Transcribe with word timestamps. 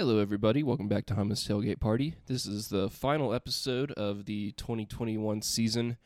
Hello, 0.00 0.18
everybody. 0.18 0.62
Welcome 0.62 0.88
back 0.88 1.04
to 1.06 1.14
Hummus 1.14 1.46
Tailgate 1.46 1.78
Party. 1.78 2.14
This 2.24 2.46
is 2.46 2.68
the 2.68 2.88
final 2.88 3.34
episode 3.34 3.92
of 3.92 4.24
the 4.24 4.52
2021 4.52 5.42
season 5.42 5.98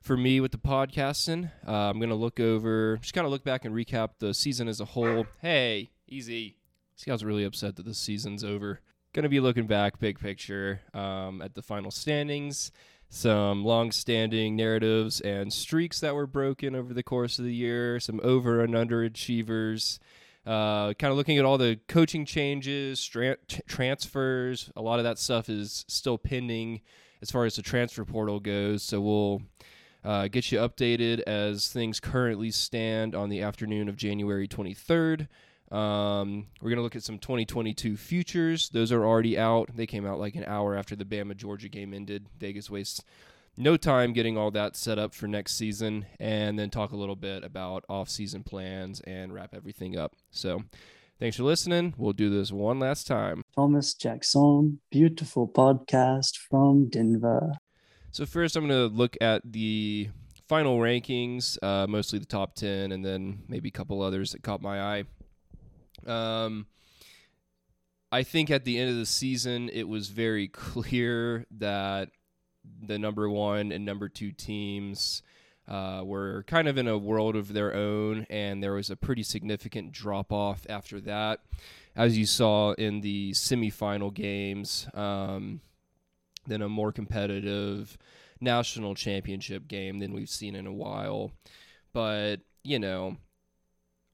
for 0.00 0.16
me 0.16 0.40
with 0.40 0.50
the 0.50 0.58
podcasting. 0.58 1.52
Uh, 1.64 1.70
I'm 1.70 2.00
going 2.00 2.08
to 2.08 2.16
look 2.16 2.40
over, 2.40 2.96
just 2.96 3.14
kind 3.14 3.24
of 3.24 3.30
look 3.30 3.44
back 3.44 3.64
and 3.64 3.72
recap 3.72 4.18
the 4.18 4.34
season 4.34 4.66
as 4.66 4.80
a 4.80 4.84
whole. 4.84 5.28
Hey, 5.40 5.90
easy. 6.08 6.56
Guy's 7.06 7.24
really 7.24 7.44
upset 7.44 7.76
that 7.76 7.84
the 7.84 7.94
season's 7.94 8.42
over. 8.42 8.80
Going 9.12 9.22
to 9.22 9.28
be 9.28 9.38
looking 9.38 9.68
back, 9.68 10.00
big 10.00 10.18
picture, 10.18 10.80
um, 10.92 11.40
at 11.40 11.54
the 11.54 11.62
final 11.62 11.92
standings, 11.92 12.72
some 13.10 13.64
long 13.64 13.92
standing 13.92 14.56
narratives 14.56 15.20
and 15.20 15.52
streaks 15.52 16.00
that 16.00 16.16
were 16.16 16.26
broken 16.26 16.74
over 16.74 16.92
the 16.92 17.04
course 17.04 17.38
of 17.38 17.44
the 17.44 17.54
year, 17.54 18.00
some 18.00 18.20
over 18.24 18.60
and 18.60 18.74
under 18.74 19.04
achievers. 19.04 20.00
Uh, 20.46 20.94
kind 20.94 21.10
of 21.10 21.16
looking 21.16 21.38
at 21.38 21.44
all 21.44 21.58
the 21.58 21.78
coaching 21.88 22.24
changes, 22.24 23.04
tra- 23.04 23.36
transfers. 23.66 24.70
A 24.76 24.82
lot 24.82 24.98
of 24.98 25.04
that 25.04 25.18
stuff 25.18 25.48
is 25.48 25.84
still 25.88 26.18
pending 26.18 26.82
as 27.20 27.30
far 27.30 27.44
as 27.44 27.56
the 27.56 27.62
transfer 27.62 28.04
portal 28.04 28.38
goes. 28.38 28.82
So 28.84 29.00
we'll 29.00 29.42
uh, 30.04 30.28
get 30.28 30.52
you 30.52 30.58
updated 30.58 31.20
as 31.26 31.68
things 31.68 31.98
currently 31.98 32.52
stand 32.52 33.14
on 33.14 33.28
the 33.28 33.42
afternoon 33.42 33.88
of 33.88 33.96
January 33.96 34.46
23rd. 34.46 35.26
Um, 35.72 36.46
we're 36.60 36.70
going 36.70 36.76
to 36.76 36.82
look 36.82 36.94
at 36.94 37.02
some 37.02 37.18
2022 37.18 37.96
futures. 37.96 38.68
Those 38.68 38.92
are 38.92 39.04
already 39.04 39.36
out. 39.36 39.70
They 39.74 39.86
came 39.86 40.06
out 40.06 40.20
like 40.20 40.36
an 40.36 40.44
hour 40.44 40.76
after 40.76 40.94
the 40.94 41.04
Bama 41.04 41.36
Georgia 41.36 41.68
game 41.68 41.92
ended. 41.92 42.26
Vegas 42.38 42.70
wastes 42.70 43.02
no 43.56 43.76
time 43.76 44.12
getting 44.12 44.36
all 44.36 44.50
that 44.50 44.76
set 44.76 44.98
up 44.98 45.14
for 45.14 45.26
next 45.26 45.56
season 45.56 46.06
and 46.20 46.58
then 46.58 46.70
talk 46.70 46.92
a 46.92 46.96
little 46.96 47.16
bit 47.16 47.42
about 47.42 47.84
off-season 47.88 48.42
plans 48.42 49.00
and 49.00 49.32
wrap 49.32 49.54
everything 49.54 49.96
up. 49.96 50.14
So, 50.30 50.64
thanks 51.18 51.36
for 51.36 51.42
listening. 51.42 51.94
We'll 51.96 52.12
do 52.12 52.30
this 52.30 52.52
one 52.52 52.78
last 52.78 53.06
time. 53.06 53.42
Thomas 53.54 53.94
Jackson, 53.94 54.80
beautiful 54.90 55.48
podcast 55.48 56.36
from 56.36 56.88
Denver. 56.88 57.54
So, 58.10 58.26
first, 58.26 58.56
I'm 58.56 58.68
going 58.68 58.90
to 58.90 58.94
look 58.94 59.16
at 59.20 59.42
the 59.44 60.10
final 60.48 60.78
rankings, 60.78 61.58
uh, 61.62 61.86
mostly 61.86 62.18
the 62.18 62.26
top 62.26 62.54
10, 62.54 62.92
and 62.92 63.04
then 63.04 63.42
maybe 63.48 63.68
a 63.68 63.72
couple 63.72 64.02
others 64.02 64.32
that 64.32 64.42
caught 64.42 64.62
my 64.62 64.80
eye. 64.80 65.04
Um, 66.06 66.66
I 68.12 68.22
think 68.22 68.50
at 68.50 68.64
the 68.64 68.78
end 68.78 68.90
of 68.90 68.96
the 68.96 69.06
season, 69.06 69.68
it 69.72 69.88
was 69.88 70.08
very 70.08 70.48
clear 70.52 71.46
that 71.58 72.10
the 72.82 72.98
number 72.98 73.28
one 73.28 73.72
and 73.72 73.84
number 73.84 74.08
two 74.08 74.32
teams 74.32 75.22
uh, 75.68 76.02
were 76.04 76.44
kind 76.46 76.68
of 76.68 76.78
in 76.78 76.86
a 76.86 76.98
world 76.98 77.34
of 77.36 77.52
their 77.52 77.74
own, 77.74 78.26
and 78.30 78.62
there 78.62 78.74
was 78.74 78.90
a 78.90 78.96
pretty 78.96 79.22
significant 79.22 79.92
drop 79.92 80.32
off 80.32 80.64
after 80.68 81.00
that, 81.00 81.40
as 81.96 82.16
you 82.16 82.26
saw 82.26 82.72
in 82.72 83.00
the 83.00 83.32
semifinal 83.32 84.12
games. 84.12 84.88
Um, 84.94 85.60
then 86.46 86.62
a 86.62 86.68
more 86.68 86.92
competitive 86.92 87.98
national 88.40 88.94
championship 88.94 89.66
game 89.66 89.98
than 89.98 90.12
we've 90.12 90.30
seen 90.30 90.54
in 90.54 90.66
a 90.66 90.72
while. 90.72 91.32
But, 91.92 92.36
you 92.62 92.78
know, 92.78 93.16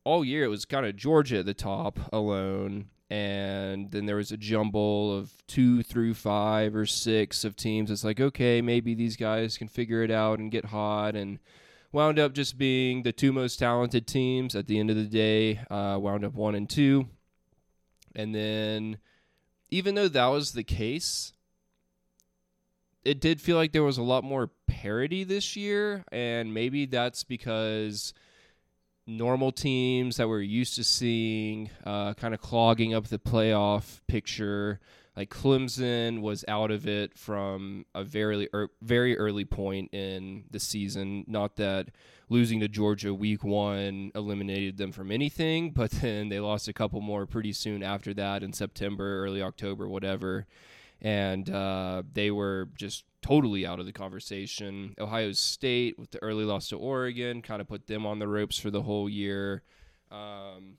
all 0.04 0.24
year 0.24 0.44
it 0.44 0.48
was 0.48 0.64
kind 0.64 0.86
of 0.86 0.96
Georgia 0.96 1.40
at 1.40 1.46
the 1.46 1.54
top 1.54 1.98
alone 2.12 2.86
and 3.12 3.90
then 3.90 4.06
there 4.06 4.16
was 4.16 4.32
a 4.32 4.38
jumble 4.38 5.14
of 5.14 5.34
two 5.46 5.82
through 5.82 6.14
five 6.14 6.74
or 6.74 6.86
six 6.86 7.44
of 7.44 7.54
teams. 7.54 7.90
It's 7.90 8.04
like, 8.04 8.18
okay, 8.18 8.62
maybe 8.62 8.94
these 8.94 9.16
guys 9.16 9.58
can 9.58 9.68
figure 9.68 10.02
it 10.02 10.10
out 10.10 10.38
and 10.38 10.50
get 10.50 10.64
hot, 10.64 11.14
and 11.14 11.38
wound 11.92 12.18
up 12.18 12.32
just 12.32 12.56
being 12.56 13.02
the 13.02 13.12
two 13.12 13.30
most 13.30 13.58
talented 13.58 14.06
teams 14.06 14.56
at 14.56 14.66
the 14.66 14.80
end 14.80 14.88
of 14.88 14.96
the 14.96 15.04
day. 15.04 15.60
Uh, 15.70 15.98
wound 16.00 16.24
up 16.24 16.32
one 16.32 16.54
and 16.54 16.70
two, 16.70 17.06
and 18.16 18.34
then 18.34 18.96
even 19.68 19.94
though 19.94 20.08
that 20.08 20.28
was 20.28 20.52
the 20.52 20.64
case, 20.64 21.34
it 23.04 23.20
did 23.20 23.42
feel 23.42 23.58
like 23.58 23.72
there 23.72 23.82
was 23.82 23.98
a 23.98 24.02
lot 24.02 24.24
more 24.24 24.52
parity 24.66 25.22
this 25.22 25.54
year, 25.54 26.02
and 26.10 26.54
maybe 26.54 26.86
that's 26.86 27.24
because 27.24 28.14
normal 29.16 29.52
teams 29.52 30.16
that 30.16 30.28
we're 30.28 30.40
used 30.40 30.76
to 30.76 30.84
seeing 30.84 31.70
uh, 31.84 32.14
kind 32.14 32.34
of 32.34 32.40
clogging 32.40 32.94
up 32.94 33.06
the 33.06 33.18
playoff 33.18 34.00
picture. 34.06 34.80
Like 35.16 35.28
Clemson 35.28 36.22
was 36.22 36.44
out 36.48 36.70
of 36.70 36.86
it 36.86 37.18
from 37.18 37.84
a 37.94 38.02
very 38.02 38.48
er, 38.54 38.70
very 38.80 39.18
early 39.18 39.44
point 39.44 39.92
in 39.92 40.44
the 40.50 40.58
season. 40.58 41.24
Not 41.28 41.56
that 41.56 41.88
losing 42.30 42.60
to 42.60 42.68
Georgia 42.68 43.12
week 43.12 43.44
one 43.44 44.10
eliminated 44.14 44.78
them 44.78 44.90
from 44.90 45.12
anything, 45.12 45.70
but 45.74 45.90
then 45.90 46.30
they 46.30 46.40
lost 46.40 46.68
a 46.68 46.72
couple 46.72 47.00
more 47.00 47.26
pretty 47.26 47.52
soon 47.52 47.82
after 47.82 48.14
that 48.14 48.42
in 48.42 48.52
September, 48.52 49.22
early 49.22 49.42
October, 49.42 49.86
whatever. 49.86 50.46
And 51.02 51.50
uh, 51.50 52.04
they 52.12 52.30
were 52.30 52.68
just 52.78 53.04
totally 53.22 53.66
out 53.66 53.80
of 53.80 53.86
the 53.86 53.92
conversation. 53.92 54.94
Ohio 54.98 55.32
State 55.32 55.98
with 55.98 56.12
the 56.12 56.22
early 56.22 56.44
loss 56.44 56.68
to 56.68 56.76
Oregon 56.76 57.42
kind 57.42 57.60
of 57.60 57.68
put 57.68 57.88
them 57.88 58.06
on 58.06 58.20
the 58.20 58.28
ropes 58.28 58.58
for 58.58 58.70
the 58.70 58.82
whole 58.82 59.08
year. 59.08 59.62
Um, 60.10 60.78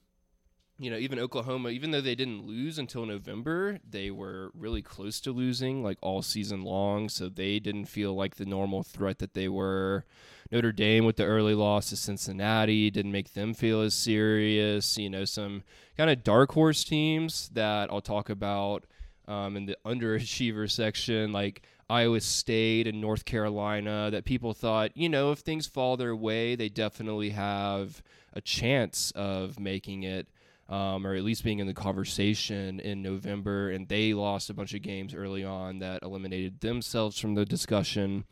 you 0.80 0.90
know, 0.90 0.98
even 0.98 1.20
Oklahoma, 1.20 1.70
even 1.70 1.92
though 1.92 2.02
they 2.02 2.16
didn't 2.16 2.46
lose 2.46 2.80
until 2.80 3.06
November, 3.06 3.80
they 3.88 4.12
were 4.12 4.52
really 4.54 4.82
close 4.82 5.20
to 5.22 5.32
losing 5.32 5.84
like 5.84 5.98
all 6.02 6.22
season 6.22 6.64
long. 6.64 7.10
So 7.10 7.30
they 7.30 7.60
didn't 7.60 7.86
feel 7.86 8.16
like 8.16 8.36
the 8.36 8.46
normal 8.46 8.84
threat 8.84 9.20
that 9.20 9.34
they 9.34 9.48
were. 9.48 10.06
Notre 10.52 10.72
Dame 10.72 11.06
with 11.06 11.16
the 11.16 11.26
early 11.26 11.56
loss 11.56 11.90
to 11.90 11.98
Cincinnati 11.98 12.90
didn't 12.90 13.12
make 13.12 13.34
them 13.34 13.54
feel 13.54 13.82
as 13.82 13.94
serious. 13.94 14.98
You 14.98 15.10
know, 15.10 15.26
some 15.26 15.64
kind 15.96 16.10
of 16.10 16.24
dark 16.24 16.52
horse 16.54 16.84
teams 16.84 17.50
that 17.54 17.90
I'll 17.92 18.02
talk 18.02 18.30
about 18.30 18.86
um, 19.28 19.58
in 19.58 19.66
the 19.66 19.78
underachiever 19.86 20.70
section, 20.70 21.32
like 21.32 21.64
Iowa 21.90 22.22
State 22.22 22.88
and 22.88 23.02
North 23.02 23.26
Carolina 23.26 24.10
that 24.12 24.26
people 24.26 24.54
thought, 24.54 24.96
you 24.96 25.10
know, 25.10 25.32
if 25.32 25.40
things 25.40 25.68
fall 25.68 25.98
their 25.98 26.16
way, 26.16 26.56
they 26.56 26.70
definitely 26.70 27.32
have 27.32 28.02
a 28.34 28.42
chance 28.42 29.12
of 29.16 29.60
making 29.60 30.04
it. 30.04 30.28
Um, 30.70 31.06
or 31.06 31.14
at 31.14 31.24
least 31.24 31.44
being 31.44 31.60
in 31.60 31.68
the 31.68 31.74
conversation 31.74 32.80
in 32.80 33.02
November, 33.02 33.70
and 33.70 33.88
they 33.90 34.14
lost 34.14 34.50
a 34.50 34.54
bunch 34.54 34.74
of 34.74 34.82
games 34.82 35.14
early 35.14 35.44
on 35.44 35.80
that 35.80 36.02
eliminated 36.02 36.62
themselves 36.62 37.20
from 37.20 37.36
the 37.36 37.46
discussion. 37.46 38.24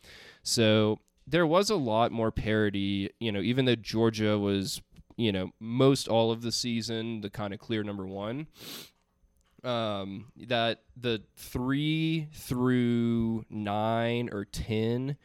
So 0.42 0.98
there 1.26 1.46
was 1.46 1.68
a 1.68 1.76
lot 1.76 2.10
more 2.10 2.32
parity, 2.32 3.10
you 3.20 3.30
know, 3.32 3.40
even 3.42 3.66
though 3.66 3.76
Georgia 3.76 4.38
was, 4.38 4.80
you 5.16 5.30
know, 5.30 5.50
most 5.60 6.08
all 6.08 6.32
of 6.32 6.40
the 6.40 6.52
season 6.52 7.20
the 7.20 7.30
kind 7.30 7.52
of 7.52 7.60
clear 7.60 7.84
number 7.84 8.06
one 8.06 8.46
um, 9.64 10.26
that 10.36 10.82
the 10.96 11.22
three 11.36 12.28
through 12.32 13.44
nine 13.50 14.28
or 14.32 14.44
ten 14.44 15.16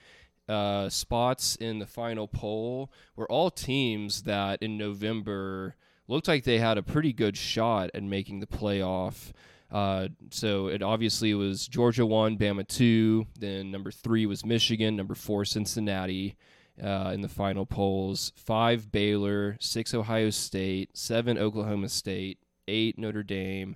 uh, 0.48 0.90
spots 0.90 1.56
in 1.56 1.80
the 1.80 1.86
final 1.86 2.28
poll 2.28 2.92
were 3.16 3.30
all 3.32 3.50
teams 3.50 4.24
that 4.24 4.62
in 4.62 4.78
November 4.78 5.76
looked 6.08 6.28
like 6.28 6.44
they 6.44 6.60
had 6.60 6.78
a 6.78 6.84
pretty 6.84 7.14
good 7.14 7.36
shot 7.36 7.90
at 7.94 8.04
making 8.04 8.40
the 8.40 8.48
playoff. 8.48 9.32
Uh, 9.70 10.08
so 10.32 10.68
it 10.68 10.82
obviously 10.82 11.34
was 11.34 11.68
Georgia 11.68 12.06
one, 12.06 12.38
Bama 12.38 12.66
two, 12.68 13.28
then 13.38 13.72
number 13.72 13.92
three 13.92 14.26
was 14.26 14.46
Michigan, 14.46 14.96
number 14.96 15.16
four 15.16 15.46
Cincinnati. 15.46 16.36
Uh, 16.80 17.10
in 17.12 17.22
the 17.22 17.28
final 17.28 17.66
polls, 17.66 18.32
five 18.36 18.92
Baylor, 18.92 19.58
six 19.60 19.96
Ohio 19.96 20.30
State, 20.30 20.96
seven 20.96 21.36
Oklahoma 21.36 21.90
State, 21.90 22.38
eight 22.68 23.00
Notre 23.00 23.24
Dame, 23.24 23.76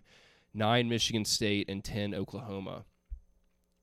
nine 0.53 0.89
Michigan 0.89 1.25
State, 1.25 1.69
and 1.69 1.83
10 1.83 2.13
Oklahoma. 2.13 2.85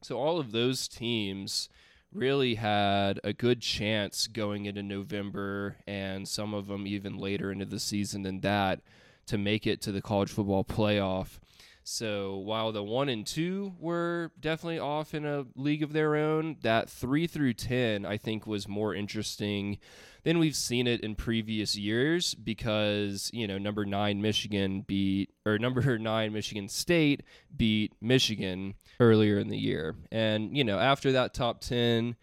So 0.03 0.19
all 0.19 0.39
of 0.39 0.53
those 0.53 0.89
teams 0.89 1.69
really 2.12 2.55
had 2.55 3.21
a 3.23 3.33
good 3.33 3.61
chance 3.61 4.27
going 4.27 4.67
into 4.67 4.83
November 4.83 5.77
and 5.87 6.27
some 6.27 6.55
of 6.55 6.67
them 6.67 6.87
even 6.87 7.19
later 7.19 7.53
into 7.53 7.67
the 7.67 7.79
season 7.79 8.23
than 8.23 8.41
that 8.41 8.81
to 9.27 9.37
make 9.37 9.67
it 9.67 9.83
to 9.83 9.93
the 9.93 10.01
college 10.01 10.31
football 10.31 10.65
playoff. 10.65 11.39
So 11.91 12.37
while 12.37 12.71
the 12.71 12.84
one 12.84 13.09
and 13.09 13.26
two 13.26 13.73
were 13.81 14.31
definitely 14.38 14.79
off 14.79 15.14
in 15.14 15.25
a 15.25 15.46
league 15.56 15.82
of 15.82 15.94
their 15.94 16.17
own, 16.17 16.58
that 16.61 16.90
three 16.90 17.26
through 17.26 17.55
10, 17.55 18.05
I 18.05 18.19
think, 18.19 18.46
was 18.46 18.69
more 18.69 18.94
interesting 18.94 19.79
than 20.23 20.38
we've 20.38 20.55
seen 20.55 20.87
it 20.87 21.00
in 21.00 21.14
previous 21.14 21.76
years 21.79 22.35
because, 22.35 23.31
you 23.32 23.46
know, 23.46 23.56
number 23.56 23.87
nine 23.87 24.20
Michigan 24.20 24.82
beat, 24.82 25.31
or 25.46 25.58
number 25.58 25.99
nine 25.99 26.35
Michigan 26.35 26.69
State 26.69 27.23
beat 27.56 27.94
Michigan 28.02 28.75
earlier 29.00 29.38
in 29.38 29.49
the 29.49 29.58
year. 29.58 29.96
And, 30.12 30.55
you 30.55 30.64
know, 30.64 30.79
after 30.79 31.11
that 31.12 31.32
top 31.32 31.62
10, 31.62 32.17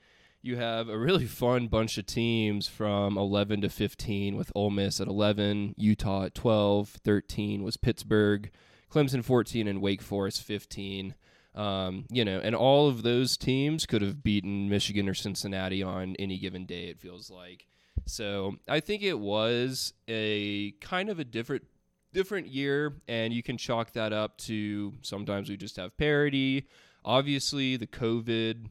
you 0.43 0.57
have 0.57 0.89
a 0.89 0.97
really 0.97 1.25
fun 1.25 1.69
bunch 1.69 1.97
of 1.97 2.05
teams 2.05 2.67
from 2.67 3.17
11 3.17 3.61
to 3.61 3.69
15 3.69 4.35
with 4.35 4.51
Ole 4.53 4.69
Miss 4.69 5.01
at 5.01 5.07
11, 5.07 5.73
Utah 5.75 6.25
at 6.25 6.35
12, 6.35 6.87
13 7.03 7.63
was 7.63 7.77
Pittsburgh. 7.77 8.51
Clemson 8.91 9.23
14 9.23 9.67
and 9.67 9.81
Wake 9.81 10.01
Forest 10.01 10.43
15. 10.43 11.15
Um, 11.53 12.05
you 12.09 12.25
know, 12.25 12.39
and 12.39 12.53
all 12.53 12.89
of 12.89 13.03
those 13.03 13.37
teams 13.37 13.85
could 13.85 14.01
have 14.01 14.23
beaten 14.23 14.69
Michigan 14.69 15.07
or 15.07 15.13
Cincinnati 15.13 15.81
on 15.81 16.15
any 16.19 16.37
given 16.37 16.65
day, 16.65 16.87
it 16.87 16.99
feels 16.99 17.29
like. 17.29 17.65
So 18.05 18.57
I 18.67 18.81
think 18.81 19.03
it 19.03 19.17
was 19.17 19.93
a 20.07 20.71
kind 20.81 21.09
of 21.09 21.19
a 21.19 21.23
different 21.23 21.63
different 22.13 22.47
year, 22.47 22.93
and 23.07 23.33
you 23.33 23.43
can 23.43 23.57
chalk 23.57 23.91
that 23.91 24.13
up 24.13 24.37
to 24.37 24.93
sometimes 25.01 25.49
we 25.49 25.57
just 25.57 25.75
have 25.75 25.97
parity. 25.97 26.65
Obviously, 27.03 27.77
the 27.77 27.87
COVID 27.87 28.67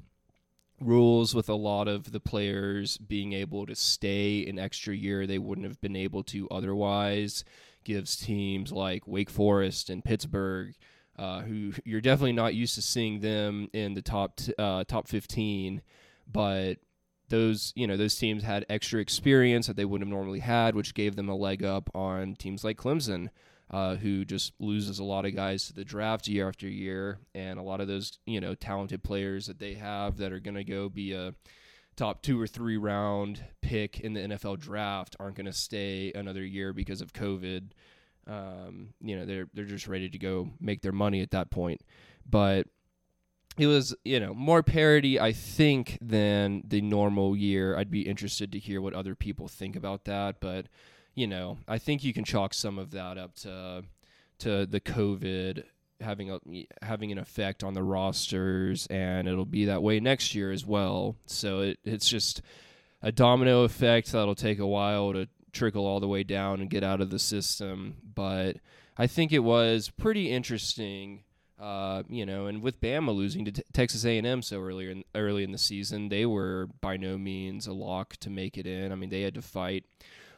rules 0.80 1.34
with 1.34 1.48
a 1.48 1.54
lot 1.54 1.88
of 1.88 2.12
the 2.12 2.20
players 2.20 2.98
being 2.98 3.32
able 3.32 3.66
to 3.66 3.74
stay 3.74 4.44
an 4.46 4.58
extra 4.58 4.94
year 4.94 5.26
they 5.26 5.38
wouldn't 5.38 5.66
have 5.66 5.80
been 5.80 5.96
able 5.96 6.22
to 6.24 6.48
otherwise 6.50 7.44
gives 7.84 8.16
teams 8.16 8.72
like 8.72 9.06
Wake 9.06 9.30
Forest 9.30 9.90
and 9.90 10.04
Pittsburgh 10.04 10.74
uh, 11.18 11.42
who 11.42 11.72
you're 11.84 12.00
definitely 12.00 12.32
not 12.32 12.54
used 12.54 12.74
to 12.74 12.82
seeing 12.82 13.20
them 13.20 13.68
in 13.72 13.94
the 13.94 14.02
top 14.02 14.36
t- 14.36 14.54
uh, 14.58 14.84
top 14.84 15.08
15 15.08 15.82
but 16.30 16.78
those 17.28 17.72
you 17.74 17.86
know 17.86 17.96
those 17.96 18.16
teams 18.16 18.42
had 18.42 18.66
extra 18.68 19.00
experience 19.00 19.66
that 19.66 19.76
they 19.76 19.84
wouldn't 19.84 20.08
have 20.08 20.14
normally 20.14 20.40
had 20.40 20.74
which 20.74 20.94
gave 20.94 21.16
them 21.16 21.28
a 21.28 21.34
leg 21.34 21.64
up 21.64 21.90
on 21.94 22.34
teams 22.34 22.64
like 22.64 22.76
Clemson 22.76 23.28
uh, 23.70 23.96
who 23.96 24.24
just 24.24 24.52
loses 24.58 24.98
a 24.98 25.04
lot 25.04 25.24
of 25.24 25.34
guys 25.34 25.66
to 25.66 25.72
the 25.72 25.84
draft 25.84 26.28
year 26.28 26.48
after 26.48 26.68
year, 26.68 27.18
and 27.34 27.58
a 27.58 27.62
lot 27.62 27.80
of 27.80 27.88
those 27.88 28.18
you 28.26 28.40
know 28.40 28.54
talented 28.54 29.02
players 29.02 29.46
that 29.46 29.58
they 29.58 29.74
have 29.74 30.18
that 30.18 30.32
are 30.32 30.40
going 30.40 30.54
to 30.54 30.64
go 30.64 30.88
be 30.88 31.12
a 31.12 31.34
top 31.96 32.22
two 32.22 32.40
or 32.40 32.46
three 32.46 32.76
round 32.76 33.44
pick 33.60 34.00
in 34.00 34.14
the 34.14 34.20
NFL 34.20 34.60
draft 34.60 35.16
aren't 35.18 35.36
going 35.36 35.46
to 35.46 35.52
stay 35.52 36.12
another 36.14 36.44
year 36.44 36.72
because 36.72 37.00
of 37.00 37.12
COVID. 37.12 37.70
Um, 38.26 38.94
you 39.02 39.16
know 39.16 39.26
they're 39.26 39.48
they're 39.52 39.64
just 39.64 39.86
ready 39.86 40.08
to 40.08 40.18
go 40.18 40.48
make 40.58 40.80
their 40.80 40.92
money 40.92 41.20
at 41.20 41.32
that 41.32 41.50
point, 41.50 41.82
but 42.28 42.66
it 43.58 43.66
was 43.66 43.94
you 44.04 44.18
know 44.18 44.34
more 44.34 44.62
parity 44.62 45.20
i 45.20 45.30
think 45.30 45.98
than 46.00 46.62
the 46.66 46.80
normal 46.80 47.36
year. 47.36 47.76
I'd 47.76 47.90
be 47.90 48.02
interested 48.02 48.50
to 48.52 48.58
hear 48.58 48.80
what 48.80 48.94
other 48.94 49.14
people 49.14 49.46
think 49.46 49.76
about 49.76 50.04
that. 50.04 50.40
But 50.40 50.66
you 51.14 51.26
know, 51.26 51.58
I 51.68 51.78
think 51.78 52.02
you 52.02 52.12
can 52.12 52.24
chalk 52.24 52.54
some 52.54 52.78
of 52.78 52.90
that 52.92 53.18
up 53.18 53.34
to 53.36 53.84
to 54.38 54.66
the 54.66 54.80
COVID 54.80 55.64
having 56.00 56.30
a 56.30 56.38
having 56.82 57.12
an 57.12 57.18
effect 57.18 57.64
on 57.64 57.74
the 57.74 57.82
rosters, 57.82 58.86
and 58.88 59.28
it'll 59.28 59.44
be 59.44 59.64
that 59.66 59.82
way 59.82 60.00
next 60.00 60.34
year 60.34 60.52
as 60.52 60.66
well. 60.66 61.16
So 61.26 61.60
it, 61.60 61.78
it's 61.84 62.08
just 62.08 62.42
a 63.02 63.12
domino 63.12 63.62
effect 63.62 64.12
that'll 64.12 64.34
take 64.34 64.58
a 64.58 64.66
while 64.66 65.12
to 65.12 65.28
trickle 65.52 65.86
all 65.86 66.00
the 66.00 66.08
way 66.08 66.22
down 66.22 66.60
and 66.60 66.70
get 66.70 66.82
out 66.82 67.00
of 67.00 67.10
the 67.10 67.18
system. 67.18 67.96
But 68.14 68.56
I 68.96 69.06
think 69.06 69.32
it 69.32 69.40
was 69.40 69.90
pretty 69.90 70.30
interesting. 70.30 71.24
Uh, 71.60 72.02
you 72.08 72.26
know, 72.26 72.46
and 72.46 72.62
with 72.62 72.80
Bama 72.80 73.14
losing 73.14 73.44
to 73.44 73.52
t- 73.52 73.62
Texas 73.72 74.04
A&M 74.04 74.42
so 74.42 74.60
early 74.60 74.90
in 74.90 75.04
early 75.14 75.44
in 75.44 75.52
the 75.52 75.58
season, 75.58 76.08
they 76.08 76.26
were 76.26 76.68
by 76.80 76.96
no 76.96 77.16
means 77.16 77.66
a 77.66 77.72
lock 77.72 78.16
to 78.16 78.28
make 78.28 78.58
it 78.58 78.66
in. 78.66 78.90
I 78.90 78.96
mean, 78.96 79.08
they 79.08 79.22
had 79.22 79.34
to 79.34 79.42
fight 79.42 79.84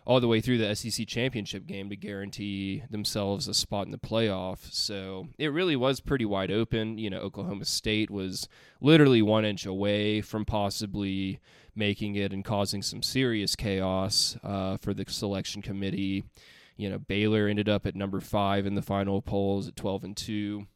all 0.07 0.21
the 0.21 0.29
way 0.29 0.41
through 0.41 0.59
the 0.59 0.75
SEC 0.75 1.07
championship 1.09 1.67
game 1.67 1.91
to 1.91 1.97
guarantee 1.97 2.85
themselves 2.89 3.49
a 3.49 3.55
spot 3.55 3.87
in 3.87 3.91
the 3.91 3.99
playoff. 3.99 4.73
So 4.73 5.29
it 5.37 5.49
really 5.49 5.75
was 5.75 5.99
pretty 5.99 6.25
wide 6.25 6.53
open. 6.53 6.97
You 6.97 7.11
know, 7.11 7.19
Oklahoma 7.19 7.65
State 7.65 8.09
was 8.09 8.49
literally 8.81 9.21
one 9.21 9.45
inch 9.45 9.67
away 9.67 10.21
from 10.21 10.45
possibly 10.45 11.41
making 11.75 12.15
it 12.15 12.33
and 12.33 12.45
causing 12.45 12.83
some 12.83 13.03
serious 13.03 13.57
chaos 13.57 14.39
uh, 14.45 14.77
for 14.77 14.95
the 14.95 15.05
selection 15.09 15.61
committee. 15.61 16.23
You 16.77 16.89
know, 16.89 16.99
Baylor 16.99 17.49
ended 17.49 17.69
up 17.69 17.85
at 17.85 17.97
number 17.97 18.21
five 18.21 18.65
in 18.65 18.77
the 18.77 18.83
final 18.83 19.21
polls 19.21 19.67
at 19.67 19.75
12 19.75 20.05
and 20.05 20.17
2. 20.17 20.67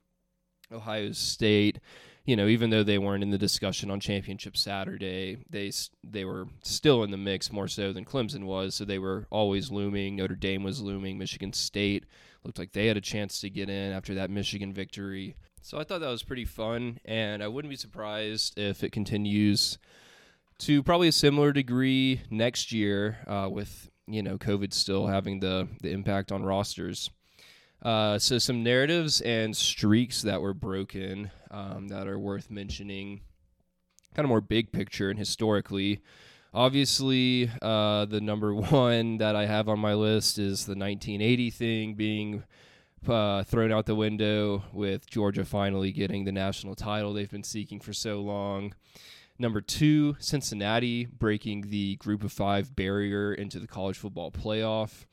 Ohio 0.73 1.13
State 1.13 1.79
you 2.25 2.37
know, 2.37 2.47
even 2.47 2.71
though 2.71 2.83
they 2.83 2.99
weren't 2.99 3.23
in 3.23 3.31
the 3.31 3.39
discussion 3.39 3.91
on 3.91 4.01
championship 4.01 4.57
Saturday, 4.57 5.39
they 5.49 5.73
they 6.05 6.25
were 6.25 6.47
still 6.63 7.03
in 7.03 7.11
the 7.11 7.17
mix 7.17 7.51
more 7.51 7.69
so 7.69 7.93
than 7.93 8.05
Clemson 8.05 8.45
was. 8.45 8.75
So 8.75 8.85
they 8.85 8.99
were 8.99 9.27
always 9.31 9.71
looming. 9.71 10.17
Notre 10.17 10.37
Dame 10.37 10.63
was 10.63 10.81
looming. 10.81 11.19
Michigan 11.19 11.53
State 11.53 12.05
looked 12.45 12.59
like 12.59 12.73
they 12.73 12.87
had 12.87 12.97
a 12.97 13.03
chance 13.03 13.41
to 13.41 13.51
get 13.51 13.69
in 13.69 13.93
after 13.93 14.15
that 14.15 14.31
Michigan 14.31 14.73
victory. 14.73 15.37
So 15.63 15.79
I 15.79 15.85
thought 15.85 16.01
that 16.01 16.09
was 16.09 16.23
pretty 16.23 16.47
fun, 16.47 16.99
and 17.05 17.43
I 17.43 17.49
wouldn't 17.49 17.71
be 17.71 17.77
surprised 17.77 18.59
if 18.59 18.83
it 18.83 18.93
continues 18.93 19.79
to 20.61 20.83
probably 20.83 21.09
a 21.09 21.13
similar 21.13 21.53
degree 21.53 22.23
next 22.31 22.73
year, 22.73 23.19
uh, 23.27 23.49
with 23.51 23.91
you 24.07 24.23
know 24.23 24.39
COVID 24.39 24.73
still 24.73 25.07
having 25.07 25.41
the 25.41 25.69
the 25.81 25.91
impact 25.91 26.33
on 26.33 26.45
rosters. 26.45 27.11
Uh, 27.83 28.19
so 28.19 28.39
some 28.39 28.63
narratives 28.63 29.21
and 29.23 29.57
streaks 29.57 30.23
that 30.23 30.41
were 30.41 30.55
broken 30.55 31.31
um, 31.51 31.89
that 31.89 32.07
are 32.07 32.19
worth 32.19 32.51
mentioning, 32.51 33.21
kind 34.15 34.25
of 34.25 34.29
more 34.29 34.41
big 34.41 34.71
picture 34.73 35.09
and 35.09 35.19
historically. 35.19 36.01
Obviously, 36.53 37.51
uh, 37.63 38.05
the 38.05 38.21
number 38.21 38.55
one 38.55 39.19
that 39.19 39.35
I 39.35 39.47
have 39.47 39.69
on 39.69 39.79
my 39.79 39.95
list 39.95 40.39
is 40.39 40.67
the 40.67 40.73
1980 40.73 41.51
thing 41.51 41.95
being 41.95 42.45
uh, 43.09 43.45
thrown 43.45 43.73
out 43.73 43.87
the 43.87 43.95
window 43.95 44.63
with 44.73 45.09
Georgia 45.09 45.45
finally 45.45 45.91
getting 45.91 46.25
the 46.25 46.33
national 46.33 46.75
title 46.75 47.15
they've 47.15 47.31
been 47.31 47.43
seeking 47.43 47.81
for 47.81 47.95
so 47.95 48.21
long. 48.21 48.75
Number 49.39 49.63
two, 49.63 50.17
Cincinnati 50.19 51.07
breaking 51.07 51.71
the 51.71 51.97
group 51.97 52.23
of 52.23 52.31
five 52.31 52.77
barrier 52.77 53.33
into 53.33 53.59
the 53.59 53.67
college 53.67 53.97
football 53.97 54.31
playoff 54.31 55.07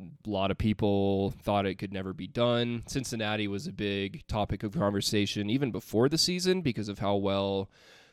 a 0.00 0.30
lot 0.30 0.50
of 0.50 0.58
people 0.58 1.32
thought 1.42 1.66
it 1.66 1.76
could 1.76 1.92
never 1.92 2.12
be 2.12 2.26
done. 2.26 2.84
Cincinnati 2.86 3.48
was 3.48 3.66
a 3.66 3.72
big 3.72 4.26
topic 4.26 4.62
of 4.62 4.72
conversation 4.72 5.50
even 5.50 5.70
before 5.70 6.08
the 6.08 6.18
season 6.18 6.62
because 6.62 6.88
of 6.88 6.98
how 6.98 7.16
well 7.16 7.70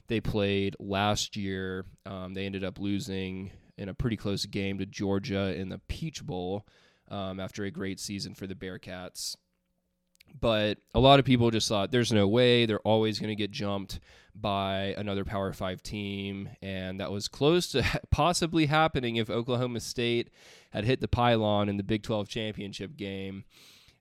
they 0.08 0.20
played 0.20 0.76
last 0.80 1.36
year. 1.36 1.86
Um, 2.06 2.34
they 2.34 2.46
ended 2.46 2.64
up 2.64 2.80
losing 2.80 3.52
in 3.78 3.90
a 3.90 3.94
pretty 3.94 4.18
close 4.18 4.46
game 4.46 4.78
to 4.78 4.86
Georgia 4.86 5.54
in 5.56 5.70
the 5.70 5.80
Peach 5.88 6.24
Bowl 6.24 6.66
um, 7.10 7.40
after 7.40 7.64
a 7.64 7.72
great 7.72 8.00
season 8.00 8.34
for 8.34 8.48
the 8.48 8.56
Bearcats. 8.56 9.36
But 10.40 10.78
a 10.94 11.00
lot 11.00 11.20
of 11.20 11.26
people 11.26 11.50
just 11.50 11.68
thought 11.68 11.92
there's 11.92 12.12
no 12.12 12.28
way 12.28 12.66
they're 12.66 12.80
always 12.80 13.20
going 13.20 13.30
to 13.30 13.36
get 13.36 13.52
jumped 13.52 14.00
by 14.36 14.94
another 14.98 15.24
Power 15.24 15.54
Five 15.54 15.82
team, 15.82 16.50
and 16.62 17.00
that 17.00 17.12
was 17.12 17.28
close 17.28 17.72
to 17.72 17.84
possibly 18.12 18.66
happening 18.66 19.16
if 19.16 19.30
Oklahoma 19.30 19.80
State 19.80 20.30
had 20.72 20.86
hit 20.86 21.00
the 21.00 21.08
pylon 21.08 21.70
in 21.70 21.78
the 21.78 21.84
Big 21.84 22.04
12 22.04 22.28
championship 22.28 22.98
game. 22.98 23.46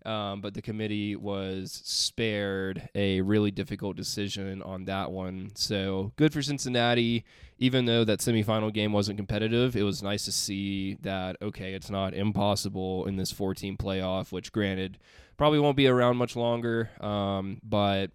Um, 0.04 0.42
but 0.42 0.52
the 0.52 0.60
committee 0.60 1.16
was 1.16 1.80
spared 1.82 2.90
a 2.94 3.22
really 3.22 3.50
difficult 3.50 3.96
decision 3.96 4.60
on 4.60 4.84
that 4.84 5.10
one. 5.10 5.52
So 5.54 6.12
good 6.16 6.32
for 6.32 6.42
Cincinnati. 6.42 7.24
Even 7.58 7.86
though 7.86 8.04
that 8.04 8.18
semifinal 8.18 8.72
game 8.72 8.92
wasn't 8.92 9.16
competitive, 9.16 9.76
it 9.76 9.82
was 9.82 10.02
nice 10.02 10.26
to 10.26 10.32
see 10.32 10.98
that, 11.00 11.36
okay, 11.40 11.72
it's 11.72 11.88
not 11.88 12.12
impossible 12.12 13.06
in 13.06 13.16
this 13.16 13.32
14 13.32 13.78
playoff, 13.78 14.30
which 14.30 14.52
granted 14.52 14.98
probably 15.36 15.58
won't 15.58 15.76
be 15.76 15.86
around 15.86 16.16
much 16.16 16.36
longer. 16.36 16.90
Um, 17.00 17.60
but 17.62 18.10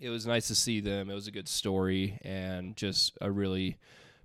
it 0.00 0.10
was 0.10 0.26
nice 0.26 0.48
to 0.48 0.54
see 0.54 0.80
them. 0.80 1.10
It 1.10 1.14
was 1.14 1.26
a 1.26 1.32
good 1.32 1.48
story 1.48 2.18
and 2.22 2.76
just 2.76 3.16
a 3.20 3.30
really 3.30 3.78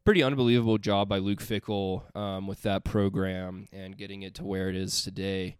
pretty 0.03 0.23
unbelievable 0.23 0.77
job 0.77 1.07
by 1.07 1.19
Luke 1.19 1.41
Fickell 1.41 2.15
um, 2.15 2.47
with 2.47 2.63
that 2.63 2.83
program 2.83 3.67
and 3.71 3.97
getting 3.97 4.23
it 4.23 4.35
to 4.35 4.43
where 4.43 4.69
it 4.69 4.75
is 4.75 5.03
today. 5.03 5.57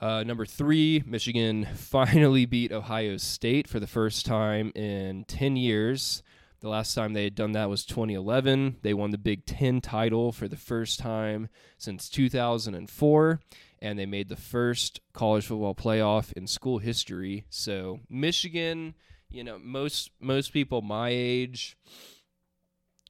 Uh, 0.00 0.22
number 0.24 0.44
three, 0.44 1.02
Michigan 1.06 1.66
finally 1.74 2.44
beat 2.44 2.72
Ohio 2.72 3.16
State 3.16 3.66
for 3.66 3.80
the 3.80 3.86
first 3.86 4.26
time 4.26 4.72
in 4.74 5.24
10 5.24 5.56
years. 5.56 6.22
The 6.60 6.68
last 6.68 6.94
time 6.94 7.12
they 7.12 7.24
had 7.24 7.34
done 7.34 7.52
that 7.52 7.70
was 7.70 7.84
2011. 7.84 8.76
They 8.82 8.94
won 8.94 9.10
the 9.10 9.18
Big 9.18 9.46
Ten 9.46 9.80
title 9.80 10.32
for 10.32 10.48
the 10.48 10.56
first 10.56 10.98
time 10.98 11.48
since 11.78 12.08
2004, 12.08 13.40
and 13.86 13.96
they 13.96 14.06
made 14.06 14.28
the 14.28 14.36
first 14.36 15.00
college 15.12 15.46
football 15.46 15.74
playoff 15.74 16.32
in 16.32 16.48
school 16.48 16.78
history. 16.78 17.44
So, 17.50 18.00
Michigan, 18.10 18.94
you 19.30 19.44
know, 19.44 19.60
most 19.60 20.10
most 20.20 20.52
people 20.52 20.82
my 20.82 21.10
age 21.10 21.76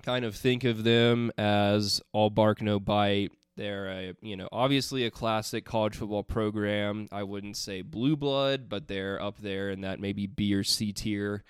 kind 0.02 0.24
of 0.24 0.36
think 0.36 0.64
of 0.64 0.84
them 0.84 1.32
as 1.38 2.02
all 2.12 2.28
bark 2.30 2.60
no 2.60 2.78
bite 2.78 3.32
they're 3.56 3.88
a, 3.88 4.14
you 4.20 4.36
know, 4.36 4.50
obviously 4.52 5.06
a 5.06 5.10
classic 5.10 5.64
college 5.64 5.96
football 5.96 6.22
program. 6.22 7.08
I 7.10 7.22
wouldn't 7.22 7.56
say 7.56 7.80
blue 7.80 8.14
blood, 8.14 8.68
but 8.68 8.86
they're 8.86 9.18
up 9.20 9.38
there 9.38 9.70
in 9.70 9.80
that 9.80 9.98
maybe 9.98 10.26
B 10.26 10.52
or 10.52 10.62
C 10.62 10.92
tier. 10.92 11.42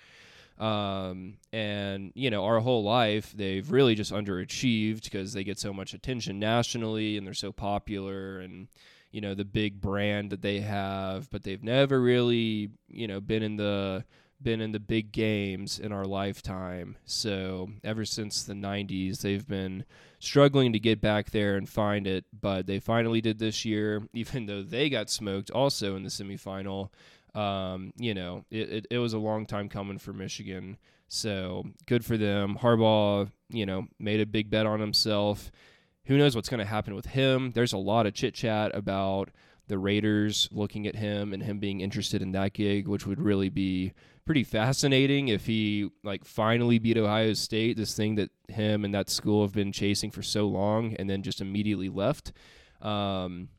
Um, 0.57 1.37
and 1.51 2.13
you 2.15 2.29
know, 2.29 2.45
our 2.45 2.61
whole 2.61 2.81
life 2.81 3.33
they've 3.35 3.69
really 3.69 3.93
just 3.93 4.13
underachieved 4.13 5.03
because 5.03 5.33
they 5.33 5.43
get 5.43 5.59
so 5.59 5.73
much 5.73 5.93
attention 5.93 6.39
nationally 6.39 7.17
and 7.17 7.27
they're 7.27 7.33
so 7.33 7.51
popular 7.51 8.39
and 8.39 8.69
you 9.11 9.21
know 9.21 9.33
the 9.33 9.45
big 9.45 9.79
brand 9.81 10.31
that 10.31 10.41
they 10.41 10.59
have, 10.61 11.29
but 11.29 11.43
they've 11.43 11.63
never 11.63 12.01
really 12.01 12.71
you 12.87 13.07
know 13.07 13.19
been 13.19 13.43
in 13.43 13.57
the 13.57 14.03
been 14.41 14.61
in 14.61 14.71
the 14.71 14.79
big 14.79 15.11
games 15.11 15.79
in 15.79 15.91
our 15.91 16.05
lifetime. 16.05 16.95
So 17.05 17.69
ever 17.83 18.05
since 18.05 18.43
the 18.43 18.53
90s, 18.53 19.21
they've 19.21 19.47
been 19.47 19.83
struggling 20.19 20.73
to 20.73 20.79
get 20.79 21.01
back 21.01 21.31
there 21.31 21.55
and 21.55 21.67
find 21.67 22.05
it, 22.05 22.25
but 22.39 22.67
they 22.67 22.79
finally 22.79 23.21
did 23.21 23.39
this 23.39 23.65
year, 23.65 24.03
even 24.13 24.45
though 24.45 24.61
they 24.61 24.89
got 24.89 25.09
smoked 25.09 25.49
also 25.51 25.95
in 25.95 26.03
the 26.03 26.09
semifinal. 26.09 26.89
Um, 27.33 27.93
you 27.97 28.13
know, 28.13 28.45
it, 28.49 28.69
it, 28.69 28.87
it 28.91 28.97
was 28.97 29.13
a 29.13 29.19
long 29.19 29.45
time 29.45 29.69
coming 29.69 29.97
for 29.97 30.13
Michigan. 30.13 30.77
So 31.07 31.65
good 31.85 32.03
for 32.03 32.17
them. 32.17 32.57
Harbaugh, 32.61 33.29
you 33.49 33.65
know, 33.65 33.87
made 33.99 34.21
a 34.21 34.25
big 34.25 34.49
bet 34.49 34.65
on 34.65 34.79
himself. 34.79 35.51
Who 36.07 36.17
knows 36.17 36.35
what's 36.35 36.49
going 36.49 36.59
to 36.59 36.65
happen 36.65 36.95
with 36.95 37.07
him? 37.07 37.51
There's 37.51 37.73
a 37.73 37.77
lot 37.77 38.05
of 38.05 38.13
chit 38.13 38.33
chat 38.33 38.73
about 38.73 39.29
the 39.67 39.77
Raiders 39.77 40.47
looking 40.51 40.87
at 40.87 40.95
him 40.95 41.33
and 41.33 41.43
him 41.43 41.59
being 41.59 41.81
interested 41.81 42.21
in 42.21 42.31
that 42.31 42.53
gig, 42.53 42.87
which 42.87 43.05
would 43.05 43.19
really 43.19 43.49
be 43.49 43.93
pretty 44.25 44.43
fascinating 44.43 45.27
if 45.27 45.45
he 45.45 45.89
like 46.03 46.23
finally 46.23 46.79
beat 46.79 46.97
Ohio 46.97 47.33
State, 47.33 47.75
this 47.75 47.93
thing 47.93 48.15
that 48.15 48.29
him 48.47 48.85
and 48.85 48.93
that 48.93 49.09
school 49.09 49.41
have 49.41 49.53
been 49.53 49.73
chasing 49.73 50.09
for 50.09 50.21
so 50.21 50.47
long, 50.47 50.93
and 50.95 51.09
then 51.09 51.23
just 51.23 51.41
immediately 51.41 51.89
left. 51.89 52.31
Um, 52.81 53.49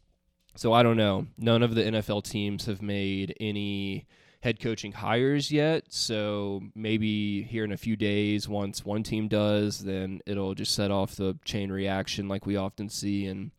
so 0.57 0.73
I 0.73 0.83
don't 0.83 0.97
know. 0.97 1.27
None 1.37 1.63
of 1.63 1.75
the 1.75 1.83
NFL 1.83 2.25
teams 2.25 2.65
have 2.65 2.81
made 2.81 3.35
any 3.39 4.07
head 4.41 4.61
coaching 4.61 4.93
hires 4.93 5.51
yet. 5.51 5.85
So 5.89 6.63
maybe 6.75 7.43
here 7.43 7.65
in 7.65 7.73
a 7.73 7.77
few 7.77 7.97
days, 7.97 8.49
once 8.49 8.85
one 8.85 9.03
team 9.03 9.29
does, 9.29 9.81
then 9.81 10.21
it'll 10.27 10.55
just 10.55 10.75
set 10.75 10.91
off 10.91 11.17
the 11.17 11.37
chain 11.45 11.73
reaction 11.73 12.29
like 12.29 12.47
we 12.47 12.57
often 12.57 12.89
see 12.89 13.27
in 13.27 13.51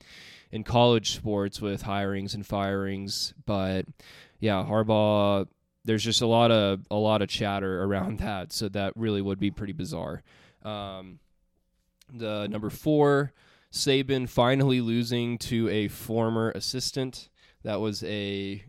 in 0.51 0.63
college 0.63 1.11
sports 1.11 1.61
with 1.61 1.83
hirings 1.83 2.33
and 2.33 2.45
firings. 2.45 3.33
But 3.45 3.85
yeah, 4.39 4.65
Harbaugh. 4.67 5.47
There's 5.85 6.03
just 6.03 6.21
a 6.21 6.27
lot 6.27 6.51
of 6.51 6.85
a 6.91 6.95
lot 6.95 7.21
of 7.21 7.29
chatter 7.29 7.83
around 7.85 8.19
that, 8.19 8.51
so 8.51 8.69
that 8.69 8.93
really 8.95 9.21
would 9.21 9.39
be 9.39 9.51
pretty 9.51 9.73
bizarre. 9.73 10.23
Um, 10.63 11.19
the 12.13 12.47
number 12.47 12.69
four, 12.69 13.33
Saban 13.71 14.27
finally 14.27 14.81
losing 14.81 15.37
to 15.39 15.69
a 15.69 15.87
former 15.87 16.51
assistant. 16.51 17.29
That 17.63 17.79
was 17.79 18.03
a 18.03 18.63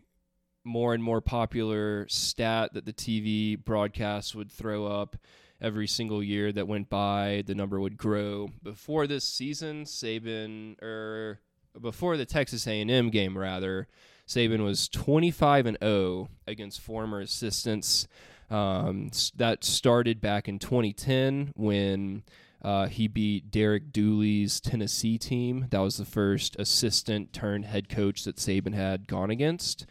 more 0.63 0.93
and 0.93 1.03
more 1.03 1.21
popular 1.21 2.07
stat 2.09 2.73
that 2.73 2.85
the 2.85 2.93
TV 2.93 3.61
broadcasts 3.61 4.35
would 4.35 4.51
throw 4.51 4.85
up 4.85 5.17
every 5.61 5.87
single 5.87 6.23
year 6.23 6.51
that 6.51 6.67
went 6.67 6.89
by. 6.89 7.43
The 7.45 7.55
number 7.55 7.79
would 7.79 7.97
grow. 7.97 8.49
Before 8.63 9.07
this 9.07 9.23
season, 9.23 9.85
Saban 9.85 10.81
or 10.81 11.39
before 11.79 12.17
the 12.17 12.25
Texas 12.25 12.67
A&M 12.67 13.09
game 13.09 13.37
rather, 13.37 13.87
Saban 14.27 14.63
was 14.63 14.87
25 14.89 15.65
and 15.65 15.77
0 15.81 16.29
against 16.47 16.81
former 16.81 17.21
assistants. 17.21 18.07
Um, 18.49 19.11
that 19.37 19.63
started 19.63 20.19
back 20.19 20.49
in 20.49 20.59
2010 20.59 21.53
when 21.55 22.23
uh, 22.61 22.87
he 22.87 23.07
beat 23.07 23.49
Derek 23.49 23.93
Dooley's 23.93 24.59
Tennessee 24.59 25.17
team. 25.17 25.67
That 25.69 25.79
was 25.79 25.97
the 25.97 26.05
first 26.05 26.55
assistant 26.59 27.31
turned 27.33 27.65
head 27.65 27.87
coach 27.87 28.23
that 28.25 28.37
Saban 28.37 28.73
had 28.73 29.07
gone 29.07 29.31
against. 29.31 29.85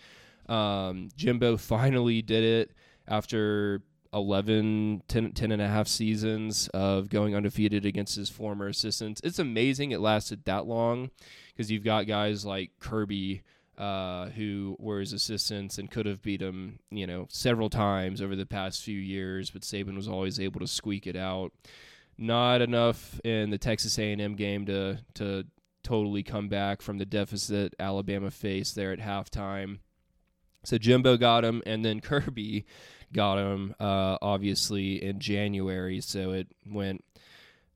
Um, 0.50 1.09
Jimbo 1.16 1.57
finally 1.57 2.23
did 2.23 2.42
it 2.42 2.73
after 3.07 3.83
11, 4.12 5.04
10, 5.07 5.33
10 5.33 5.52
and 5.52 5.62
a 5.62 5.69
half 5.69 5.87
seasons 5.87 6.69
of 6.75 7.09
going 7.09 7.37
undefeated 7.37 7.87
against 7.87 8.16
his 8.16 8.28
former 8.28 8.66
assistants. 8.66 9.21
It's 9.23 9.38
amazing 9.38 9.92
it 9.92 10.00
lasted 10.00 10.45
that 10.45 10.66
long 10.66 11.11
because 11.49 11.71
you've 11.71 11.85
got 11.85 12.07
guys 12.07 12.45
like 12.45 12.73
Kirby. 12.80 13.42
Uh, 13.78 14.28
who 14.33 14.76
were 14.78 15.00
his 15.00 15.14
assistants 15.14 15.78
and 15.78 15.90
could 15.90 16.04
have 16.04 16.21
beat 16.21 16.42
him, 16.42 16.78
you 16.90 17.07
know, 17.07 17.26
several 17.30 17.71
times 17.71 18.21
over 18.21 18.37
the 18.37 18.45
past 18.45 18.83
few 18.83 18.99
years, 18.99 19.49
but 19.49 19.62
Saban 19.62 19.97
was 19.97 20.07
always 20.07 20.38
able 20.38 20.61
to 20.61 20.66
squeak 20.66 21.07
it 21.07 21.16
out. 21.16 21.50
Not 22.19 22.61
enough 22.61 23.19
in 23.25 23.49
the 23.49 23.57
Texas 23.57 23.99
A&M 23.99 24.35
game 24.35 24.66
to 24.66 24.99
to 25.14 25.47
totally 25.83 26.23
come 26.23 26.50
back 26.50 26.83
from 26.83 26.99
the 26.99 27.07
deficit 27.07 27.75
Alabama 27.80 28.30
faced 28.30 28.75
there 28.75 28.92
at 28.92 28.99
halftime. 28.99 29.78
So 30.64 30.79
Jimbo 30.79 31.17
got 31.17 31.45
him, 31.45 31.62
and 31.67 31.85
then 31.85 32.00
Kirby 32.02 32.67
got 33.12 33.38
him, 33.38 33.75
uh, 33.81 34.19
obviously 34.23 35.02
in 35.02 35.19
January. 35.19 36.00
So 36.00 36.33
it 36.33 36.49
went 36.67 37.05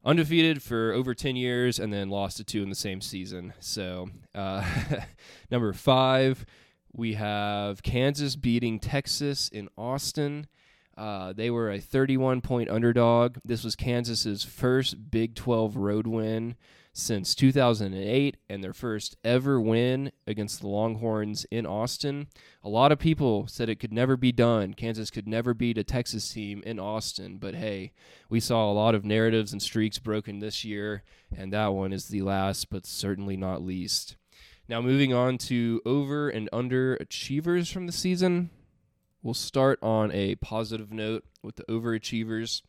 undefeated 0.04 0.62
for 0.62 0.92
over 0.92 1.14
10 1.14 1.36
years 1.36 1.78
and 1.78 1.92
then 1.92 2.10
lost 2.10 2.36
to 2.36 2.44
two 2.44 2.62
in 2.62 2.68
the 2.68 2.74
same 2.74 3.00
season. 3.00 3.54
So, 3.58 4.10
uh, 4.34 4.64
number 5.50 5.72
five, 5.72 6.44
we 6.92 7.14
have 7.14 7.82
Kansas 7.82 8.36
beating 8.36 8.78
Texas 8.78 9.48
in 9.48 9.68
Austin. 9.76 10.46
Uh, 10.96 11.32
they 11.32 11.50
were 11.50 11.70
a 11.70 11.80
31 11.80 12.40
point 12.40 12.70
underdog. 12.70 13.38
This 13.44 13.64
was 13.64 13.74
Kansas's 13.74 14.44
first 14.44 15.10
Big 15.10 15.34
12 15.34 15.76
road 15.76 16.06
win 16.06 16.54
since 16.96 17.34
2008 17.34 18.36
and 18.48 18.62
their 18.62 18.72
first 18.72 19.16
ever 19.24 19.60
win 19.60 20.12
against 20.28 20.60
the 20.60 20.68
Longhorns 20.68 21.44
in 21.50 21.66
Austin. 21.66 22.28
A 22.62 22.68
lot 22.68 22.92
of 22.92 23.00
people 23.00 23.48
said 23.48 23.68
it 23.68 23.80
could 23.80 23.92
never 23.92 24.16
be 24.16 24.30
done. 24.30 24.74
Kansas 24.74 25.10
could 25.10 25.26
never 25.26 25.52
beat 25.52 25.76
a 25.76 25.82
Texas 25.82 26.32
team 26.32 26.62
in 26.64 26.78
Austin, 26.78 27.38
but 27.38 27.56
hey, 27.56 27.92
we 28.30 28.38
saw 28.38 28.70
a 28.70 28.72
lot 28.72 28.94
of 28.94 29.04
narratives 29.04 29.52
and 29.52 29.60
streaks 29.60 29.98
broken 29.98 30.38
this 30.38 30.64
year, 30.64 31.02
and 31.36 31.52
that 31.52 31.74
one 31.74 31.92
is 31.92 32.06
the 32.06 32.22
last, 32.22 32.70
but 32.70 32.86
certainly 32.86 33.36
not 33.36 33.60
least. 33.60 34.16
Now, 34.68 34.80
moving 34.80 35.12
on 35.12 35.36
to 35.38 35.82
over 35.84 36.28
and 36.28 36.48
under 36.52 36.94
achievers 36.94 37.70
from 37.70 37.86
the 37.86 37.92
season. 37.92 38.50
We'll 39.20 39.34
start 39.34 39.80
on 39.82 40.12
a 40.12 40.36
positive 40.36 40.92
note 40.92 41.24
with 41.42 41.56
the 41.56 41.64
overachievers. 41.64 42.62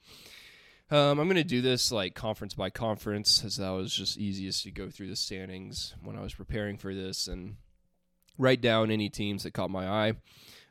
Um, 0.92 1.20
I'm 1.20 1.28
going 1.28 1.36
to 1.36 1.44
do 1.44 1.62
this 1.62 1.92
like 1.92 2.14
conference 2.14 2.54
by 2.54 2.70
conference, 2.70 3.44
as 3.44 3.58
that 3.58 3.72
was 3.72 3.94
just 3.94 4.18
easiest 4.18 4.64
to 4.64 4.72
go 4.72 4.90
through 4.90 5.10
the 5.10 5.16
standings 5.16 5.96
when 6.04 6.16
I 6.16 6.22
was 6.22 6.34
preparing 6.36 6.78
for 6.78 6.94
this 6.94 7.28
and 7.28 7.56
write 8.38 8.62
down 8.62 8.92
any 8.92 9.10
teams 9.10 9.44
that 9.44 9.54
caught 9.54 9.72
my 9.72 9.88
eye. 9.88 10.14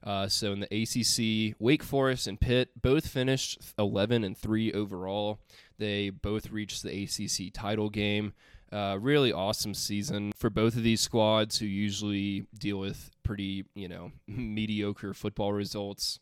Uh, 0.04 0.28
so 0.28 0.52
in 0.52 0.60
the 0.60 0.66
ACC, 0.70 1.56
Wake 1.58 1.82
Forest 1.82 2.26
and 2.26 2.38
Pitt 2.38 2.70
both 2.80 3.08
finished 3.08 3.60
11 3.78 4.22
and 4.22 4.36
three 4.36 4.72
overall. 4.72 5.40
They 5.78 6.10
both 6.10 6.50
reached 6.50 6.82
the 6.82 7.04
ACC 7.04 7.52
title 7.52 7.88
game. 7.90 8.34
Uh, 8.70 8.98
really 9.00 9.32
awesome 9.32 9.72
season 9.72 10.32
for 10.36 10.50
both 10.50 10.76
of 10.76 10.82
these 10.82 11.00
squads 11.00 11.58
who 11.58 11.66
usually 11.66 12.46
deal 12.58 12.78
with 12.78 13.10
pretty, 13.22 13.64
you 13.74 13.88
know, 13.88 14.12
mediocre 14.26 15.14
football 15.14 15.52
results. 15.52 16.18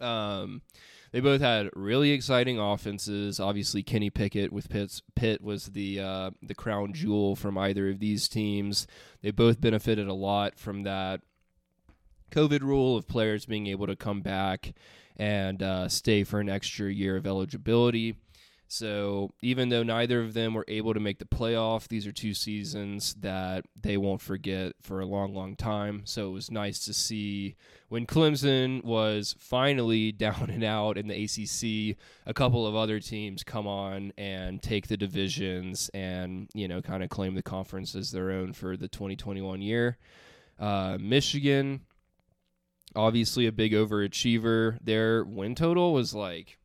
Um, 0.00 0.62
they 1.12 1.20
both 1.20 1.40
had 1.40 1.70
really 1.74 2.10
exciting 2.10 2.58
offenses. 2.58 3.40
Obviously, 3.40 3.82
Kenny 3.82 4.10
Pickett 4.10 4.52
with 4.52 4.68
Pitt's, 4.68 5.02
Pitt 5.14 5.42
was 5.42 5.66
the 5.66 6.00
uh, 6.00 6.30
the 6.42 6.54
crown 6.54 6.92
jewel 6.92 7.36
from 7.36 7.56
either 7.56 7.88
of 7.90 7.98
these 7.98 8.28
teams. 8.28 8.86
They 9.22 9.30
both 9.30 9.60
benefited 9.60 10.08
a 10.08 10.14
lot 10.14 10.58
from 10.58 10.82
that 10.82 11.20
COVID 12.30 12.60
rule 12.60 12.96
of 12.96 13.08
players 13.08 13.46
being 13.46 13.66
able 13.66 13.86
to 13.86 13.96
come 13.96 14.20
back 14.20 14.74
and 15.16 15.62
uh, 15.62 15.88
stay 15.88 16.24
for 16.24 16.40
an 16.40 16.48
extra 16.48 16.92
year 16.92 17.16
of 17.16 17.26
eligibility. 17.26 18.16
So 18.70 19.32
even 19.40 19.70
though 19.70 19.82
neither 19.82 20.20
of 20.20 20.34
them 20.34 20.52
were 20.52 20.66
able 20.68 20.92
to 20.92 21.00
make 21.00 21.18
the 21.18 21.24
playoff, 21.24 21.88
these 21.88 22.06
are 22.06 22.12
two 22.12 22.34
seasons 22.34 23.14
that 23.20 23.64
they 23.80 23.96
won't 23.96 24.20
forget 24.20 24.74
for 24.82 25.00
a 25.00 25.06
long, 25.06 25.34
long 25.34 25.56
time. 25.56 26.02
So 26.04 26.28
it 26.28 26.32
was 26.32 26.50
nice 26.50 26.84
to 26.84 26.92
see 26.92 27.56
when 27.88 28.06
Clemson 28.06 28.84
was 28.84 29.34
finally 29.38 30.12
down 30.18 30.50
and 30.50 30.62
out 30.62 30.98
in 30.98 31.08
the 31.08 31.24
ACC, 31.24 31.96
a 32.26 32.34
couple 32.34 32.66
of 32.66 32.76
other 32.76 33.00
teams 33.00 33.42
come 33.42 33.66
on 33.66 34.12
and 34.18 34.62
take 34.62 34.86
the 34.86 34.98
divisions 34.98 35.90
and, 35.94 36.50
you 36.52 36.68
know, 36.68 36.82
kind 36.82 37.02
of 37.02 37.08
claim 37.08 37.34
the 37.34 37.42
conference 37.42 37.94
as 37.94 38.12
their 38.12 38.30
own 38.30 38.52
for 38.52 38.76
the 38.76 38.88
2021 38.88 39.62
year. 39.62 39.96
Uh, 40.58 40.98
Michigan, 41.00 41.80
obviously 42.94 43.46
a 43.46 43.52
big 43.52 43.72
overachiever. 43.72 44.78
Their 44.82 45.24
win 45.24 45.54
total 45.54 45.94
was 45.94 46.12
like 46.14 46.57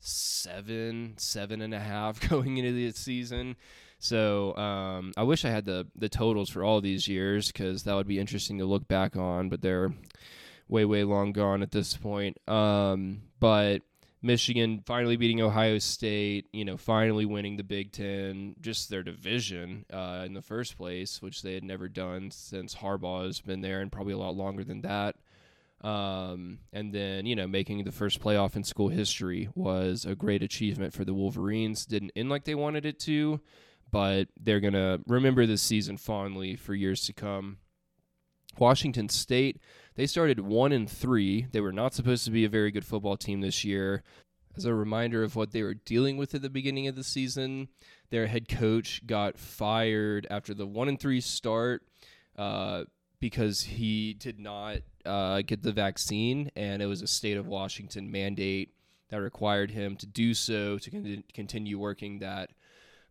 seven, 0.00 1.14
seven 1.16 1.60
and 1.60 1.74
a 1.74 1.78
half 1.78 2.20
going 2.28 2.56
into 2.56 2.72
the 2.72 2.90
season. 2.92 3.56
So 3.98 4.56
um, 4.56 5.12
I 5.16 5.24
wish 5.24 5.44
I 5.44 5.50
had 5.50 5.64
the 5.64 5.86
the 5.96 6.08
totals 6.08 6.50
for 6.50 6.62
all 6.62 6.80
these 6.80 7.08
years 7.08 7.48
because 7.48 7.82
that 7.82 7.94
would 7.94 8.06
be 8.06 8.18
interesting 8.18 8.58
to 8.58 8.64
look 8.64 8.86
back 8.86 9.16
on. 9.16 9.48
But 9.48 9.60
they're 9.60 9.92
way 10.68 10.84
way 10.84 11.04
long 11.04 11.32
gone 11.32 11.62
at 11.62 11.72
this 11.72 11.96
point. 11.96 12.38
Um, 12.48 13.22
but 13.40 13.82
Michigan 14.22 14.82
finally 14.84 15.16
beating 15.16 15.40
Ohio 15.40 15.78
State, 15.78 16.46
you 16.52 16.64
know, 16.64 16.76
finally 16.76 17.24
winning 17.24 17.56
the 17.56 17.62
Big 17.64 17.92
Ten, 17.92 18.56
just 18.60 18.90
their 18.90 19.02
division 19.02 19.84
uh, 19.92 20.24
in 20.26 20.34
the 20.34 20.42
first 20.42 20.76
place, 20.76 21.22
which 21.22 21.42
they 21.42 21.54
had 21.54 21.64
never 21.64 21.88
done 21.88 22.30
since 22.30 22.76
Harbaugh 22.76 23.26
has 23.26 23.40
been 23.40 23.60
there, 23.60 23.80
and 23.80 23.92
probably 23.92 24.12
a 24.12 24.18
lot 24.18 24.36
longer 24.36 24.64
than 24.64 24.82
that. 24.82 25.16
Um, 25.80 26.58
and 26.72 26.92
then, 26.92 27.24
you 27.26 27.36
know, 27.36 27.46
making 27.46 27.84
the 27.84 27.92
first 27.92 28.20
playoff 28.20 28.56
in 28.56 28.64
school 28.64 28.88
history 28.88 29.48
was 29.54 30.04
a 30.04 30.16
great 30.16 30.42
achievement 30.42 30.92
for 30.92 31.04
the 31.04 31.14
Wolverines. 31.14 31.86
Didn't 31.86 32.12
end 32.16 32.28
like 32.28 32.44
they 32.44 32.56
wanted 32.56 32.84
it 32.84 32.98
to, 33.00 33.40
but 33.90 34.28
they're 34.38 34.60
going 34.60 34.72
to 34.72 35.00
remember 35.06 35.46
this 35.46 35.62
season 35.62 35.96
fondly 35.96 36.56
for 36.56 36.74
years 36.74 37.04
to 37.06 37.12
come. 37.12 37.58
Washington 38.58 39.08
State, 39.08 39.60
they 39.94 40.06
started 40.06 40.40
1 40.40 40.72
and 40.72 40.90
3. 40.90 41.46
They 41.52 41.60
were 41.60 41.72
not 41.72 41.94
supposed 41.94 42.24
to 42.24 42.32
be 42.32 42.44
a 42.44 42.48
very 42.48 42.72
good 42.72 42.84
football 42.84 43.16
team 43.16 43.40
this 43.40 43.64
year. 43.64 44.02
As 44.56 44.64
a 44.64 44.74
reminder 44.74 45.22
of 45.22 45.36
what 45.36 45.52
they 45.52 45.62
were 45.62 45.74
dealing 45.74 46.16
with 46.16 46.34
at 46.34 46.42
the 46.42 46.50
beginning 46.50 46.88
of 46.88 46.96
the 46.96 47.04
season, 47.04 47.68
their 48.10 48.26
head 48.26 48.48
coach 48.48 49.06
got 49.06 49.38
fired 49.38 50.26
after 50.28 50.54
the 50.54 50.66
1 50.66 50.88
and 50.88 50.98
3 50.98 51.20
start. 51.20 51.82
Uh, 52.36 52.84
because 53.20 53.62
he 53.62 54.14
did 54.14 54.38
not 54.38 54.78
uh, 55.04 55.42
get 55.42 55.62
the 55.62 55.72
vaccine, 55.72 56.50
and 56.54 56.82
it 56.82 56.86
was 56.86 57.02
a 57.02 57.06
state 57.06 57.36
of 57.36 57.46
Washington 57.46 58.10
mandate 58.10 58.74
that 59.08 59.20
required 59.20 59.70
him 59.70 59.96
to 59.96 60.06
do 60.06 60.34
so 60.34 60.78
to 60.78 60.90
con- 60.90 61.24
continue 61.32 61.78
working 61.78 62.18
that 62.18 62.50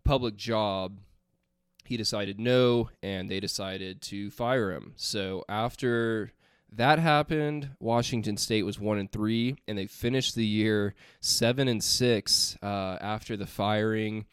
public 0.04 0.36
job. 0.38 1.00
he 1.86 1.98
decided 1.98 2.40
no, 2.40 2.90
and 3.02 3.30
they 3.30 3.40
decided 3.40 4.02
to 4.02 4.30
fire 4.30 4.72
him. 4.72 4.94
So 4.98 5.44
after 5.48 6.34
that 6.72 7.00
happened, 7.00 7.70
Washington 7.80 8.38
State 8.38 8.64
was 8.64 8.80
one 8.80 8.98
and 8.98 9.12
three, 9.12 9.56
and 9.68 9.78
they 9.78 9.88
finished 9.88 10.36
the 10.36 10.46
year 10.46 10.94
seven 11.22 11.68
and 11.68 11.84
six 11.84 12.58
uh, 12.62 12.98
after 13.00 13.38
the 13.38 13.48
firing. 13.48 14.26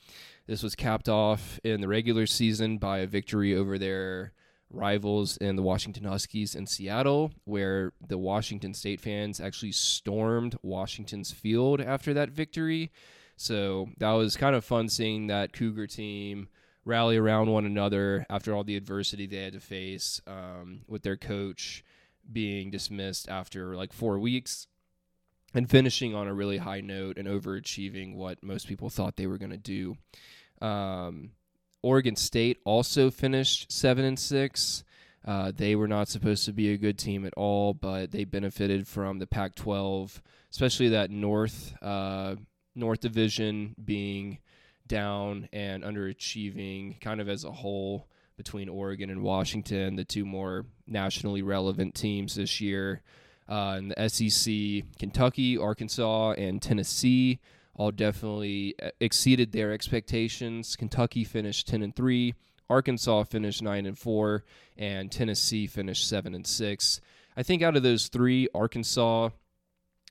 This 0.47 0.63
was 0.63 0.75
capped 0.75 1.09
off 1.09 1.59
in 1.65 1.81
the 1.81 1.89
regular 1.89 2.27
season 2.27 2.79
by 2.79 2.99
a 2.99 3.07
victory 3.07 3.55
over 3.55 3.79
their 3.79 4.33
rivals 4.75 5.37
in 5.37 5.57
the 5.57 5.63
Washington 5.63 6.05
Huskies 6.05 6.55
in 6.55 6.67
Seattle, 6.67 7.33
where 7.45 7.93
the 8.07 8.19
Washington 8.19 8.75
State 8.75 9.01
fans 9.01 9.41
actually 9.41 9.73
stormed 9.73 10.57
Washington's 10.63 11.33
field 11.33 11.81
after 11.81 12.15
that 12.15 12.31
victory. 12.31 12.91
So 13.37 13.89
that 13.99 14.13
was 14.13 14.37
kind 14.37 14.55
of 14.55 14.65
fun 14.65 14.89
seeing 14.89 15.27
that 15.27 15.53
Cougar 15.53 15.89
team 15.89 16.49
rally 16.85 17.17
around 17.17 17.51
one 17.51 17.65
another 17.65 18.27
after 18.29 18.55
all 18.55 18.65
the 18.65 18.77
adversity 18.77 19.27
they 19.27 19.43
had 19.43 19.55
to 19.55 19.61
face 19.61 20.21
um, 20.27 20.83
with 20.87 21.03
their 21.03 21.17
coach 21.17 21.83
being 22.31 22.71
dismissed 22.71 23.29
after 23.29 23.75
like 23.75 23.93
four 23.93 24.19
weeks 24.19 24.67
and 25.55 25.71
finishing 25.71 26.15
on 26.15 26.27
a 26.27 26.35
really 26.35 26.59
high 26.59 26.81
note 26.81 27.17
and 27.17 27.29
overachieving 27.29 28.15
what 28.15 28.43
most 28.43 28.67
people 28.67 28.91
thought 28.91 29.17
they 29.17 29.27
were 29.27 29.39
going 29.39 29.51
to 29.51 29.57
do. 29.57 29.97
Um, 30.61 31.31
Oregon 31.85 32.17
State 32.17 32.59
also 32.65 33.11
finished 33.11 33.71
seven 33.71 34.05
and 34.05 34.19
six. 34.19 34.85
Uh, 35.25 35.53
they 35.55 35.77
were 35.77 35.87
not 35.87 36.09
supposed 36.09 36.45
to 36.47 36.53
be 36.53 36.73
a 36.73 36.79
good 36.79 36.99
team 36.99 37.25
at 37.27 37.35
all, 37.35 37.75
but 37.75 38.11
they 38.11 38.25
benefited 38.25 38.89
from 38.89 39.19
the 39.19 39.27
Pac-12, 39.27 40.21
especially 40.51 40.89
that 40.89 41.11
North 41.11 41.75
uh, 41.83 42.37
North 42.75 43.01
Division 43.01 43.75
being 43.83 44.39
down 44.87 45.49
and 45.53 45.85
underachieving, 45.85 47.01
kind 47.01 47.21
of 47.21 47.29
as 47.29 47.45
a 47.45 47.53
whole 47.53 48.09
between 48.37 48.69
Oregon 48.69 49.11
and 49.11 49.23
Washington, 49.23 49.97
the 49.97 50.05
two 50.05 50.25
more 50.25 50.67
nationally 50.87 51.43
relevant 51.43 51.95
teams 51.95 52.35
this 52.35 52.61
year. 52.61 53.03
Uh, 53.47 53.77
in 53.79 53.89
the 53.89 54.09
SEC, 54.09 54.99
Kentucky, 54.99 55.59
Arkansas, 55.59 56.33
and 56.33 56.63
Tennessee 56.63 57.41
all 57.75 57.91
definitely 57.91 58.75
uh, 58.83 58.91
exceeded 59.01 59.53
their 59.53 59.73
expectations. 59.73 60.77
Kentucky 60.77 61.25
finished 61.25 61.67
10 61.69 61.83
and 61.83 61.95
3, 61.95 62.35
Arkansas 62.71 63.25
finished 63.25 63.63
9 63.63 63.87
and 63.87 63.99
4, 63.99 64.45
and 64.77 65.11
Tennessee 65.11 65.67
finished 65.67 66.09
7 66.09 66.35
and 66.35 66.47
6. 66.47 67.01
I 67.37 67.43
think 67.43 67.63
out 67.63 67.77
of 67.77 67.83
those 67.83 68.09
three, 68.09 68.49
Arkansas 68.55 69.31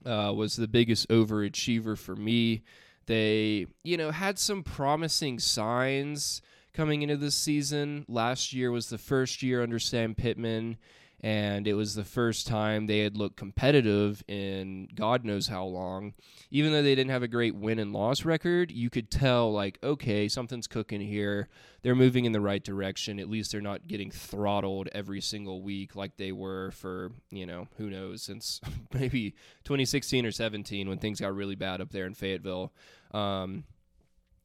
uh, 0.05 0.33
was 0.35 0.55
the 0.55 0.67
biggest 0.67 1.07
overachiever 1.09 1.97
for 1.97 2.15
me. 2.15 2.63
They, 3.05 3.67
you 3.83 3.97
know, 3.97 4.11
had 4.11 4.37
some 4.39 4.63
promising 4.63 5.39
signs 5.39 6.41
coming 6.73 7.01
into 7.01 7.17
this 7.17 7.35
season. 7.35 8.05
Last 8.07 8.53
year 8.53 8.71
was 8.71 8.89
the 8.89 8.97
first 8.97 9.43
year 9.43 9.63
under 9.63 9.79
Sam 9.79 10.15
Pittman, 10.15 10.77
and 11.23 11.69
it 11.69 11.73
was 11.73 11.95
the 11.95 12.03
first 12.03 12.45
time 12.47 12.85
they 12.85 12.99
had 12.99 13.15
looked 13.15 13.37
competitive 13.37 14.21
in 14.27 14.89
God 14.93 15.23
knows 15.23 15.47
how 15.47 15.63
long. 15.63 16.13
Even 16.51 16.73
though 16.73 16.83
they 16.83 16.95
didn't 16.95 17.11
have 17.11 17.23
a 17.23 17.29
great 17.29 17.55
win 17.55 17.79
and 17.79 17.93
loss 17.93 18.25
record, 18.25 18.71
you 18.73 18.89
could 18.89 19.09
tell, 19.09 19.49
like, 19.49 19.79
okay, 19.81 20.27
something's 20.27 20.67
cooking 20.67 20.99
here. 20.99 21.47
They're 21.81 21.95
moving 21.95 22.25
in 22.25 22.33
the 22.33 22.41
right 22.41 22.61
direction. 22.61 23.21
At 23.21 23.29
least 23.29 23.53
they're 23.53 23.61
not 23.61 23.87
getting 23.87 24.11
throttled 24.11 24.89
every 24.91 25.21
single 25.21 25.61
week 25.61 25.95
like 25.95 26.17
they 26.17 26.33
were 26.33 26.71
for, 26.71 27.13
you 27.31 27.45
know, 27.45 27.69
who 27.77 27.89
knows, 27.89 28.21
since 28.21 28.59
maybe 28.93 29.31
2016 29.63 30.25
or 30.25 30.31
17 30.31 30.89
when 30.89 30.97
things 30.97 31.21
got 31.21 31.33
really 31.33 31.55
bad 31.55 31.79
up 31.79 31.91
there 31.91 32.05
in 32.05 32.15
Fayetteville. 32.15 32.73
Um, 33.11 33.63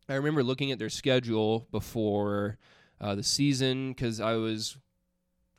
I 0.08 0.14
remember 0.14 0.44
looking 0.44 0.70
at 0.70 0.78
their 0.78 0.90
schedule 0.90 1.66
before 1.73 2.56
uh, 3.00 3.16
the 3.16 3.25
season 3.25 3.90
because 3.90 4.20
I 4.20 4.35
was 4.35 4.78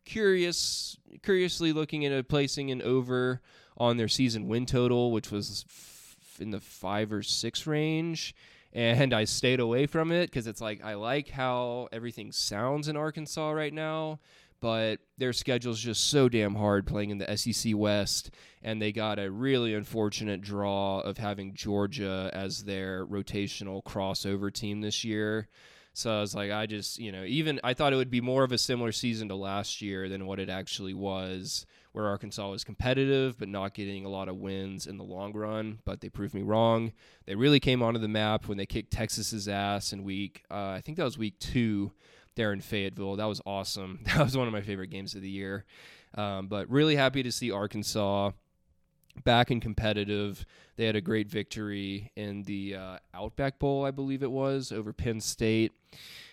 curious, 0.09 0.97
curiously 1.23 1.71
looking 1.71 2.05
at 2.05 2.11
a 2.11 2.23
placing 2.23 2.71
an 2.71 2.81
over 2.81 3.41
on 3.77 3.97
their 3.97 4.07
season 4.07 4.47
win 4.47 4.65
total, 4.65 5.11
which 5.11 5.31
was 5.31 5.65
f- 5.69 6.41
in 6.41 6.51
the 6.51 6.59
five 6.59 7.13
or 7.13 7.21
six 7.21 7.67
range. 7.67 8.35
And 8.73 9.13
I 9.13 9.23
stayed 9.23 9.59
away 9.59 9.87
from 9.87 10.11
it 10.11 10.29
because 10.29 10.47
it's 10.47 10.61
like 10.61 10.83
I 10.83 10.95
like 10.95 11.29
how 11.29 11.87
everything 11.91 12.31
sounds 12.31 12.87
in 12.87 12.97
Arkansas 12.97 13.51
right 13.51 13.73
now, 13.73 14.19
but 14.59 14.99
their 15.17 15.33
schedule's 15.33 15.79
just 15.79 16.07
so 16.07 16.29
damn 16.29 16.55
hard 16.55 16.85
playing 16.85 17.09
in 17.09 17.17
the 17.17 17.37
SEC 17.37 17.73
West, 17.75 18.29
and 18.61 18.81
they 18.81 18.91
got 18.91 19.17
a 19.17 19.31
really 19.31 19.73
unfortunate 19.73 20.41
draw 20.41 20.99
of 20.99 21.17
having 21.17 21.53
Georgia 21.55 22.29
as 22.33 22.63
their 22.63 23.05
rotational 23.07 23.83
crossover 23.83 24.53
team 24.53 24.81
this 24.81 25.03
year. 25.03 25.47
So 25.93 26.17
I 26.17 26.21
was 26.21 26.35
like, 26.35 26.51
I 26.51 26.65
just, 26.65 26.99
you 26.99 27.11
know, 27.11 27.23
even 27.23 27.59
I 27.63 27.73
thought 27.73 27.93
it 27.93 27.97
would 27.97 28.11
be 28.11 28.21
more 28.21 28.43
of 28.43 28.51
a 28.51 28.57
similar 28.57 28.91
season 28.91 29.27
to 29.29 29.35
last 29.35 29.81
year 29.81 30.07
than 30.07 30.25
what 30.25 30.39
it 30.39 30.49
actually 30.49 30.93
was, 30.93 31.65
where 31.91 32.07
Arkansas 32.07 32.49
was 32.49 32.63
competitive 32.63 33.37
but 33.37 33.49
not 33.49 33.73
getting 33.73 34.05
a 34.05 34.09
lot 34.09 34.29
of 34.29 34.37
wins 34.37 34.87
in 34.87 34.97
the 34.97 35.03
long 35.03 35.33
run. 35.33 35.79
But 35.85 36.01
they 36.01 36.09
proved 36.09 36.33
me 36.33 36.41
wrong. 36.41 36.93
They 37.25 37.35
really 37.35 37.59
came 37.59 37.81
onto 37.81 37.99
the 37.99 38.07
map 38.07 38.47
when 38.47 38.57
they 38.57 38.65
kicked 38.65 38.91
Texas's 38.91 39.47
ass 39.47 39.91
in 39.91 40.03
week, 40.03 40.43
uh, 40.49 40.69
I 40.69 40.81
think 40.81 40.97
that 40.97 41.03
was 41.03 41.17
week 41.17 41.39
two 41.39 41.91
there 42.35 42.53
in 42.53 42.61
Fayetteville. 42.61 43.17
That 43.17 43.25
was 43.25 43.41
awesome. 43.45 43.99
That 44.05 44.23
was 44.23 44.37
one 44.37 44.47
of 44.47 44.53
my 44.53 44.61
favorite 44.61 44.89
games 44.89 45.15
of 45.15 45.21
the 45.21 45.29
year. 45.29 45.65
Um, 46.15 46.47
but 46.47 46.69
really 46.69 46.95
happy 46.95 47.21
to 47.23 47.31
see 47.31 47.51
Arkansas 47.51 48.31
back 49.23 49.51
and 49.51 49.61
competitive. 49.61 50.45
They 50.75 50.85
had 50.85 50.95
a 50.95 51.01
great 51.01 51.27
victory 51.27 52.11
in 52.15 52.43
the 52.43 52.75
uh, 52.75 52.97
Outback 53.13 53.59
Bowl, 53.59 53.85
I 53.85 53.91
believe 53.91 54.23
it 54.23 54.31
was, 54.31 54.71
over 54.71 54.93
Penn 54.93 55.19
State. 55.19 55.73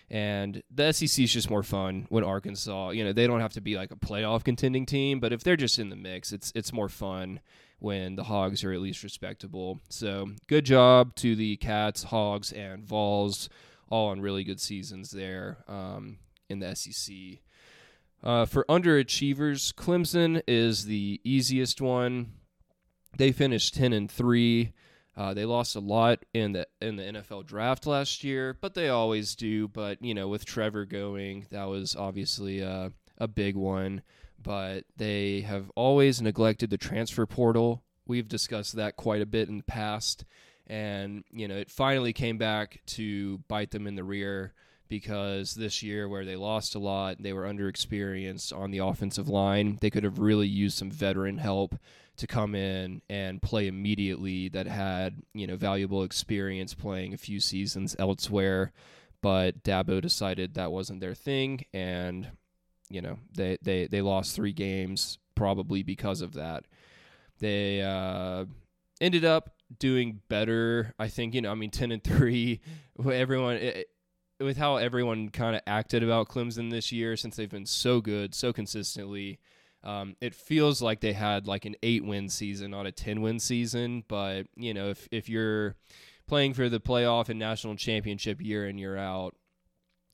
And 0.09 0.63
the 0.73 0.93
SEC 0.93 1.23
is 1.23 1.33
just 1.33 1.49
more 1.49 1.63
fun 1.63 2.05
when 2.09 2.23
Arkansas, 2.23 2.91
you 2.91 3.03
know, 3.03 3.11
they 3.11 3.27
don't 3.27 3.41
have 3.41 3.53
to 3.53 3.61
be 3.61 3.75
like 3.75 3.91
a 3.91 3.97
playoff 3.97 4.43
contending 4.43 4.85
team, 4.85 5.19
but 5.19 5.33
if 5.33 5.43
they're 5.43 5.57
just 5.57 5.79
in 5.79 5.89
the 5.89 5.97
mix, 5.97 6.31
it's 6.31 6.53
it's 6.55 6.71
more 6.71 6.87
fun 6.87 7.41
when 7.79 8.15
the 8.15 8.23
Hogs 8.23 8.63
are 8.63 8.71
at 8.71 8.79
least 8.79 9.03
respectable. 9.03 9.81
So 9.89 10.29
good 10.47 10.65
job 10.65 11.13
to 11.15 11.35
the 11.35 11.57
Cats, 11.57 12.03
Hogs, 12.03 12.53
and 12.53 12.85
Vols, 12.85 13.49
all 13.89 14.09
on 14.09 14.21
really 14.21 14.45
good 14.45 14.61
seasons 14.61 15.11
there 15.11 15.57
um, 15.67 16.19
in 16.49 16.59
the 16.59 16.73
SEC. 16.73 17.15
Uh, 18.23 18.45
for 18.45 18.65
underachievers, 18.65 19.73
Clemson 19.73 20.41
is 20.47 20.85
the 20.85 21.21
easiest 21.23 21.81
one. 21.81 22.33
They 23.15 23.31
finished 23.31 23.75
ten 23.75 23.93
and 23.93 24.09
three. 24.09 24.73
Uh, 25.17 25.33
they 25.33 25.45
lost 25.45 25.75
a 25.75 25.79
lot 25.79 26.23
in 26.33 26.51
the 26.51 26.67
in 26.79 26.95
the 26.95 27.03
NFL 27.03 27.47
draft 27.47 27.87
last 27.87 28.23
year, 28.23 28.55
but 28.61 28.75
they 28.75 28.89
always 28.89 29.35
do. 29.35 29.67
But 29.67 30.01
you 30.01 30.13
know, 30.13 30.27
with 30.27 30.45
Trevor 30.45 30.85
going, 30.85 31.47
that 31.49 31.65
was 31.65 31.95
obviously 31.95 32.59
a, 32.59 32.91
a 33.17 33.27
big 33.27 33.55
one. 33.55 34.03
But 34.41 34.85
they 34.95 35.41
have 35.41 35.71
always 35.75 36.21
neglected 36.21 36.69
the 36.69 36.77
transfer 36.77 37.25
portal. 37.25 37.83
We've 38.05 38.27
discussed 38.27 38.75
that 38.75 38.95
quite 38.95 39.23
a 39.23 39.25
bit 39.25 39.49
in 39.49 39.57
the 39.57 39.63
past, 39.63 40.23
and 40.67 41.23
you 41.31 41.47
know, 41.47 41.55
it 41.55 41.71
finally 41.71 42.13
came 42.13 42.37
back 42.37 42.81
to 42.87 43.39
bite 43.47 43.71
them 43.71 43.87
in 43.87 43.95
the 43.95 44.03
rear 44.03 44.53
because 44.87 45.55
this 45.55 45.81
year, 45.81 46.07
where 46.07 46.25
they 46.25 46.35
lost 46.35 46.75
a 46.75 46.79
lot, 46.79 47.17
they 47.19 47.33
were 47.33 47.43
underexperienced 47.43 48.55
on 48.55 48.69
the 48.69 48.77
offensive 48.77 49.27
line. 49.27 49.79
They 49.81 49.89
could 49.89 50.03
have 50.03 50.19
really 50.19 50.47
used 50.47 50.77
some 50.77 50.91
veteran 50.91 51.39
help 51.39 51.75
to 52.17 52.27
come 52.27 52.55
in 52.55 53.01
and 53.09 53.41
play 53.41 53.67
immediately 53.67 54.49
that 54.49 54.67
had 54.67 55.21
you 55.33 55.47
know 55.47 55.55
valuable 55.55 56.03
experience 56.03 56.73
playing 56.73 57.13
a 57.13 57.17
few 57.17 57.39
seasons 57.39 57.95
elsewhere. 57.99 58.71
But 59.21 59.63
Dabo 59.63 60.01
decided 60.01 60.53
that 60.53 60.71
wasn't 60.71 60.99
their 60.99 61.15
thing 61.15 61.65
and 61.73 62.29
you 62.89 63.01
know 63.01 63.19
they 63.35 63.57
they 63.61 63.87
they 63.87 64.01
lost 64.01 64.35
3 64.35 64.53
games 64.53 65.17
probably 65.35 65.83
because 65.83 66.21
of 66.21 66.33
that. 66.33 66.65
They 67.39 67.81
uh, 67.81 68.45
ended 68.99 69.25
up 69.25 69.53
doing 69.79 70.21
better 70.29 70.93
I 70.97 71.09
think 71.09 71.33
you 71.33 71.41
know 71.41 71.51
I 71.51 71.55
mean 71.55 71.71
10 71.71 71.91
and 71.91 72.03
3 72.03 72.61
everyone 73.11 73.57
it, 73.57 73.87
with 74.39 74.57
how 74.57 74.77
everyone 74.77 75.29
kind 75.29 75.55
of 75.55 75.61
acted 75.67 76.03
about 76.03 76.29
Clemson 76.29 76.71
this 76.71 76.91
year 76.91 77.17
since 77.17 77.35
they've 77.35 77.49
been 77.49 77.65
so 77.65 77.99
good 78.01 78.33
so 78.33 78.53
consistently 78.53 79.39
um, 79.87 80.17
it 80.19 80.35
feels 80.35 80.81
like 80.81 80.99
they 80.99 81.13
had 81.13 81.47
like 81.47 81.63
an 81.63 81.77
eight 81.81 82.03
win 82.03 82.27
season, 82.27 82.71
not 82.71 82.85
a 82.85 82.91
10 82.91 83.21
win 83.21 83.39
season. 83.39 84.03
But, 84.09 84.47
you 84.57 84.73
know, 84.73 84.89
if, 84.89 85.07
if 85.11 85.29
you're 85.29 85.75
playing 86.27 86.55
for 86.55 86.67
the 86.67 86.81
playoff 86.81 87.29
and 87.29 87.39
national 87.39 87.77
championship 87.77 88.41
year 88.41 88.65
and 88.65 88.77
you're 88.77 88.97
out, 88.97 89.33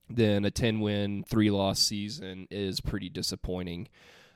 then 0.08 0.44
a 0.44 0.50
10 0.50 0.78
win, 0.78 1.24
three 1.24 1.50
loss 1.50 1.80
season 1.80 2.46
is 2.52 2.80
pretty 2.80 3.08
disappointing. 3.08 3.88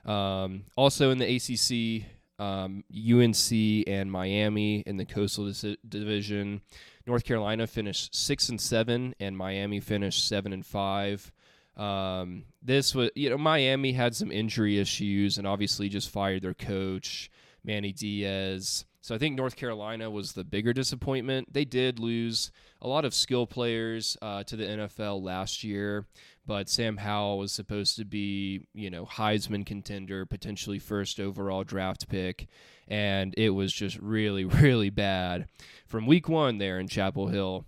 Um, 0.05 0.63
also 0.75 1.09
in 1.09 1.19
the 1.19 1.35
ACC, 1.35 2.05
um, 2.37 2.83
UNC 2.93 3.87
and 3.87 4.11
Miami 4.11 4.81
in 4.81 4.97
the 4.97 5.05
Coastal 5.05 5.51
Division. 5.87 6.61
North 7.07 7.23
Carolina 7.23 7.65
finished 7.65 8.13
six 8.13 8.49
and 8.49 8.59
seven, 8.59 9.15
and 9.21 9.37
Miami 9.37 9.79
finished 9.79 10.27
seven 10.27 10.51
and 10.51 10.65
five. 10.65 11.31
Um, 11.77 12.45
this 12.61 12.93
was, 12.93 13.09
you 13.15 13.29
know, 13.29 13.37
Miami 13.37 13.93
had 13.93 14.15
some 14.15 14.31
injury 14.31 14.79
issues 14.79 15.37
and 15.37 15.47
obviously 15.47 15.89
just 15.89 16.09
fired 16.09 16.41
their 16.41 16.53
coach, 16.53 17.31
Manny 17.63 17.93
Diaz. 17.93 18.85
So 19.01 19.15
I 19.15 19.17
think 19.17 19.37
North 19.37 19.55
Carolina 19.55 20.11
was 20.11 20.33
the 20.33 20.43
bigger 20.43 20.73
disappointment. 20.73 21.53
They 21.53 21.63
did 21.63 21.99
lose 21.99 22.51
a 22.81 22.87
lot 22.87 23.05
of 23.05 23.13
skill 23.13 23.47
players 23.47 24.17
uh, 24.21 24.43
to 24.43 24.55
the 24.57 24.65
NFL 24.65 25.23
last 25.23 25.63
year, 25.63 26.05
but 26.45 26.69
Sam 26.69 26.97
Howell 26.97 27.37
was 27.37 27.53
supposed 27.53 27.95
to 27.95 28.05
be, 28.05 28.67
you 28.73 28.89
know, 28.89 29.05
Heisman 29.05 29.65
contender, 29.65 30.25
potentially 30.25 30.79
first 30.79 31.19
overall 31.19 31.63
draft 31.63 32.09
pick, 32.09 32.47
and 32.89 33.33
it 33.37 33.51
was 33.51 33.71
just 33.71 33.97
really, 33.99 34.43
really 34.61 34.89
bad 34.89 35.47
from 35.87 36.05
week 36.05 36.27
one 36.27 36.57
there 36.57 36.77
in 36.77 36.87
Chapel 36.89 37.27
Hill 37.27 37.65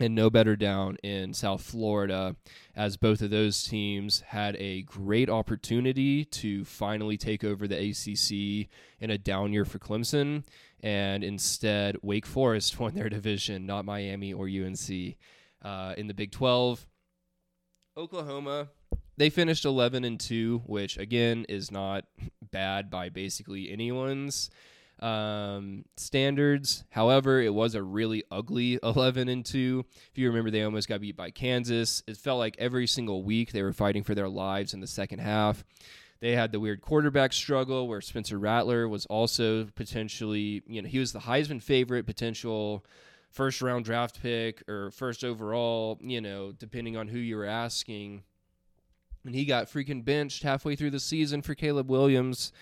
and 0.00 0.14
no 0.14 0.30
better 0.30 0.56
down 0.56 0.96
in 1.02 1.34
South 1.34 1.62
Florida, 1.62 2.36
as 2.74 2.96
both 2.96 3.22
of 3.22 3.30
those 3.30 3.64
teams 3.64 4.20
had 4.20 4.56
a 4.56 4.82
great 4.82 5.28
opportunity 5.28 6.24
to 6.24 6.64
finally 6.64 7.16
take 7.16 7.44
over 7.44 7.68
the 7.68 7.76
ACC 7.76 8.68
in 9.00 9.10
a 9.10 9.18
down 9.18 9.52
year 9.52 9.64
for 9.64 9.78
Clemson, 9.78 10.44
and 10.82 11.22
instead 11.22 11.96
Wake 12.02 12.26
Forest 12.26 12.78
won 12.80 12.94
their 12.94 13.08
division, 13.08 13.66
not 13.66 13.84
Miami 13.84 14.32
or 14.32 14.46
UNC. 14.48 15.16
Uh, 15.62 15.94
in 15.98 16.06
the 16.06 16.14
Big 16.14 16.32
12, 16.32 16.86
Oklahoma 17.96 18.68
they 19.20 19.28
finished 19.28 19.66
11 19.66 20.02
and 20.04 20.18
2, 20.18 20.62
which 20.64 20.96
again 20.96 21.44
is 21.46 21.70
not 21.70 22.06
bad 22.50 22.90
by 22.90 23.10
basically 23.10 23.70
anyone's 23.70 24.48
um, 25.00 25.84
standards. 25.96 26.84
However, 26.90 27.40
it 27.40 27.54
was 27.54 27.74
a 27.74 27.82
really 27.82 28.24
ugly 28.30 28.78
11 28.82 29.28
and 29.28 29.44
2. 29.44 29.84
If 30.10 30.18
you 30.18 30.28
remember, 30.28 30.50
they 30.50 30.62
almost 30.62 30.88
got 30.88 31.00
beat 31.00 31.16
by 31.16 31.30
Kansas. 31.30 32.02
It 32.06 32.16
felt 32.16 32.38
like 32.38 32.56
every 32.58 32.86
single 32.86 33.22
week 33.22 33.52
they 33.52 33.62
were 33.62 33.72
fighting 33.72 34.04
for 34.04 34.14
their 34.14 34.28
lives 34.28 34.74
in 34.74 34.80
the 34.80 34.86
second 34.86 35.20
half. 35.20 35.64
They 36.20 36.36
had 36.36 36.52
the 36.52 36.60
weird 36.60 36.82
quarterback 36.82 37.32
struggle 37.32 37.88
where 37.88 38.02
Spencer 38.02 38.38
Rattler 38.38 38.86
was 38.88 39.06
also 39.06 39.64
potentially, 39.74 40.62
you 40.66 40.82
know, 40.82 40.88
he 40.88 40.98
was 40.98 41.12
the 41.12 41.20
Heisman 41.20 41.62
favorite, 41.62 42.04
potential 42.04 42.84
first 43.30 43.62
round 43.62 43.86
draft 43.86 44.20
pick 44.20 44.62
or 44.68 44.90
first 44.90 45.24
overall, 45.24 45.98
you 46.02 46.20
know, 46.20 46.52
depending 46.52 46.96
on 46.96 47.08
who 47.08 47.18
you 47.18 47.36
were 47.36 47.46
asking. 47.46 48.22
And 49.24 49.34
he 49.34 49.44
got 49.44 49.66
freaking 49.66 50.04
benched 50.04 50.42
halfway 50.42 50.76
through 50.76 50.90
the 50.90 51.00
season 51.00 51.40
for 51.40 51.54
Caleb 51.54 51.88
Williams. 51.88 52.52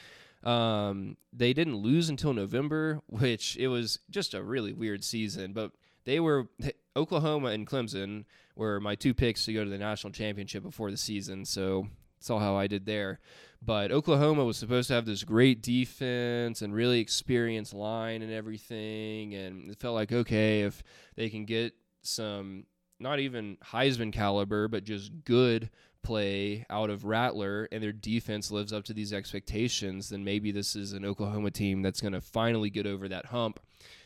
Um, 0.45 1.17
they 1.33 1.53
didn't 1.53 1.77
lose 1.77 2.09
until 2.09 2.33
November, 2.33 3.01
which 3.07 3.57
it 3.57 3.69
was 3.69 3.99
just 4.11 4.35
a 4.35 4.43
really 4.43 4.73
weird 4.73 5.05
season. 5.05 5.53
But 5.53 5.73
they 6.05 6.21
were 6.21 6.49
Oklahoma 6.97 7.49
and 7.49 7.67
Clemson 7.67 8.25
were 8.57 8.81
my 8.81 8.95
two 8.95 9.15
picks 9.15 9.45
to 9.45 9.53
go 9.53 9.65
to 9.65 9.71
the 9.71 9.79
national 9.79 10.13
championship 10.13 10.63
before 10.63 10.91
the 10.91 10.97
season. 10.97 11.45
So 11.45 11.89
saw 12.21 12.39
how 12.39 12.57
I 12.57 12.67
did 12.67 12.87
there. 12.87 13.21
But 13.61 13.91
Oklahoma 13.91 14.45
was 14.45 14.57
supposed 14.57 14.89
to 14.89 14.95
have 14.95 15.07
this 15.07 15.25
great 15.25 15.63
defense 15.63 16.63
and 16.63 16.73
really 16.73 17.01
experienced 17.01 17.75
line 17.75 18.23
and 18.23 18.33
everything. 18.33 19.35
And 19.35 19.71
it 19.71 19.81
felt 19.81 19.95
like, 19.95 20.13
okay, 20.13 20.63
if 20.63 20.83
they 21.17 21.29
can 21.29 21.45
get 21.45 21.75
some, 22.03 22.65
not 23.01 23.21
even 23.21 23.57
Heisman 23.65 24.13
caliber, 24.13 24.69
but 24.69 24.85
just 24.85 25.25
good 25.25 25.71
play 26.03 26.65
out 26.71 26.91
of 26.91 27.05
Rattler 27.05 27.69
and 27.71 27.83
their 27.83 27.93
defense 27.93 28.51
lives 28.51 28.73
up 28.73 28.85
to 28.85 28.95
these 28.95 29.13
expectations, 29.13 30.09
then 30.09 30.25
maybe 30.25 30.51
this 30.51 30.77
is 30.77 30.93
an 30.93 31.05
Oklahoma 31.05 31.51
team 31.51 31.83
that's 31.83 32.01
going 32.01 32.13
to 32.13 32.21
finally 32.21 32.71
get 32.71 32.87
over 32.87 33.09
that 33.09 33.27
hump 33.27 33.61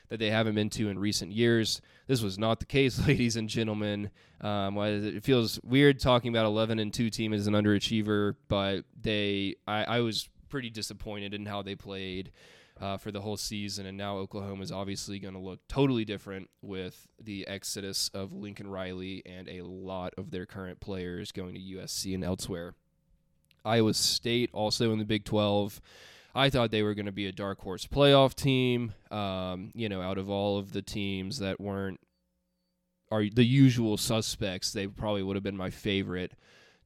that 0.09 0.19
they 0.19 0.31
haven't 0.31 0.55
been 0.55 0.69
to 0.69 0.89
in 0.89 0.99
recent 0.99 1.33
years. 1.33 1.81
This 2.07 2.21
was 2.21 2.39
not 2.39 2.61
the 2.61 2.67
case, 2.67 2.99
ladies 3.07 3.37
and 3.37 3.49
gentlemen. 3.49 4.11
Um, 4.41 4.77
it 4.79 5.23
feels 5.23 5.61
weird 5.63 6.01
talking 6.01 6.31
about 6.31 6.47
11 6.47 6.79
and 6.79 6.93
2 6.93 7.09
team 7.09 7.33
as 7.33 7.47
an 7.47 7.55
underachiever, 7.55 8.35
but 8.49 8.85
they, 9.01 9.57
I, 9.67 9.85
I 9.85 10.01
was 10.01 10.29
pretty 10.49 10.71
disappointed 10.71 11.33
in 11.33 11.47
how 11.47 11.63
they 11.63 11.75
played 11.75 12.31
uh, 12.83 12.97
for 12.97 13.13
the 13.13 13.21
whole 13.21 13.37
season. 13.37 13.87
And 13.87 13.97
now 13.97 14.17
Oklahoma 14.17 14.63
is 14.63 14.73
obviously 14.73 15.21
going 15.21 15.35
to 15.35 15.41
look 15.41 15.61
totally 15.69 16.05
different 16.05 16.51
with 16.61 17.07
the 17.23 17.47
exodus 17.47 18.11
of 18.13 18.33
Lincoln 18.33 18.69
Riley 18.69 19.23
and 19.25 19.49
a 19.49 19.63
lot 19.63 20.13
of 20.19 20.33
their 20.33 20.45
current 20.45 20.81
players 20.81 21.31
going 21.31 21.55
to 21.55 21.61
USC 21.61 22.13
and 22.13 22.25
elsewhere. 22.25 22.75
Iowa 23.65 23.95
State 23.95 24.51
also 24.53 24.93
in 24.93 24.99
the 24.99 25.05
Big 25.05 25.25
12. 25.25 25.81
I 26.35 26.51
thought 26.51 26.73
they 26.73 26.83
were 26.83 26.95
going 26.95 27.07
to 27.07 27.13
be 27.13 27.27
a 27.27 27.33
dark 27.33 27.61
horse 27.61 27.87
playoff 27.87 28.35
team. 28.35 28.95
Um, 29.13 29.71
you 29.75 29.89
know, 29.89 30.03
out 30.03 30.19
of 30.19 30.29
all 30.29 30.59
of 30.59 30.73
the 30.73 30.83
teams 30.83 31.39
that 31.39 31.61
weren't 31.61 32.01
are 33.13 33.25
the 33.33 33.45
usual 33.45 33.97
suspects, 33.97 34.73
they 34.73 34.89
probably 34.89 35.23
would 35.23 35.37
have 35.37 35.43
been 35.43 35.57
my 35.57 35.71
favorite 35.71 36.33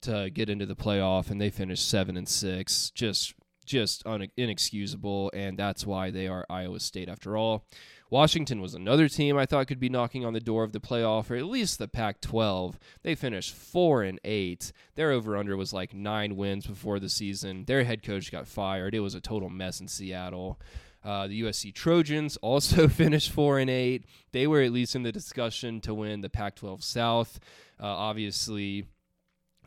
to 0.03 0.29
get 0.29 0.51
into 0.51 0.67
the 0.67 0.77
playoff, 0.77 1.31
and 1.31 1.41
they 1.41 1.49
finished 1.49 1.89
seven 1.89 2.17
and 2.17 2.29
six. 2.29 2.91
Just 2.91 3.35
just 3.67 4.07
un- 4.07 4.31
inexcusable, 4.37 5.31
and 5.35 5.59
that's 5.59 5.87
why 5.87 6.11
they 6.11 6.27
are 6.27 6.47
Iowa 6.49 6.81
State 6.81 7.09
after 7.09 7.37
all. 7.37 7.65
Washington 8.09 8.61
was 8.61 8.75
another 8.75 9.09
team 9.09 9.37
I 9.37 9.47
thought 9.47 9.67
could 9.67 9.81
be 9.81 9.89
knocking 9.89 10.25
on 10.25 10.33
the 10.33 10.41
door 10.41 10.63
of 10.63 10.73
the 10.73 10.81
playoff 10.81 11.29
or 11.29 11.35
at 11.35 11.47
least 11.47 11.79
the 11.79 11.89
Pac-12. 11.89 12.75
They 13.03 13.17
finished 13.17 13.53
four 13.53 14.05
and 14.05 14.21
eight. 14.25 14.73
Their 14.95 15.11
over/under 15.11 15.57
was 15.57 15.73
like 15.73 15.93
nine 15.93 16.37
wins 16.37 16.67
before 16.67 17.01
the 17.01 17.09
season. 17.09 17.65
Their 17.65 17.83
head 17.83 18.05
coach 18.05 18.31
got 18.31 18.47
fired. 18.47 18.95
It 18.95 19.01
was 19.01 19.17
a 19.17 19.21
total 19.21 19.51
mess 19.51 19.81
in 19.81 19.89
Seattle. 19.89 20.61
Uh, 21.05 21.27
the 21.27 21.43
USC 21.43 21.75
Trojans 21.75 22.37
also 22.43 22.87
finished 22.89 23.33
four 23.33 23.59
and 23.59 23.71
eight. 23.71 24.05
They 24.33 24.47
were 24.47 24.63
at 24.63 24.73
least 24.73 24.95
in 24.95 25.03
the 25.03 25.13
discussion 25.13 25.81
to 25.83 25.93
win 25.95 26.21
the 26.21 26.31
Pac-12 26.31 26.83
South. 26.85 27.41
Uh, 27.81 27.87
obviously, 27.87 28.87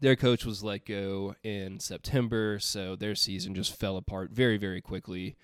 their 0.02 0.16
coach 0.16 0.46
was 0.46 0.64
let 0.64 0.86
go 0.86 1.36
in 1.44 1.80
September, 1.80 2.60
so 2.60 2.96
their 2.96 3.16
season 3.16 3.56
just 3.56 3.76
fell 3.76 3.98
apart 3.98 4.32
very, 4.32 4.58
very 4.58 4.82
quickly. 4.82 5.36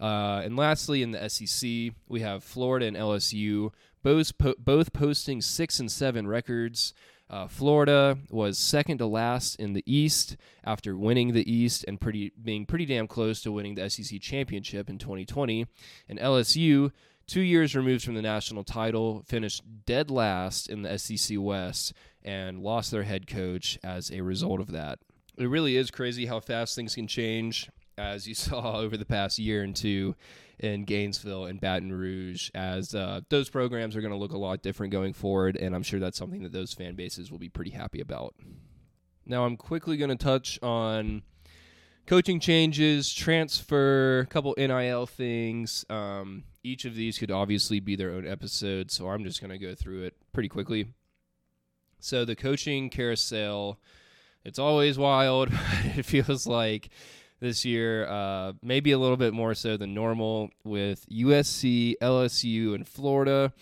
Uh, 0.00 0.42
and 0.44 0.56
lastly, 0.56 1.02
in 1.02 1.12
the 1.12 1.28
SEC, 1.28 1.94
we 2.08 2.20
have 2.20 2.42
Florida 2.42 2.86
and 2.86 2.96
LSU, 2.96 3.72
both 4.02 4.36
po- 4.36 4.54
both 4.58 4.92
posting 4.92 5.40
six 5.40 5.78
and 5.78 5.90
seven 5.90 6.26
records. 6.26 6.92
Uh, 7.32 7.48
Florida 7.48 8.18
was 8.28 8.58
second 8.58 8.98
to 8.98 9.06
last 9.06 9.54
in 9.54 9.72
the 9.72 9.82
East 9.86 10.36
after 10.64 10.94
winning 10.94 11.32
the 11.32 11.50
East 11.50 11.82
and 11.88 11.98
pretty 11.98 12.30
being 12.40 12.66
pretty 12.66 12.84
damn 12.84 13.08
close 13.08 13.40
to 13.40 13.50
winning 13.50 13.74
the 13.74 13.88
SEC 13.88 14.20
championship 14.20 14.90
in 14.90 14.98
2020. 14.98 15.66
And 16.10 16.18
LSU, 16.18 16.92
two 17.26 17.40
years 17.40 17.74
removed 17.74 18.04
from 18.04 18.16
the 18.16 18.22
national 18.22 18.64
title, 18.64 19.22
finished 19.26 19.62
dead 19.86 20.10
last 20.10 20.68
in 20.68 20.82
the 20.82 20.98
SEC 20.98 21.38
West 21.40 21.94
and 22.22 22.62
lost 22.62 22.90
their 22.90 23.04
head 23.04 23.26
coach 23.26 23.78
as 23.82 24.10
a 24.10 24.20
result 24.20 24.60
of 24.60 24.70
that. 24.72 24.98
It 25.38 25.46
really 25.46 25.78
is 25.78 25.90
crazy 25.90 26.26
how 26.26 26.40
fast 26.40 26.76
things 26.76 26.94
can 26.94 27.06
change, 27.06 27.70
as 27.98 28.26
you 28.26 28.34
saw 28.36 28.78
over 28.78 28.96
the 28.96 29.04
past 29.04 29.38
year 29.38 29.62
and 29.62 29.74
two 29.74 30.14
in 30.58 30.84
Gainesville 30.84 31.46
and 31.46 31.60
Baton 31.60 31.92
Rouge, 31.92 32.50
as 32.54 32.94
uh, 32.94 33.20
those 33.28 33.48
programs 33.48 33.96
are 33.96 34.00
going 34.00 34.12
to 34.12 34.18
look 34.18 34.32
a 34.32 34.38
lot 34.38 34.62
different 34.62 34.92
going 34.92 35.12
forward, 35.12 35.56
and 35.56 35.74
I'm 35.74 35.82
sure 35.82 35.98
that's 35.98 36.18
something 36.18 36.42
that 36.44 36.52
those 36.52 36.72
fan 36.72 36.94
bases 36.94 37.30
will 37.30 37.38
be 37.38 37.48
pretty 37.48 37.72
happy 37.72 38.00
about. 38.00 38.34
Now, 39.26 39.44
I'm 39.44 39.56
quickly 39.56 39.96
going 39.96 40.10
to 40.10 40.16
touch 40.16 40.60
on 40.62 41.22
coaching 42.06 42.40
changes, 42.40 43.12
transfer, 43.12 44.20
a 44.20 44.26
couple 44.26 44.54
NIL 44.56 45.06
things. 45.06 45.84
Um, 45.88 46.44
each 46.62 46.84
of 46.84 46.94
these 46.94 47.18
could 47.18 47.30
obviously 47.30 47.80
be 47.80 47.96
their 47.96 48.10
own 48.10 48.26
episode, 48.26 48.90
so 48.90 49.08
I'm 49.08 49.24
just 49.24 49.40
going 49.40 49.50
to 49.50 49.58
go 49.58 49.74
through 49.74 50.04
it 50.04 50.14
pretty 50.32 50.48
quickly. 50.48 50.88
So 52.00 52.24
the 52.24 52.36
coaching 52.36 52.90
carousel, 52.90 53.78
it's 54.44 54.58
always 54.58 54.98
wild. 54.98 55.50
it 55.84 56.04
feels 56.04 56.46
like 56.46 56.90
this 57.42 57.64
year, 57.64 58.06
uh, 58.06 58.52
maybe 58.62 58.92
a 58.92 58.98
little 58.98 59.16
bit 59.16 59.34
more 59.34 59.52
so 59.52 59.76
than 59.76 59.92
normal, 59.92 60.50
with 60.64 61.04
USC, 61.10 61.96
LSU, 62.00 62.72
and 62.72 62.86
Florida 62.86 63.52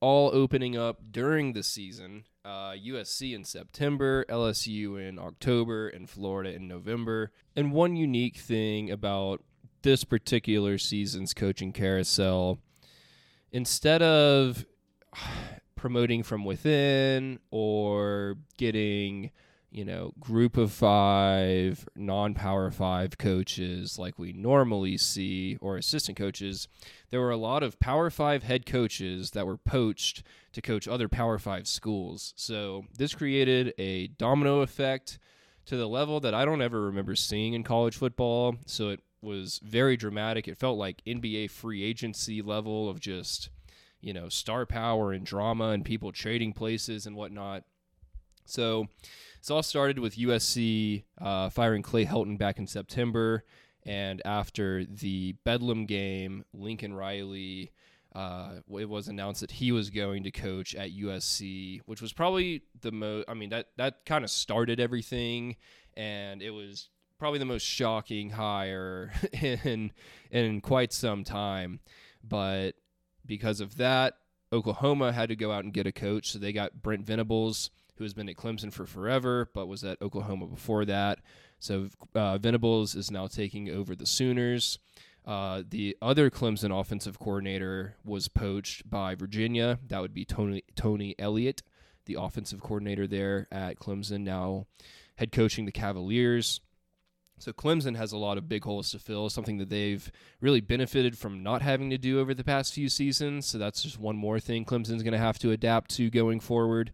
all 0.00 0.30
opening 0.34 0.76
up 0.76 1.00
during 1.10 1.52
the 1.52 1.62
season. 1.62 2.24
Uh, 2.44 2.72
USC 2.72 3.34
in 3.34 3.44
September, 3.44 4.24
LSU 4.28 5.00
in 5.00 5.18
October, 5.18 5.88
and 5.88 6.10
Florida 6.10 6.52
in 6.52 6.66
November. 6.66 7.30
And 7.54 7.72
one 7.72 7.94
unique 7.94 8.36
thing 8.36 8.90
about 8.90 9.42
this 9.82 10.02
particular 10.02 10.76
season's 10.76 11.32
coaching 11.32 11.72
carousel, 11.72 12.58
instead 13.52 14.02
of 14.02 14.66
promoting 15.76 16.24
from 16.24 16.44
within 16.44 17.38
or 17.52 18.36
getting 18.56 19.30
you 19.78 19.84
know 19.84 20.12
group 20.18 20.56
of 20.56 20.72
five 20.72 21.88
non-power 21.94 22.68
five 22.68 23.16
coaches 23.16 23.96
like 23.96 24.18
we 24.18 24.32
normally 24.32 24.96
see 24.96 25.56
or 25.60 25.76
assistant 25.76 26.18
coaches 26.18 26.66
there 27.10 27.20
were 27.20 27.30
a 27.30 27.36
lot 27.36 27.62
of 27.62 27.78
power 27.78 28.10
five 28.10 28.42
head 28.42 28.66
coaches 28.66 29.30
that 29.30 29.46
were 29.46 29.56
poached 29.56 30.24
to 30.52 30.60
coach 30.60 30.88
other 30.88 31.08
power 31.08 31.38
five 31.38 31.68
schools. 31.68 32.34
So 32.36 32.86
this 32.96 33.14
created 33.14 33.72
a 33.78 34.08
domino 34.08 34.62
effect 34.62 35.20
to 35.66 35.76
the 35.76 35.88
level 35.88 36.18
that 36.20 36.34
i 36.34 36.44
don't 36.44 36.62
ever 36.62 36.80
remember 36.80 37.14
seeing 37.14 37.54
in 37.54 37.62
college 37.62 37.96
football. 37.96 38.56
So 38.66 38.88
it 38.88 39.00
was 39.22 39.60
very 39.62 39.96
dramatic. 39.96 40.48
It 40.48 40.58
felt 40.58 40.76
like 40.76 41.04
nba 41.06 41.50
free 41.52 41.84
agency 41.84 42.42
level 42.42 42.90
of 42.90 42.98
just 42.98 43.48
you 44.00 44.12
know, 44.12 44.28
star 44.28 44.64
power 44.64 45.12
and 45.12 45.26
drama 45.26 45.70
and 45.70 45.84
people 45.84 46.12
trading 46.12 46.52
places 46.52 47.06
and 47.06 47.16
whatnot. 47.16 47.64
So 48.48 48.86
this 49.38 49.50
all 49.50 49.62
started 49.62 49.98
with 49.98 50.16
USC 50.16 51.04
uh, 51.20 51.50
firing 51.50 51.82
Clay 51.82 52.04
Helton 52.04 52.38
back 52.38 52.58
in 52.58 52.66
September 52.66 53.44
And 53.84 54.20
after 54.24 54.84
the 54.84 55.36
Bedlam 55.44 55.86
game, 55.86 56.44
Lincoln 56.52 56.94
Riley, 56.94 57.72
uh, 58.14 58.60
it 58.78 58.88
was 58.88 59.08
announced 59.08 59.40
that 59.42 59.52
he 59.52 59.70
was 59.70 59.90
going 59.90 60.24
to 60.24 60.30
coach 60.30 60.74
at 60.74 60.90
USC, 60.90 61.80
which 61.86 62.02
was 62.02 62.12
probably 62.12 62.62
the 62.80 62.90
most. 62.90 63.26
I 63.28 63.34
mean, 63.34 63.50
that 63.50 63.68
that 63.76 64.04
kind 64.04 64.24
of 64.24 64.30
started 64.30 64.80
everything, 64.80 65.56
and 65.96 66.42
it 66.42 66.50
was 66.50 66.88
probably 67.18 67.38
the 67.38 67.44
most 67.44 67.64
shocking 67.64 68.30
hire 68.30 69.12
in 69.32 69.92
in 70.30 70.60
quite 70.60 70.92
some 70.92 71.22
time. 71.22 71.80
But 72.24 72.72
because 73.24 73.60
of 73.60 73.76
that, 73.76 74.14
Oklahoma 74.52 75.12
had 75.12 75.28
to 75.28 75.36
go 75.36 75.52
out 75.52 75.64
and 75.64 75.72
get 75.72 75.86
a 75.86 75.92
coach, 75.92 76.32
so 76.32 76.38
they 76.38 76.52
got 76.52 76.82
Brent 76.82 77.04
Venables, 77.04 77.70
who 77.98 78.04
has 78.04 78.14
been 78.14 78.28
at 78.28 78.36
Clemson 78.36 78.72
for 78.72 78.86
forever, 78.86 79.50
but 79.52 79.66
was 79.66 79.84
at 79.84 80.00
Oklahoma 80.00 80.46
before 80.46 80.84
that. 80.84 81.18
So 81.58 81.88
uh, 82.14 82.38
Venables 82.38 82.94
is 82.94 83.10
now 83.10 83.26
taking 83.26 83.68
over 83.68 83.94
the 83.94 84.06
Sooners. 84.06 84.78
Uh, 85.26 85.62
the 85.68 85.96
other 86.00 86.30
Clemson 86.30 86.78
offensive 86.78 87.18
coordinator 87.18 87.96
was 88.04 88.28
poached 88.28 88.88
by 88.88 89.14
Virginia. 89.14 89.78
That 89.88 90.00
would 90.00 90.14
be 90.14 90.24
Tony 90.24 90.62
Tony 90.74 91.14
Elliott, 91.18 91.62
the 92.06 92.16
offensive 92.18 92.62
coordinator 92.62 93.06
there 93.06 93.46
at 93.52 93.78
Clemson, 93.78 94.20
now 94.20 94.66
head 95.16 95.32
coaching 95.32 95.66
the 95.66 95.72
Cavaliers. 95.72 96.60
So 97.40 97.52
Clemson 97.52 97.96
has 97.96 98.12
a 98.12 98.16
lot 98.16 98.38
of 98.38 98.48
big 98.48 98.64
holes 98.64 98.90
to 98.90 98.98
fill, 98.98 99.28
something 99.30 99.58
that 99.58 99.68
they've 99.68 100.10
really 100.40 100.60
benefited 100.60 101.16
from 101.16 101.42
not 101.42 101.62
having 101.62 101.90
to 101.90 101.98
do 101.98 102.18
over 102.20 102.34
the 102.34 102.42
past 102.42 102.72
few 102.72 102.88
seasons. 102.88 103.46
So 103.46 103.58
that's 103.58 103.82
just 103.82 103.98
one 103.98 104.16
more 104.16 104.40
thing 104.40 104.64
Clemson's 104.64 105.02
going 105.02 105.12
to 105.12 105.18
have 105.18 105.38
to 105.40 105.52
adapt 105.52 105.90
to 105.96 106.10
going 106.10 106.40
forward. 106.40 106.90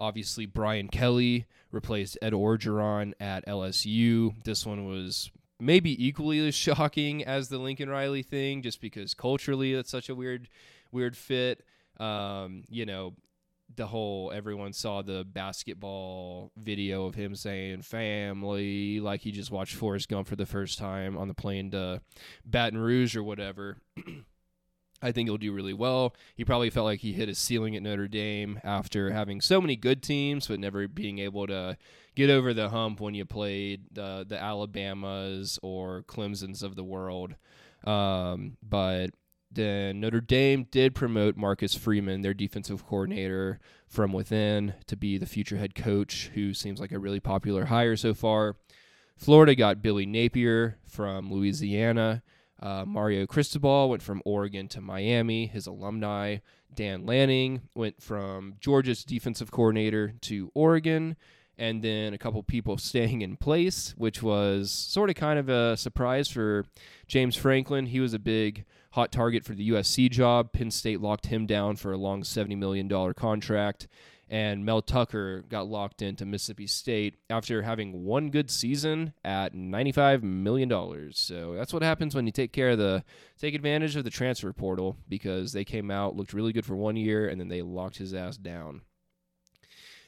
Obviously, 0.00 0.46
Brian 0.46 0.88
Kelly 0.88 1.46
replaced 1.70 2.18
Ed 2.22 2.32
Orgeron 2.32 3.12
at 3.20 3.46
LSU. 3.46 4.34
This 4.44 4.64
one 4.64 4.86
was 4.86 5.30
maybe 5.60 6.04
equally 6.04 6.46
as 6.46 6.54
shocking 6.66 7.24
as 7.24 7.48
the 7.48 7.58
Lincoln 7.58 7.90
Riley 7.90 8.22
thing, 8.22 8.62
just 8.62 8.80
because 8.80 9.14
culturally 9.14 9.74
it's 9.74 9.90
such 9.90 10.08
a 10.08 10.14
weird, 10.14 10.48
weird 10.90 11.16
fit. 11.16 11.64
Um, 11.98 12.64
you 12.68 12.86
know, 12.86 13.14
the 13.76 13.86
whole 13.86 14.32
everyone 14.32 14.72
saw 14.72 15.02
the 15.02 15.24
basketball 15.24 16.50
video 16.56 17.06
of 17.06 17.14
him 17.14 17.36
saying 17.36 17.82
family 17.82 19.00
like 19.00 19.20
he 19.20 19.30
just 19.30 19.50
watched 19.50 19.74
Forrest 19.74 20.08
Gump 20.08 20.26
for 20.26 20.36
the 20.36 20.46
first 20.46 20.78
time 20.78 21.16
on 21.16 21.28
the 21.28 21.34
plane 21.34 21.70
to 21.70 22.00
Baton 22.44 22.78
Rouge 22.78 23.16
or 23.16 23.22
whatever. 23.22 23.76
I 25.02 25.12
think 25.12 25.28
he'll 25.28 25.38
do 25.38 25.52
really 25.52 25.72
well. 25.72 26.14
He 26.36 26.44
probably 26.44 26.70
felt 26.70 26.84
like 26.84 27.00
he 27.00 27.12
hit 27.12 27.28
his 27.28 27.38
ceiling 27.38 27.74
at 27.76 27.82
Notre 27.82 28.08
Dame 28.08 28.60
after 28.64 29.10
having 29.10 29.40
so 29.40 29.60
many 29.60 29.76
good 29.76 30.02
teams, 30.02 30.48
but 30.48 30.60
never 30.60 30.86
being 30.88 31.18
able 31.18 31.46
to 31.46 31.76
get 32.14 32.30
over 32.30 32.52
the 32.52 32.68
hump 32.68 33.00
when 33.00 33.14
you 33.14 33.24
played 33.24 33.82
the 33.92 34.24
the 34.28 34.40
Alabamas 34.40 35.58
or 35.62 36.02
Clemson's 36.02 36.62
of 36.62 36.76
the 36.76 36.84
world. 36.84 37.34
Um, 37.84 38.56
but 38.62 39.10
then 39.50 40.00
Notre 40.00 40.20
Dame 40.20 40.66
did 40.70 40.94
promote 40.94 41.36
Marcus 41.36 41.74
Freeman, 41.74 42.22
their 42.22 42.34
defensive 42.34 42.86
coordinator, 42.86 43.58
from 43.88 44.12
within 44.12 44.74
to 44.86 44.96
be 44.96 45.18
the 45.18 45.26
future 45.26 45.56
head 45.56 45.74
coach, 45.74 46.30
who 46.34 46.54
seems 46.54 46.78
like 46.78 46.92
a 46.92 46.98
really 46.98 47.20
popular 47.20 47.64
hire 47.66 47.96
so 47.96 48.14
far. 48.14 48.56
Florida 49.16 49.54
got 49.54 49.82
Billy 49.82 50.06
Napier 50.06 50.78
from 50.86 51.30
Louisiana. 51.30 52.22
Uh, 52.60 52.84
Mario 52.86 53.26
Cristobal 53.26 53.88
went 53.88 54.02
from 54.02 54.22
Oregon 54.24 54.68
to 54.68 54.80
Miami. 54.80 55.46
His 55.46 55.66
alumni, 55.66 56.38
Dan 56.74 57.06
Lanning, 57.06 57.62
went 57.74 58.02
from 58.02 58.56
Georgia's 58.60 59.02
defensive 59.02 59.50
coordinator 59.50 60.12
to 60.22 60.50
Oregon. 60.54 61.16
And 61.56 61.82
then 61.82 62.14
a 62.14 62.18
couple 62.18 62.42
people 62.42 62.78
staying 62.78 63.22
in 63.22 63.36
place, 63.36 63.94
which 63.96 64.22
was 64.22 64.70
sort 64.70 65.10
of 65.10 65.16
kind 65.16 65.38
of 65.38 65.48
a 65.48 65.76
surprise 65.76 66.28
for 66.28 66.66
James 67.06 67.36
Franklin. 67.36 67.86
He 67.86 68.00
was 68.00 68.14
a 68.14 68.18
big 68.18 68.64
hot 68.92 69.12
target 69.12 69.44
for 69.44 69.54
the 69.54 69.70
USC 69.70 70.10
job. 70.10 70.52
Penn 70.52 70.70
State 70.70 71.00
locked 71.00 71.26
him 71.26 71.46
down 71.46 71.76
for 71.76 71.92
a 71.92 71.98
long 71.98 72.22
$70 72.22 72.56
million 72.56 72.88
contract. 73.14 73.88
And 74.30 74.64
Mel 74.64 74.80
Tucker 74.80 75.42
got 75.48 75.66
locked 75.66 76.02
into 76.02 76.24
Mississippi 76.24 76.68
State 76.68 77.16
after 77.28 77.62
having 77.62 78.04
one 78.04 78.30
good 78.30 78.48
season 78.48 79.12
at 79.24 79.54
$95 79.54 80.22
million. 80.22 80.70
So 81.12 81.54
that's 81.56 81.72
what 81.72 81.82
happens 81.82 82.14
when 82.14 82.26
you 82.26 82.32
take 82.32 82.52
care 82.52 82.70
of 82.70 82.78
the, 82.78 83.02
take 83.40 83.56
advantage 83.56 83.96
of 83.96 84.04
the 84.04 84.10
transfer 84.10 84.52
portal 84.52 84.96
because 85.08 85.52
they 85.52 85.64
came 85.64 85.90
out, 85.90 86.14
looked 86.14 86.32
really 86.32 86.52
good 86.52 86.64
for 86.64 86.76
one 86.76 86.94
year, 86.94 87.28
and 87.28 87.40
then 87.40 87.48
they 87.48 87.60
locked 87.60 87.98
his 87.98 88.14
ass 88.14 88.36
down. 88.36 88.82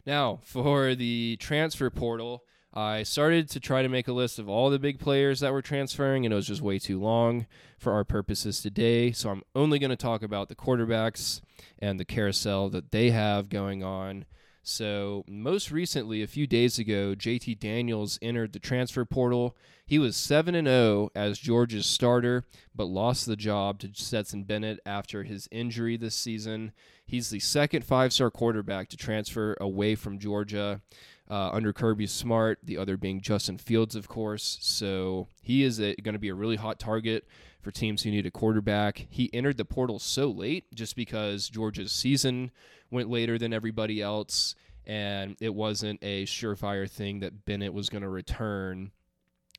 Now, 0.06 0.38
for 0.44 0.94
the 0.94 1.36
transfer 1.40 1.90
portal, 1.90 2.44
I 2.74 3.02
started 3.02 3.50
to 3.50 3.60
try 3.60 3.82
to 3.82 3.88
make 3.88 4.08
a 4.08 4.12
list 4.12 4.38
of 4.38 4.48
all 4.48 4.70
the 4.70 4.78
big 4.78 4.98
players 4.98 5.40
that 5.40 5.52
were 5.52 5.62
transferring, 5.62 6.24
and 6.24 6.32
it 6.32 6.36
was 6.36 6.46
just 6.46 6.62
way 6.62 6.78
too 6.78 6.98
long 6.98 7.46
for 7.76 7.92
our 7.92 8.04
purposes 8.04 8.62
today. 8.62 9.12
So 9.12 9.30
I'm 9.30 9.42
only 9.54 9.78
going 9.78 9.90
to 9.90 9.96
talk 9.96 10.22
about 10.22 10.48
the 10.48 10.54
quarterbacks 10.54 11.42
and 11.78 11.98
the 11.98 12.04
carousel 12.04 12.68
that 12.70 12.90
they 12.90 13.10
have 13.10 13.48
going 13.48 13.82
on. 13.82 14.24
So, 14.64 15.24
most 15.26 15.72
recently, 15.72 16.22
a 16.22 16.28
few 16.28 16.46
days 16.46 16.78
ago, 16.78 17.16
JT 17.16 17.58
Daniels 17.58 18.18
entered 18.22 18.52
the 18.52 18.60
transfer 18.60 19.04
portal. 19.04 19.56
He 19.84 19.98
was 19.98 20.16
7 20.16 20.54
0 20.54 21.10
as 21.16 21.40
Georgia's 21.40 21.86
starter, 21.86 22.44
but 22.72 22.84
lost 22.84 23.26
the 23.26 23.34
job 23.34 23.80
to 23.80 23.90
Stetson 23.92 24.44
Bennett 24.44 24.78
after 24.86 25.24
his 25.24 25.48
injury 25.50 25.96
this 25.96 26.14
season. 26.14 26.70
He's 27.04 27.30
the 27.30 27.40
second 27.40 27.84
five 27.84 28.12
star 28.12 28.30
quarterback 28.30 28.88
to 28.90 28.96
transfer 28.96 29.56
away 29.60 29.96
from 29.96 30.20
Georgia 30.20 30.80
uh, 31.28 31.50
under 31.52 31.72
Kirby 31.72 32.06
Smart, 32.06 32.60
the 32.62 32.78
other 32.78 32.96
being 32.96 33.20
Justin 33.20 33.58
Fields, 33.58 33.96
of 33.96 34.06
course. 34.06 34.58
So 34.60 35.26
he 35.42 35.64
is 35.64 35.78
going 35.78 36.12
to 36.12 36.18
be 36.18 36.28
a 36.28 36.34
really 36.34 36.56
hot 36.56 36.78
target 36.78 37.26
for 37.62 37.70
teams 37.70 38.02
who 38.02 38.10
need 38.10 38.26
a 38.26 38.30
quarterback. 38.30 39.06
He 39.08 39.30
entered 39.32 39.56
the 39.56 39.64
portal 39.64 39.98
so 39.98 40.28
late 40.30 40.64
just 40.74 40.96
because 40.96 41.48
Georgia's 41.48 41.92
season 41.92 42.50
went 42.90 43.08
later 43.08 43.38
than 43.38 43.52
everybody 43.52 44.02
else, 44.02 44.54
and 44.84 45.36
it 45.40 45.54
wasn't 45.54 46.00
a 46.02 46.26
surefire 46.26 46.90
thing 46.90 47.20
that 47.20 47.44
Bennett 47.44 47.72
was 47.72 47.88
going 47.88 48.02
to 48.02 48.08
return. 48.08 48.90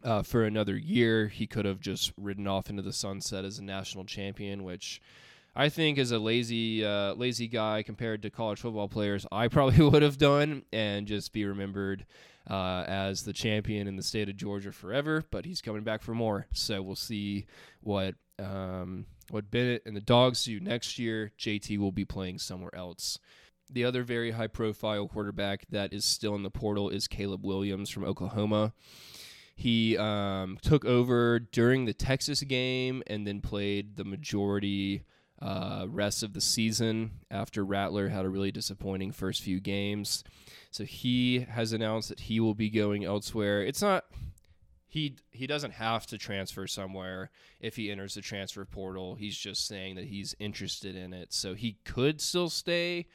Uh, 0.04 0.22
for 0.22 0.44
another 0.44 0.76
year, 0.76 1.30
he 1.30 1.48
could 1.48 1.64
have 1.64 1.80
just 1.80 2.12
ridden 2.18 2.46
off 2.46 2.70
into 2.70 2.82
the 2.82 2.92
sunset 2.92 3.46
as 3.46 3.58
a 3.58 3.64
national 3.64 4.04
champion, 4.04 4.66
which 4.66 5.02
I 5.56 5.70
think 5.70 5.98
as 5.98 6.12
a 6.12 6.20
lazy 6.20 6.84
uh, 6.84 7.14
lazy 7.14 7.48
guy 7.48 7.84
compared 7.84 8.22
to 8.24 8.30
college 8.30 8.60
football 8.60 8.90
players, 8.90 9.26
I 9.32 9.48
probably 9.48 9.84
would 9.90 10.02
have 10.02 10.18
done 10.18 10.64
and 10.74 11.08
just 11.08 11.32
be 11.32 11.46
remembered 11.46 12.06
uh, 12.50 12.84
as 12.88 13.24
the 13.24 13.34
champion 13.34 13.88
in 13.88 13.96
the 13.96 14.04
state 14.04 14.30
of 14.30 14.38
Georgia 14.38 14.72
forever. 14.72 15.24
But 15.32 15.46
he's 15.46 15.62
coming 15.62 15.84
back 15.84 16.02
for 16.02 16.14
more, 16.14 16.48
so 16.54 16.82
we'll 16.82 16.96
see 16.96 17.46
what 17.82 18.16
um, 18.40 19.06
what 19.30 19.52
Bennett 19.52 19.84
and 19.86 19.96
the 19.96 20.02
Dogs 20.02 20.44
do 20.44 20.60
next 20.60 21.00
year. 21.00 21.32
JT 21.40 21.78
will 21.78 21.92
be 21.92 22.06
playing 22.06 22.40
somewhere 22.40 22.76
else. 22.76 23.20
The 23.70 23.86
other 23.86 24.04
very 24.04 24.32
high 24.32 24.48
profile 24.48 25.08
quarterback 25.08 25.66
that 25.70 25.94
is 25.94 26.06
still 26.06 26.36
in 26.36 26.44
the 26.44 26.52
portal 26.52 26.90
is 26.90 27.08
Caleb 27.08 27.46
Williams 27.46 27.90
from 27.90 28.04
Oklahoma. 28.04 28.74
He 29.56 29.98
um, 29.98 30.58
took 30.62 30.84
over 30.84 31.40
during 31.40 31.86
the 31.86 31.94
Texas 31.94 32.42
game 32.42 33.04
and 33.08 33.26
then 33.26 33.40
played 33.40 33.96
the 33.98 34.04
majority 34.04 35.04
uh, 35.44 35.86
rest 35.90 36.24
of 36.24 36.34
the 36.34 36.40
season 36.40 37.12
after 37.30 37.66
Rattler 37.66 38.08
had 38.08 38.24
a 38.24 38.30
really 38.30 38.52
disappointing 38.52 39.12
first 39.12 39.42
few 39.42 39.60
games. 39.60 40.24
So 40.72 40.86
he 40.86 41.42
has 41.42 41.74
announced 41.74 42.10
that 42.10 42.22
he 42.22 42.40
will 42.40 42.54
be 42.54 42.70
going 42.70 43.04
elsewhere. 43.04 43.62
It's 43.62 43.82
not 43.82 44.06
he 44.88 45.18
he 45.32 45.46
doesn't 45.46 45.72
have 45.72 46.06
to 46.08 46.18
transfer 46.18 46.66
somewhere 46.66 47.30
if 47.60 47.76
he 47.76 47.92
enters 47.92 48.14
the 48.14 48.22
transfer 48.22 48.64
portal. 48.64 49.16
He's 49.16 49.38
just 49.38 49.68
saying 49.68 49.96
that 49.96 50.06
he's 50.06 50.34
interested 50.40 50.96
in 50.96 51.14
it. 51.14 51.34
So 51.34 51.56
he 51.56 51.78
could 51.84 52.22
still 52.22 52.50
stay, 52.50 53.08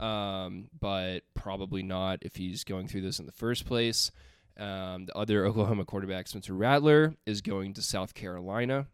um, 0.00 0.68
but 0.80 1.20
probably 1.34 1.84
not 1.84 2.18
if 2.22 2.34
he's 2.34 2.64
going 2.64 2.88
through 2.88 3.02
this 3.02 3.20
in 3.20 3.26
the 3.26 3.32
first 3.32 3.64
place. 3.64 4.10
Um, 4.58 5.06
the 5.06 5.16
other 5.16 5.44
Oklahoma 5.44 5.84
quarterback, 5.84 6.26
Spencer 6.26 6.54
Rattler, 6.54 7.14
is 7.26 7.42
going 7.42 7.74
to 7.74 7.82
South 7.82 8.14
Carolina. 8.14 8.86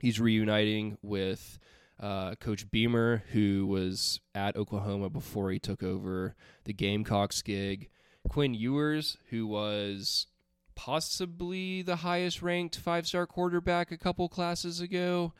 He's 0.00 0.18
reuniting 0.18 0.98
with 1.02 1.58
uh, 2.00 2.34
Coach 2.36 2.70
Beamer, 2.70 3.24
who 3.32 3.66
was 3.66 4.20
at 4.34 4.56
Oklahoma 4.56 5.08
before 5.08 5.50
he 5.50 5.58
took 5.58 5.82
over 5.82 6.34
the 6.64 6.72
Gamecocks 6.72 7.42
gig. 7.42 7.88
Quinn 8.28 8.54
Ewers, 8.54 9.16
who 9.30 9.46
was 9.46 10.26
possibly 10.74 11.82
the 11.82 11.96
highest 11.96 12.42
ranked 12.42 12.76
five 12.76 13.06
star 13.06 13.26
quarterback 13.26 13.90
a 13.90 13.96
couple 13.96 14.28
classes 14.28 14.80
ago, 14.80 15.32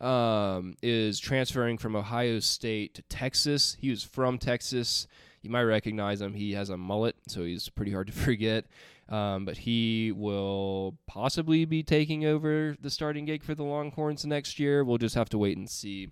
um, 0.00 0.76
is 0.82 1.20
transferring 1.20 1.78
from 1.78 1.94
Ohio 1.94 2.40
State 2.40 2.94
to 2.94 3.02
Texas. 3.02 3.76
He 3.80 3.90
was 3.90 4.02
from 4.02 4.38
Texas. 4.38 5.06
You 5.42 5.50
might 5.50 5.62
recognize 5.62 6.20
him. 6.20 6.34
He 6.34 6.52
has 6.52 6.70
a 6.70 6.76
mullet, 6.76 7.16
so 7.28 7.44
he's 7.44 7.68
pretty 7.68 7.92
hard 7.92 8.08
to 8.08 8.12
forget. 8.26 8.66
Um, 9.10 9.44
but 9.44 9.58
he 9.58 10.12
will 10.12 10.96
possibly 11.08 11.64
be 11.64 11.82
taking 11.82 12.24
over 12.24 12.76
the 12.80 12.90
starting 12.90 13.24
gig 13.24 13.42
for 13.42 13.56
the 13.56 13.64
Longhorns 13.64 14.24
next 14.24 14.60
year. 14.60 14.84
We'll 14.84 14.98
just 14.98 15.16
have 15.16 15.28
to 15.30 15.38
wait 15.38 15.58
and 15.58 15.68
see. 15.68 16.10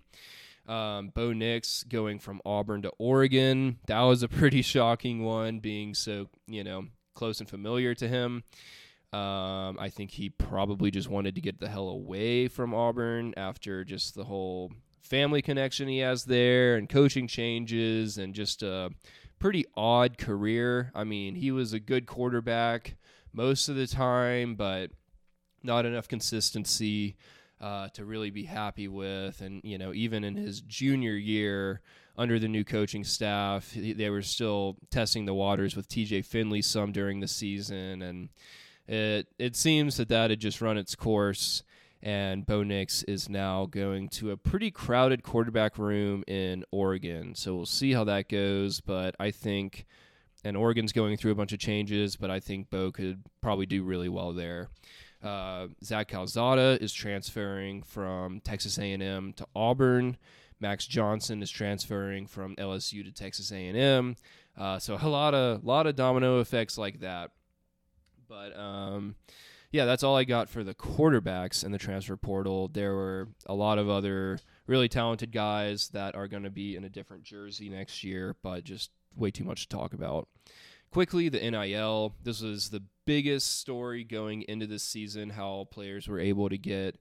Um, 0.67 1.09
Bo 1.15 1.31
Nix 1.31 1.83
going 1.83 2.19
from 2.19 2.41
Auburn 2.45 2.81
to 2.81 2.91
Oregon. 2.99 3.79
That 3.87 4.01
was 4.01 4.21
a 4.21 4.27
pretty 4.27 4.61
shocking 4.63 5.23
one, 5.23 5.59
being 5.59 5.93
so, 5.93 6.27
you 6.45 6.63
know, 6.63 6.87
close 7.15 7.39
and 7.39 7.49
familiar 7.49 7.95
to 7.95 8.07
him. 8.07 8.43
Um, 9.11 9.79
I 9.79 9.89
think 9.89 10.11
he 10.11 10.29
probably 10.29 10.91
just 10.91 11.09
wanted 11.09 11.33
to 11.35 11.41
get 11.41 11.59
the 11.59 11.69
hell 11.69 11.89
away 11.89 12.47
from 12.47 12.75
Auburn 12.75 13.33
after 13.37 13.83
just 13.83 14.13
the 14.13 14.25
whole 14.25 14.71
family 15.01 15.41
connection 15.41 15.87
he 15.87 15.99
has 15.99 16.25
there 16.25 16.75
and 16.75 16.87
coaching 16.87 17.27
changes 17.27 18.19
and 18.19 18.35
just 18.35 18.61
a 18.61 18.91
pretty 19.39 19.65
odd 19.75 20.17
career. 20.17 20.91
I 20.93 21.03
mean, 21.03 21.35
he 21.35 21.51
was 21.51 21.73
a 21.73 21.79
good 21.79 22.05
quarterback 22.05 22.95
most 23.33 23.69
of 23.69 23.75
the 23.75 23.87
time, 23.87 24.55
but 24.55 24.91
not 25.63 25.85
enough 25.85 26.07
consistency 26.07 27.15
uh, 27.61 27.89
to 27.89 28.05
really 28.05 28.29
be 28.29 28.43
happy 28.43 28.87
with. 28.87 29.41
And, 29.41 29.61
you 29.63 29.77
know, 29.77 29.93
even 29.93 30.23
in 30.23 30.35
his 30.35 30.61
junior 30.61 31.15
year 31.15 31.81
under 32.17 32.39
the 32.39 32.47
new 32.47 32.63
coaching 32.63 33.03
staff, 33.03 33.73
they 33.73 34.09
were 34.09 34.21
still 34.21 34.77
testing 34.89 35.25
the 35.25 35.33
waters 35.33 35.75
with 35.75 35.89
TJ 35.89 36.25
Finley 36.25 36.61
some 36.61 36.91
during 36.91 37.19
the 37.19 37.27
season. 37.27 38.01
And 38.01 38.29
it, 38.87 39.27
it 39.37 39.55
seems 39.55 39.97
that 39.97 40.09
that 40.09 40.29
had 40.29 40.39
just 40.39 40.61
run 40.61 40.77
its 40.77 40.95
course 40.95 41.63
and 42.01 42.45
Bo 42.45 42.63
Nix 42.63 43.03
is 43.03 43.29
now 43.29 43.65
going 43.65 44.09
to 44.09 44.31
a 44.31 44.37
pretty 44.37 44.71
crowded 44.71 45.23
quarterback 45.23 45.77
room 45.77 46.23
in 46.27 46.63
Oregon. 46.71 47.35
So 47.35 47.55
we'll 47.55 47.65
see 47.65 47.93
how 47.93 48.05
that 48.05 48.29
goes. 48.29 48.79
But 48.79 49.15
I 49.19 49.31
think, 49.31 49.85
and 50.43 50.55
Oregon's 50.55 50.93
going 50.93 51.17
through 51.17 51.31
a 51.31 51.35
bunch 51.35 51.51
of 51.51 51.59
changes, 51.59 52.15
but 52.15 52.31
I 52.31 52.39
think 52.39 52.69
Bo 52.69 52.91
could 52.91 53.23
probably 53.41 53.65
do 53.65 53.83
really 53.83 54.09
well 54.09 54.31
there. 54.33 54.69
Uh, 55.21 55.67
Zach 55.83 56.07
Calzada 56.07 56.77
is 56.81 56.93
transferring 56.93 57.83
from 57.83 58.39
Texas 58.39 58.77
A&M 58.77 59.33
to 59.33 59.45
Auburn. 59.53 60.17
Max 60.61 60.85
Johnson 60.85 61.41
is 61.41 61.51
transferring 61.51 62.27
from 62.27 62.55
LSU 62.55 63.03
to 63.03 63.11
Texas 63.11 63.51
A&M. 63.51 64.15
Uh, 64.57 64.79
so 64.79 64.97
a 65.01 65.07
lot 65.07 65.33
of 65.33 65.63
lot 65.63 65.87
of 65.87 65.95
domino 65.95 66.39
effects 66.39 66.77
like 66.77 66.99
that. 67.01 67.31
But 68.27 68.57
um, 68.57 69.15
yeah, 69.71 69.85
that's 69.85 70.03
all 70.03 70.15
I 70.15 70.23
got 70.23 70.49
for 70.49 70.63
the 70.63 70.73
quarterbacks 70.73 71.63
in 71.63 71.71
the 71.71 71.77
transfer 71.77 72.17
portal. 72.17 72.67
There 72.67 72.95
were 72.95 73.29
a 73.45 73.53
lot 73.53 73.77
of 73.77 73.89
other 73.89 74.39
really 74.65 74.89
talented 74.89 75.31
guys 75.31 75.89
that 75.89 76.15
are 76.15 76.27
going 76.27 76.43
to 76.43 76.49
be 76.49 76.75
in 76.75 76.83
a 76.83 76.89
different 76.89 77.23
jersey 77.23 77.69
next 77.69 78.03
year, 78.03 78.35
but 78.41 78.63
just 78.63 78.89
way 79.15 79.29
too 79.29 79.43
much 79.43 79.67
to 79.67 79.77
talk 79.77 79.93
about. 79.93 80.27
Quickly, 80.91 81.29
the 81.29 81.39
NIL. 81.39 82.15
This 82.23 82.41
was 82.41 82.71
the 82.71 82.81
biggest 83.05 83.59
story 83.59 84.03
going 84.03 84.41
into 84.43 84.65
this 84.65 84.81
season. 84.81 85.29
How 85.29 85.67
players 85.69 86.07
were 86.07 86.19
able 86.19 86.49
to 86.49 86.57
get, 86.57 86.95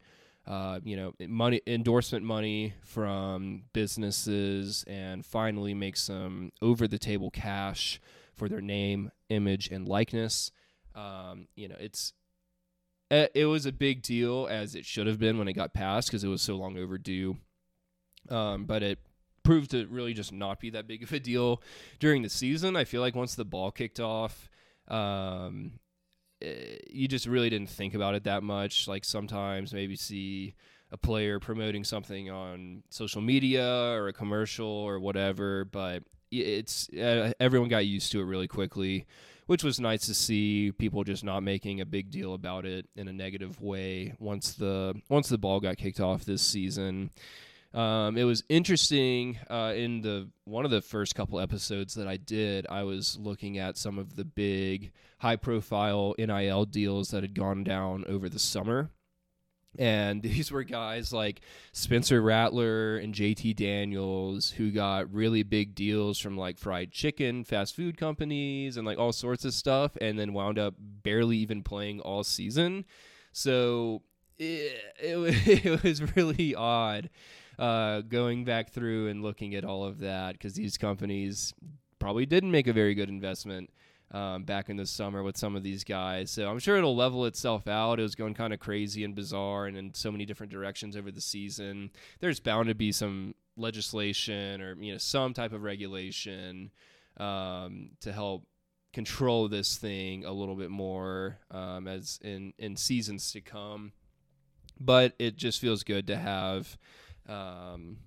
uh, 0.46 0.80
you 0.84 0.94
know, 0.94 1.14
money 1.26 1.62
endorsement 1.66 2.22
money 2.22 2.74
from 2.84 3.62
businesses 3.72 4.84
and 4.86 5.24
finally 5.24 5.72
make 5.72 5.96
some 5.96 6.52
over 6.60 6.86
the 6.86 6.98
table 6.98 7.30
cash 7.30 7.98
for 8.36 8.46
their 8.46 8.60
name, 8.60 9.10
image, 9.30 9.70
and 9.70 9.88
likeness. 9.88 10.50
Um, 10.94 11.48
you 11.54 11.68
know, 11.68 11.76
it's 11.78 12.12
it 13.10 13.46
was 13.46 13.66
a 13.66 13.72
big 13.72 14.02
deal 14.02 14.46
as 14.50 14.74
it 14.74 14.84
should 14.84 15.06
have 15.06 15.18
been 15.18 15.38
when 15.38 15.48
it 15.48 15.54
got 15.54 15.72
passed 15.72 16.08
because 16.08 16.24
it 16.24 16.28
was 16.28 16.42
so 16.42 16.56
long 16.56 16.76
overdue. 16.76 17.36
Um, 18.28 18.66
but 18.66 18.82
it 18.82 18.98
proved 19.42 19.70
to 19.70 19.86
really 19.86 20.12
just 20.12 20.32
not 20.32 20.60
be 20.60 20.70
that 20.70 20.86
big 20.86 21.02
of 21.02 21.12
a 21.12 21.18
deal 21.18 21.62
during 22.00 22.22
the 22.22 22.28
season. 22.28 22.76
I 22.76 22.84
feel 22.84 23.00
like 23.00 23.14
once 23.14 23.34
the 23.34 23.46
ball 23.46 23.70
kicked 23.70 23.98
off, 23.98 24.50
um, 24.88 25.72
eh, 26.42 26.76
you 26.90 27.08
just 27.08 27.26
really 27.26 27.48
didn't 27.48 27.70
think 27.70 27.94
about 27.94 28.14
it 28.14 28.24
that 28.24 28.42
much. 28.42 28.86
Like 28.86 29.04
sometimes 29.06 29.72
maybe 29.72 29.96
see 29.96 30.54
a 30.90 30.98
player 30.98 31.40
promoting 31.40 31.84
something 31.84 32.30
on 32.30 32.82
social 32.90 33.22
media 33.22 33.66
or 33.92 34.08
a 34.08 34.12
commercial 34.12 34.68
or 34.68 35.00
whatever, 35.00 35.64
but 35.64 36.02
it's 36.30 36.90
uh, 36.90 37.32
everyone 37.40 37.70
got 37.70 37.86
used 37.86 38.12
to 38.12 38.20
it 38.20 38.24
really 38.24 38.48
quickly 38.48 39.06
which 39.48 39.64
was 39.64 39.80
nice 39.80 40.04
to 40.04 40.12
see 40.12 40.70
people 40.72 41.04
just 41.04 41.24
not 41.24 41.42
making 41.42 41.80
a 41.80 41.86
big 41.86 42.10
deal 42.10 42.34
about 42.34 42.66
it 42.66 42.86
in 42.96 43.08
a 43.08 43.12
negative 43.14 43.62
way 43.62 44.14
once 44.18 44.52
the 44.52 44.94
once 45.08 45.30
the 45.30 45.38
ball 45.38 45.58
got 45.58 45.78
kicked 45.78 46.00
off 46.00 46.26
this 46.26 46.42
season. 46.42 47.10
Um, 47.72 48.18
it 48.18 48.24
was 48.24 48.44
interesting 48.50 49.38
uh, 49.48 49.72
in 49.74 50.02
the 50.02 50.28
one 50.44 50.66
of 50.66 50.70
the 50.70 50.82
first 50.82 51.14
couple 51.14 51.40
episodes 51.40 51.94
that 51.94 52.06
I 52.06 52.18
did. 52.18 52.66
I 52.68 52.82
was 52.82 53.16
looking 53.18 53.56
at 53.56 53.78
some 53.78 53.98
of 53.98 54.16
the 54.16 54.24
big, 54.26 54.92
high-profile 55.20 56.14
NIL 56.18 56.66
deals 56.66 57.08
that 57.10 57.22
had 57.22 57.34
gone 57.34 57.64
down 57.64 58.04
over 58.06 58.28
the 58.28 58.38
summer, 58.38 58.90
and 59.78 60.22
these 60.22 60.50
were 60.50 60.64
guys 60.64 61.12
like 61.12 61.40
Spencer 61.72 62.20
Rattler 62.20 62.98
and 62.98 63.14
JT 63.14 63.56
Daniels 63.56 64.50
who 64.50 64.70
got 64.70 65.12
really 65.12 65.42
big 65.42 65.74
deals 65.74 66.18
from 66.18 66.36
like 66.36 66.58
fried 66.58 66.92
chicken, 66.92 67.44
fast 67.44 67.74
food 67.74 67.96
companies, 67.96 68.76
and 68.76 68.86
like 68.86 68.98
all 68.98 69.12
sorts 69.12 69.44
of 69.44 69.54
stuff, 69.54 69.96
and 70.00 70.18
then 70.18 70.34
wound 70.34 70.58
up 70.58 70.74
barely 70.78 71.38
even 71.38 71.62
playing 71.62 72.00
all 72.00 72.24
season. 72.24 72.84
So 73.32 74.02
it, 74.38 74.72
it, 74.98 75.64
it 75.64 75.82
was 75.82 76.16
really 76.16 76.54
odd 76.54 77.08
uh, 77.58 78.02
going 78.02 78.44
back 78.44 78.70
through 78.70 79.08
and 79.08 79.22
looking 79.22 79.54
at 79.54 79.64
all 79.64 79.84
of 79.84 80.00
that 80.00 80.32
because 80.32 80.54
these 80.54 80.76
companies 80.76 81.54
probably 81.98 82.26
didn't 82.26 82.50
make 82.50 82.66
a 82.66 82.72
very 82.72 82.94
good 82.94 83.08
investment 83.08 83.70
um, 84.10 84.44
back 84.44 84.68
in 84.68 84.76
the 84.76 84.86
summer 84.86 85.22
with 85.22 85.36
some 85.36 85.54
of 85.54 85.62
these 85.62 85.84
guys. 85.84 86.30
So 86.30 86.48
I'm 86.48 86.58
sure 86.58 86.76
it'll 86.76 86.96
level 86.96 87.26
itself 87.26 87.68
out. 87.68 87.98
It 87.98 88.02
was 88.02 88.14
going 88.14 88.34
kind 88.34 88.52
of 88.52 88.60
crazy 88.60 89.04
and 89.04 89.14
bizarre 89.14 89.66
and 89.66 89.76
in 89.76 89.94
so 89.94 90.10
many 90.10 90.24
different 90.24 90.52
directions 90.52 90.96
over 90.96 91.10
the 91.10 91.20
season. 91.20 91.90
There's 92.20 92.40
bound 92.40 92.68
to 92.68 92.74
be 92.74 92.92
some 92.92 93.34
legislation 93.56 94.62
or 94.62 94.76
you 94.80 94.92
know 94.92 94.98
some 94.98 95.34
type 95.34 95.52
of 95.52 95.62
regulation 95.62 96.70
um, 97.18 97.90
to 98.00 98.12
help 98.12 98.46
control 98.92 99.48
this 99.48 99.76
thing 99.76 100.24
a 100.24 100.32
little 100.32 100.54
bit 100.54 100.70
more 100.70 101.38
um, 101.50 101.86
as 101.86 102.18
in 102.22 102.54
in 102.58 102.76
seasons 102.76 103.32
to 103.32 103.40
come. 103.40 103.92
But 104.80 105.14
it 105.18 105.36
just 105.36 105.60
feels 105.60 105.82
good 105.82 106.06
to 106.06 106.16
have 106.16 106.78
um, 107.28 107.98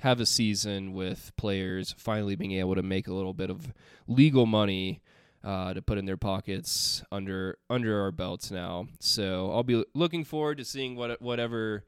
have 0.00 0.20
a 0.20 0.26
season 0.26 0.92
with 0.92 1.32
players 1.36 1.94
finally 1.98 2.36
being 2.36 2.52
able 2.52 2.76
to 2.76 2.82
make 2.82 3.08
a 3.08 3.14
little 3.14 3.34
bit 3.34 3.50
of 3.50 3.72
legal 4.06 4.46
money 4.46 5.00
uh, 5.44 5.74
to 5.74 5.82
put 5.82 5.98
in 5.98 6.06
their 6.06 6.16
pockets 6.16 7.02
under 7.12 7.58
under 7.70 8.00
our 8.00 8.12
belts 8.12 8.50
now. 8.50 8.86
So 9.00 9.50
I'll 9.52 9.62
be 9.62 9.84
looking 9.94 10.24
forward 10.24 10.58
to 10.58 10.64
seeing 10.64 10.96
what 10.96 11.20
whatever 11.22 11.84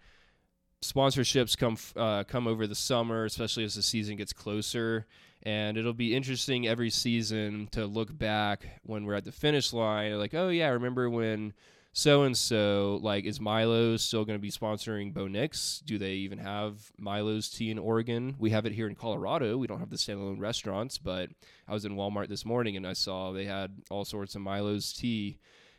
sponsorships 0.82 1.56
come 1.56 1.76
uh, 1.96 2.24
come 2.24 2.46
over 2.46 2.66
the 2.66 2.74
summer, 2.74 3.24
especially 3.24 3.64
as 3.64 3.74
the 3.74 3.82
season 3.82 4.16
gets 4.16 4.32
closer. 4.32 5.06
And 5.42 5.78
it'll 5.78 5.94
be 5.94 6.14
interesting 6.14 6.68
every 6.68 6.90
season 6.90 7.68
to 7.72 7.86
look 7.86 8.16
back 8.16 8.80
when 8.82 9.06
we're 9.06 9.14
at 9.14 9.24
the 9.24 9.32
finish 9.32 9.72
line, 9.72 10.18
like, 10.18 10.34
oh 10.34 10.50
yeah, 10.50 10.68
remember 10.68 11.08
when 11.08 11.54
so 11.92 12.22
and 12.22 12.36
so 12.36 13.00
like 13.02 13.24
is 13.24 13.40
Milo 13.40 13.96
still 13.96 14.24
going 14.24 14.38
to 14.38 14.42
be 14.42 14.50
sponsoring 14.50 15.12
Bo 15.12 15.26
Nix? 15.26 15.82
Do 15.84 15.98
they 15.98 16.12
even 16.12 16.38
have 16.38 16.92
Milo's 16.98 17.48
tea 17.48 17.70
in 17.70 17.78
Oregon? 17.78 18.36
We 18.38 18.50
have 18.50 18.66
it 18.66 18.72
here 18.72 18.86
in 18.86 18.94
Colorado. 18.94 19.56
We 19.56 19.66
don't 19.66 19.80
have 19.80 19.90
the 19.90 19.96
standalone 19.96 20.40
restaurants, 20.40 20.98
but 20.98 21.30
I 21.66 21.72
was 21.72 21.84
in 21.84 21.96
Walmart 21.96 22.28
this 22.28 22.44
morning 22.44 22.76
and 22.76 22.86
I 22.86 22.92
saw 22.92 23.32
they 23.32 23.44
had 23.44 23.82
all 23.90 24.04
sorts 24.04 24.34
of 24.34 24.42
Milo's 24.42 24.92
tea 24.92 25.38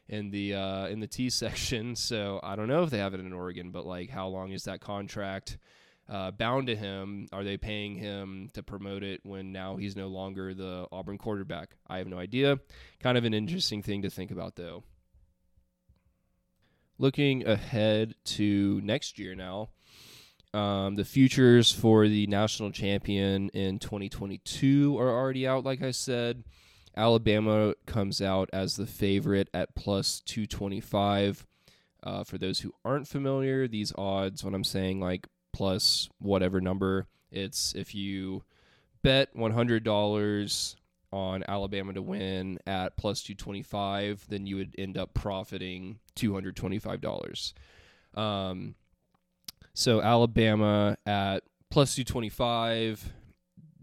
in 0.09 0.31
the 0.31 0.55
uh, 0.55 0.87
in 0.87 0.99
the 0.99 1.07
tea 1.07 1.29
section. 1.29 1.95
So 1.95 2.39
I 2.43 2.55
don't 2.55 2.67
know 2.67 2.83
if 2.83 2.89
they 2.89 2.99
have 2.99 3.13
it 3.13 3.21
in 3.21 3.33
Oregon, 3.33 3.71
but 3.71 3.85
like 3.85 4.09
how 4.09 4.27
long 4.27 4.51
is 4.51 4.65
that 4.65 4.81
contract? 4.81 5.57
Uh, 6.09 6.29
bound 6.29 6.67
to 6.67 6.75
him? 6.75 7.27
Are 7.31 7.45
they 7.45 7.55
paying 7.55 7.95
him 7.95 8.49
to 8.53 8.61
promote 8.61 9.01
it 9.01 9.21
when 9.23 9.53
now 9.53 9.77
he's 9.77 9.95
no 9.95 10.07
longer 10.07 10.53
the 10.53 10.87
Auburn 10.91 11.17
quarterback? 11.17 11.69
I 11.87 11.99
have 11.99 12.07
no 12.07 12.19
idea. 12.19 12.59
Kind 12.99 13.17
of 13.17 13.23
an 13.23 13.33
interesting 13.33 13.81
thing 13.81 14.01
to 14.01 14.09
think 14.09 14.29
about, 14.29 14.57
though 14.57 14.83
looking 17.01 17.47
ahead 17.47 18.13
to 18.23 18.79
next 18.83 19.17
year 19.17 19.33
now, 19.33 19.69
um, 20.53 20.95
the 20.95 21.03
futures 21.03 21.71
for 21.71 22.07
the 22.07 22.27
national 22.27 22.71
champion 22.71 23.49
in 23.49 23.79
2022 23.79 24.97
are 24.99 25.09
already 25.09 25.47
out, 25.47 25.63
like 25.65 25.81
I 25.81 25.91
said. 25.91 26.43
Alabama 26.95 27.73
comes 27.85 28.21
out 28.21 28.49
as 28.53 28.75
the 28.75 28.85
favorite 28.85 29.49
at 29.53 29.73
plus 29.75 30.21
225. 30.25 31.47
Uh, 32.03 32.23
for 32.23 32.37
those 32.37 32.59
who 32.59 32.73
aren't 32.85 33.07
familiar, 33.07 33.67
these 33.67 33.93
odds, 33.97 34.43
when 34.43 34.53
I'm 34.53 34.63
saying 34.63 34.99
like 34.99 35.27
plus 35.53 36.09
whatever 36.19 36.61
number, 36.61 37.07
it's 37.31 37.73
if 37.75 37.95
you 37.95 38.43
bet 39.01 39.35
$100 39.35 40.75
on 41.11 41.43
Alabama 41.47 41.93
to 41.93 42.01
win 42.01 42.59
at 42.65 42.97
plus 42.97 43.21
225, 43.23 44.25
then 44.29 44.45
you 44.45 44.55
would 44.55 44.75
end 44.77 44.97
up 44.97 45.13
profiting 45.13 45.99
$225. 46.15 47.53
Um, 48.15 48.75
so 49.73 50.01
Alabama 50.01 50.97
at 51.05 51.43
plus 51.69 51.95
225, 51.95 53.13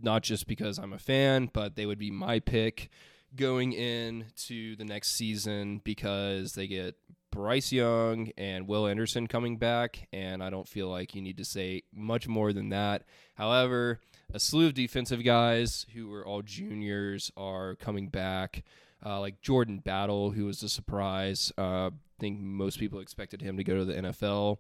not 0.01 0.23
just 0.23 0.47
because 0.47 0.79
I'm 0.79 0.93
a 0.93 0.99
fan, 0.99 1.51
but 1.53 1.77
they 1.77 1.87
would 1.87 1.99
be 1.99 2.11
my 2.11 2.41
pick 2.41 2.91
going 3.37 3.73
into 3.73 4.77
the 4.77 4.85
next 4.85 5.13
season 5.13 5.81
because 5.85 6.55
they 6.55 6.67
get 6.67 6.97
Bryce 7.39 7.71
Young 7.71 8.33
and 8.37 8.67
Will 8.67 8.89
Anderson 8.89 9.29
coming 9.29 9.59
back, 9.59 10.09
and 10.13 10.43
I 10.43 10.51
don't 10.51 10.67
feel 10.67 10.89
like 10.89 11.15
you 11.15 11.23
need 11.23 11.37
to 11.37 11.45
say 11.45 11.85
much 11.95 12.27
more 12.27 12.53
than 12.53 12.71
that. 12.71 13.05
However, 13.37 14.01
a 14.35 14.41
slew 14.41 14.67
of 14.67 14.75
defensive 14.75 15.23
guys 15.23 15.87
who 15.95 16.09
were 16.09 16.27
all 16.27 16.43
juniors 16.43 17.31
are 17.37 17.77
coming 17.77 18.09
back. 18.09 18.65
uh, 19.07 19.21
like 19.21 19.41
Jordan 19.41 19.79
Battle, 19.79 20.31
who 20.33 20.47
was 20.47 20.65
a 20.65 20.69
surprise. 20.69 21.53
Uh, 21.57 21.87
I 21.87 21.91
think 22.19 22.41
most 22.41 22.81
people 22.81 22.99
expected 22.99 23.41
him 23.41 23.57
to 23.57 23.63
go 23.63 23.77
to 23.79 23.85
the 23.85 23.95
NFL. 23.95 24.59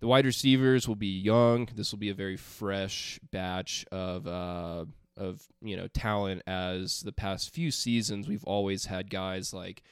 The 0.00 0.06
wide 0.06 0.26
receivers 0.26 0.86
will 0.86 0.96
be 0.96 1.18
young. 1.18 1.68
This 1.74 1.90
will 1.90 1.98
be 1.98 2.10
a 2.10 2.14
very 2.14 2.36
fresh 2.36 3.18
batch 3.30 3.86
of 3.90 4.26
uh, 4.26 4.84
of 5.16 5.42
you 5.62 5.78
know 5.78 5.88
talent. 5.88 6.42
As 6.46 7.00
the 7.00 7.12
past 7.12 7.54
few 7.54 7.70
seasons, 7.70 8.28
we've 8.28 8.44
always 8.44 8.84
had 8.84 9.08
guys 9.08 9.54
like 9.54 9.82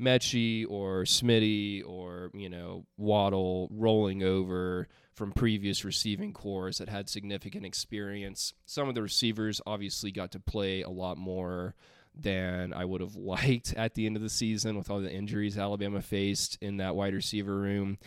Metchie 0.00 0.66
or 0.68 1.02
Smitty 1.04 1.82
or 1.86 2.30
you 2.34 2.48
know 2.48 2.86
Waddle 2.96 3.68
rolling 3.70 4.22
over 4.22 4.88
from 5.14 5.32
previous 5.32 5.84
receiving 5.84 6.32
corps 6.32 6.78
that 6.78 6.88
had 6.88 7.08
significant 7.08 7.66
experience. 7.66 8.54
Some 8.64 8.88
of 8.88 8.94
the 8.94 9.02
receivers 9.02 9.60
obviously 9.66 10.10
got 10.10 10.32
to 10.32 10.40
play 10.40 10.82
a 10.82 10.88
lot 10.88 11.18
more 11.18 11.74
than 12.14 12.72
I 12.72 12.84
would 12.84 13.00
have 13.00 13.16
liked 13.16 13.74
at 13.74 13.94
the 13.94 14.06
end 14.06 14.16
of 14.16 14.22
the 14.22 14.28
season 14.28 14.76
with 14.76 14.90
all 14.90 15.00
the 15.00 15.12
injuries 15.12 15.58
Alabama 15.58 16.00
faced 16.00 16.58
in 16.60 16.78
that 16.78 16.96
wide 16.96 17.14
receiver 17.14 17.56
room. 17.56 17.98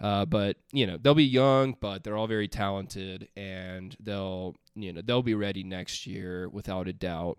Uh, 0.00 0.24
but 0.24 0.56
you 0.72 0.86
know 0.86 0.96
they'll 0.96 1.14
be 1.14 1.24
young, 1.24 1.76
but 1.80 2.02
they're 2.02 2.16
all 2.16 2.26
very 2.26 2.48
talented, 2.48 3.28
and 3.36 3.96
they'll 4.00 4.56
you 4.74 4.92
know 4.92 5.02
they'll 5.02 5.22
be 5.22 5.34
ready 5.34 5.64
next 5.64 6.06
year 6.06 6.48
without 6.48 6.88
a 6.88 6.92
doubt. 6.92 7.38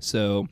So 0.00 0.48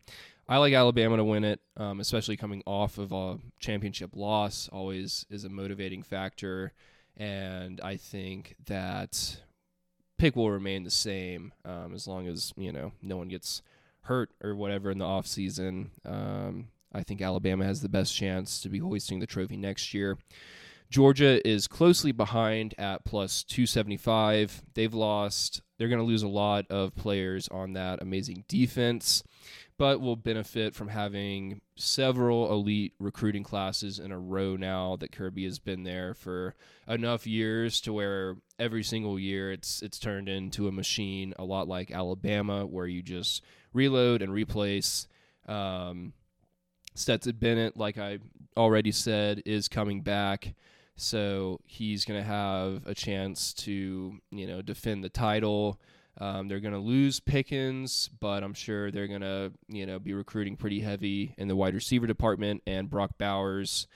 I 0.53 0.59
like 0.59 0.75
Alabama 0.75 1.17
to 1.17 1.25
win 1.25 1.45
it, 1.45 1.61
um, 1.79 1.99
especially 1.99 2.37
coming 2.37 2.63
off 2.67 2.99
of 2.99 3.11
a 3.11 3.39
championship 3.59 4.11
loss. 4.15 4.69
Always 4.71 5.25
is 5.31 5.45
a 5.45 5.49
motivating 5.49 6.03
factor, 6.03 6.75
and 7.17 7.81
I 7.81 7.97
think 7.97 8.57
that 8.67 9.41
pick 10.19 10.37
will 10.37 10.51
remain 10.51 10.85
the 10.85 10.91
same 10.91 11.55
um, 11.65 11.95
as 11.95 12.07
long 12.07 12.27
as 12.27 12.53
you 12.59 12.71
know 12.71 12.93
no 13.01 13.17
one 13.17 13.29
gets 13.29 13.63
hurt 14.03 14.29
or 14.45 14.55
whatever 14.55 14.91
in 14.91 14.99
the 14.99 15.07
off 15.07 15.27
season. 15.27 15.91
Um, 16.05 16.69
I 16.93 17.03
think 17.03 17.23
Alabama 17.23 17.65
has 17.65 17.81
the 17.81 17.89
best 17.89 18.15
chance 18.15 18.61
to 18.61 18.69
be 18.69 18.81
hoisting 18.81 19.21
the 19.21 19.27
trophy 19.27 19.57
next 19.57 19.95
year. 19.95 20.19
Georgia 20.93 21.41
is 21.49 21.67
closely 21.67 22.13
behind 22.13 22.75
at 22.77 23.07
plus 23.07 23.43
275. 23.45 24.61
They've 24.75 24.93
lost, 24.93 25.63
they're 25.79 25.89
going 25.89 25.99
to 25.99 26.05
lose 26.05 26.23
a 26.23 26.29
lot 26.29 26.67
of 26.71 26.95
players 26.95 27.49
on 27.49 27.73
that 27.73 28.03
amazing 28.03 28.45
defense, 28.47 29.25
but 29.79 30.01
will 30.01 30.17
benefit 30.17 30.75
from 30.75 30.89
having 30.89 31.61
several 31.77 32.53
elite 32.53 32.95
recruiting 32.99 33.43
classes 33.43 33.99
in 33.99 34.13
a 34.13 34.19
row 34.19 34.57
now 34.57 34.97
that 34.97 35.13
Kirby 35.13 35.45
has 35.45 35.59
been 35.59 35.83
there 35.83 36.15
for 36.15 36.55
enough 36.87 37.27
years 37.27 37.81
to 37.83 37.93
where 37.93 38.37
every 38.59 38.83
single 38.83 39.19
year 39.19 39.51
it's 39.51 39.83
it's 39.83 39.99
turned 39.99 40.29
into 40.29 40.69
a 40.69 40.73
machine 40.73 41.35
a 41.39 41.45
lot 41.45 41.69
like 41.69 41.91
Alabama 41.91 42.67
where 42.67 42.87
you 42.87 43.03
just 43.03 43.43
reload 43.73 44.23
and 44.23 44.33
replace. 44.33 45.09
Um, 45.47 46.13
Stetson 46.95 47.37
Bennett, 47.37 47.77
like 47.77 47.99
I 47.99 48.19
already 48.57 48.93
said, 48.93 49.43
is 49.47 49.69
coming 49.69 50.03
back. 50.03 50.55
So 50.97 51.61
he's 51.65 52.05
going 52.05 52.21
to 52.21 52.27
have 52.27 52.87
a 52.87 52.95
chance 52.95 53.55
to, 53.55 54.19
you 54.31 54.47
know, 54.47 54.63
defend 54.63 55.03
the 55.03 55.09
title. 55.09 55.81
Um, 56.19 56.49
they're 56.49 56.61
going 56.61 56.75
to 56.75 56.81
lose 56.81 57.21
Pickens, 57.21 58.11
but 58.21 58.43
I'm 58.43 58.55
sure 58.55 58.91
they're 58.91 59.09
going 59.09 59.23
to, 59.23 59.53
you 59.69 59.87
know, 59.87 59.99
be 59.99 60.13
recruiting 60.13 60.57
pretty 60.57 60.81
heavy 60.81 61.35
in 61.39 61.49
the 61.49 61.57
wide 61.57 61.75
receiver 61.75 62.07
department. 62.07 62.63
And 62.67 62.91
Brock 62.91 63.13
Bowers 63.19 63.87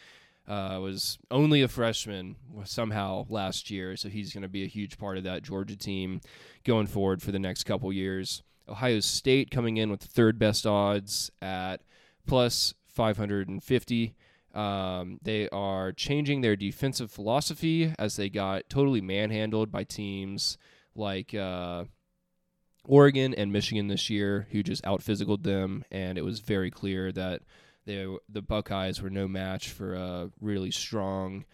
uh, 0.49 0.79
was 0.81 1.19
only 1.31 1.63
a 1.63 1.69
freshman 1.69 2.37
somehow 2.65 3.27
last 3.29 3.71
year, 3.71 3.97
so 3.97 4.09
he's 4.09 4.33
going 4.33 4.43
to 4.43 4.49
be 4.49 4.65
a 4.65 4.69
huge 4.69 4.97
part 4.99 5.19
of 5.19 5.25
that 5.25 5.43
Georgia 5.43 5.77
team 5.77 6.21
going 6.65 6.87
forward 6.87 7.21
for 7.21 7.33
the 7.33 7.39
next 7.39 7.65
couple 7.65 7.93
years. 7.93 8.43
Ohio 8.69 9.01
State 9.01 9.51
coming 9.51 9.77
in 9.77 9.91
with 9.91 10.01
the 10.01 10.09
third 10.09 10.39
best 10.39 10.67
odds 10.67 11.31
at 11.43 11.83
plus 12.27 12.75
550. 12.89 14.15
Um, 14.55 15.19
they 15.23 15.49
are 15.51 15.93
changing 15.93 16.41
their 16.41 16.57
defensive 16.57 17.11
philosophy 17.11 17.93
as 17.99 18.17
they 18.17 18.31
got 18.31 18.71
totally 18.71 19.03
manhandled 19.03 19.71
by 19.71 19.85
teams 19.85 20.57
like 20.95 21.35
uh, 21.35 21.85
Oregon 22.89 23.35
and 23.35 23.53
Michigan 23.53 23.89
this 23.89 24.11
year, 24.11 24.47
who 24.51 24.63
just 24.63 24.87
out 24.87 25.01
physicaled 25.01 25.43
them, 25.43 25.85
and 25.91 26.19
it 26.19 26.25
was 26.25 26.41
very 26.41 26.71
clear 26.71 27.13
that 27.13 27.43
they, 27.85 28.07
the 28.29 28.43
Buckeyes 28.43 29.01
were 29.01 29.11
no 29.11 29.29
match 29.29 29.69
for 29.71 29.95
a 29.95 30.31
really 30.41 30.71
strong 30.71 31.45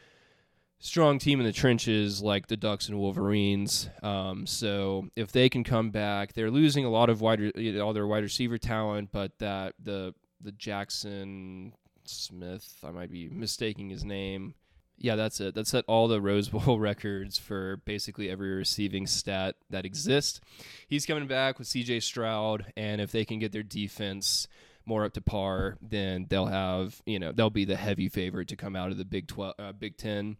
strong 0.82 1.16
team 1.16 1.38
in 1.38 1.46
the 1.46 1.52
trenches 1.52 2.20
like 2.20 2.48
the 2.48 2.56
Ducks 2.56 2.88
and 2.88 2.98
Wolverines. 2.98 3.88
Um, 4.02 4.48
so 4.48 5.08
if 5.14 5.30
they 5.30 5.48
can 5.48 5.62
come 5.62 5.90
back, 5.90 6.32
they're 6.32 6.50
losing 6.50 6.84
a 6.84 6.90
lot 6.90 7.08
of 7.08 7.20
wide 7.20 7.40
all 7.78 7.92
their 7.92 8.06
wide 8.06 8.24
receiver 8.24 8.58
talent, 8.58 9.10
but 9.12 9.38
that 9.38 9.74
the 9.82 10.14
the 10.40 10.52
Jackson 10.52 11.72
Smith, 12.04 12.76
I 12.82 12.90
might 12.90 13.12
be 13.12 13.28
mistaking 13.28 13.90
his 13.90 14.04
name. 14.04 14.54
Yeah, 15.02 15.16
that's 15.16 15.40
it. 15.40 15.56
That 15.56 15.66
set 15.66 15.84
all 15.88 16.06
the 16.06 16.20
Rose 16.20 16.48
Bowl 16.48 16.78
records 16.80 17.36
for 17.36 17.78
basically 17.78 18.30
every 18.30 18.54
receiving 18.54 19.08
stat 19.08 19.56
that 19.68 19.84
exists. 19.84 20.40
He's 20.86 21.06
coming 21.06 21.26
back 21.26 21.58
with 21.58 21.66
CJ 21.66 22.04
Stroud, 22.04 22.72
and 22.76 23.00
if 23.00 23.10
they 23.10 23.24
can 23.24 23.40
get 23.40 23.50
their 23.50 23.64
defense 23.64 24.46
more 24.86 25.04
up 25.04 25.12
to 25.14 25.20
par, 25.20 25.76
then 25.82 26.26
they'll 26.30 26.46
have 26.46 27.02
you 27.04 27.18
know 27.18 27.32
they'll 27.32 27.50
be 27.50 27.64
the 27.64 27.76
heavy 27.76 28.08
favorite 28.08 28.46
to 28.48 28.56
come 28.56 28.76
out 28.76 28.92
of 28.92 28.96
the 28.96 29.04
Big 29.04 29.26
Twelve, 29.26 29.54
uh, 29.58 29.72
Big 29.72 29.96
Ten. 29.96 30.36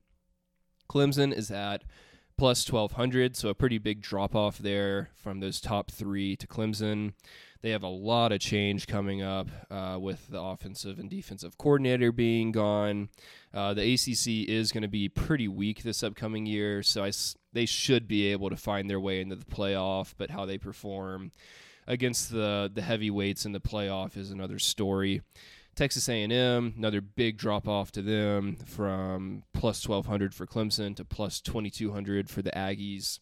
Clemson 0.89 1.37
is 1.37 1.51
at 1.51 1.83
plus 2.39 2.71
1200, 2.71 3.37
so 3.37 3.49
a 3.49 3.55
pretty 3.55 3.79
big 3.79 4.01
drop 4.01 4.35
off 4.35 4.59
there 4.59 5.11
from 5.15 5.41
those 5.41 5.61
top 5.61 5.91
three 5.91 6.37
to 6.37 6.47
Clemson. 6.47 7.15
They 7.63 7.71
have 7.71 7.85
a 7.85 7.89
lot 7.89 8.33
of 8.33 8.41
change 8.41 8.89
coming 8.89 9.23
up 9.23 9.49
uh, 9.71 9.97
with 10.01 10.27
the 10.29 10.41
offensive 10.41 10.99
and 10.99 11.09
defensive 11.09 11.57
coordinator 11.57 12.11
being 12.11 12.51
gone. 12.51 13.09
Uh, 13.55 13.73
the 13.73 13.95
ACC 13.95 14.49
is 14.49 14.73
going 14.73 14.83
to 14.83 14.89
be 14.89 15.09
pretty 15.09 15.47
weak 15.47 15.85
this 15.85 16.03
upcoming 16.03 16.45
year, 16.45 16.83
so 16.83 17.05
I, 17.05 17.13
they 17.53 17.67
should 17.67 18.09
be 18.09 18.27
able 18.33 18.51
to 18.51 18.57
find 18.57 18.91
their 18.91 18.99
way 18.99 19.21
into 19.21 19.37
the 19.37 19.45
playoff, 19.45 20.15
but 20.19 20.31
how 20.31 20.45
they 20.45 20.59
perform 20.59 21.31
against 21.87 22.33
the, 22.33 22.69
the 22.73 22.83
heavyweights 22.83 23.47
in 23.47 23.53
the 23.53 23.61
playoff 23.61 24.17
is 24.17 24.33
another 24.33 24.59
story. 24.59 25.23
Texas 25.77 26.09
A&M, 26.09 26.75
another 26.77 27.01
big 27.01 27.39
drop 27.39 27.69
off 27.69 27.93
to 27.93 28.03
them 28.03 28.57
from 28.67 29.45
plus 29.55 29.87
1200 29.87 30.35
for 30.35 30.47
Clemson 30.47 30.97
to 30.97 31.05
plus 31.05 31.41
2200 31.41 32.29
for 32.29 32.43
the 32.43 32.51
Aggies. 32.51 33.21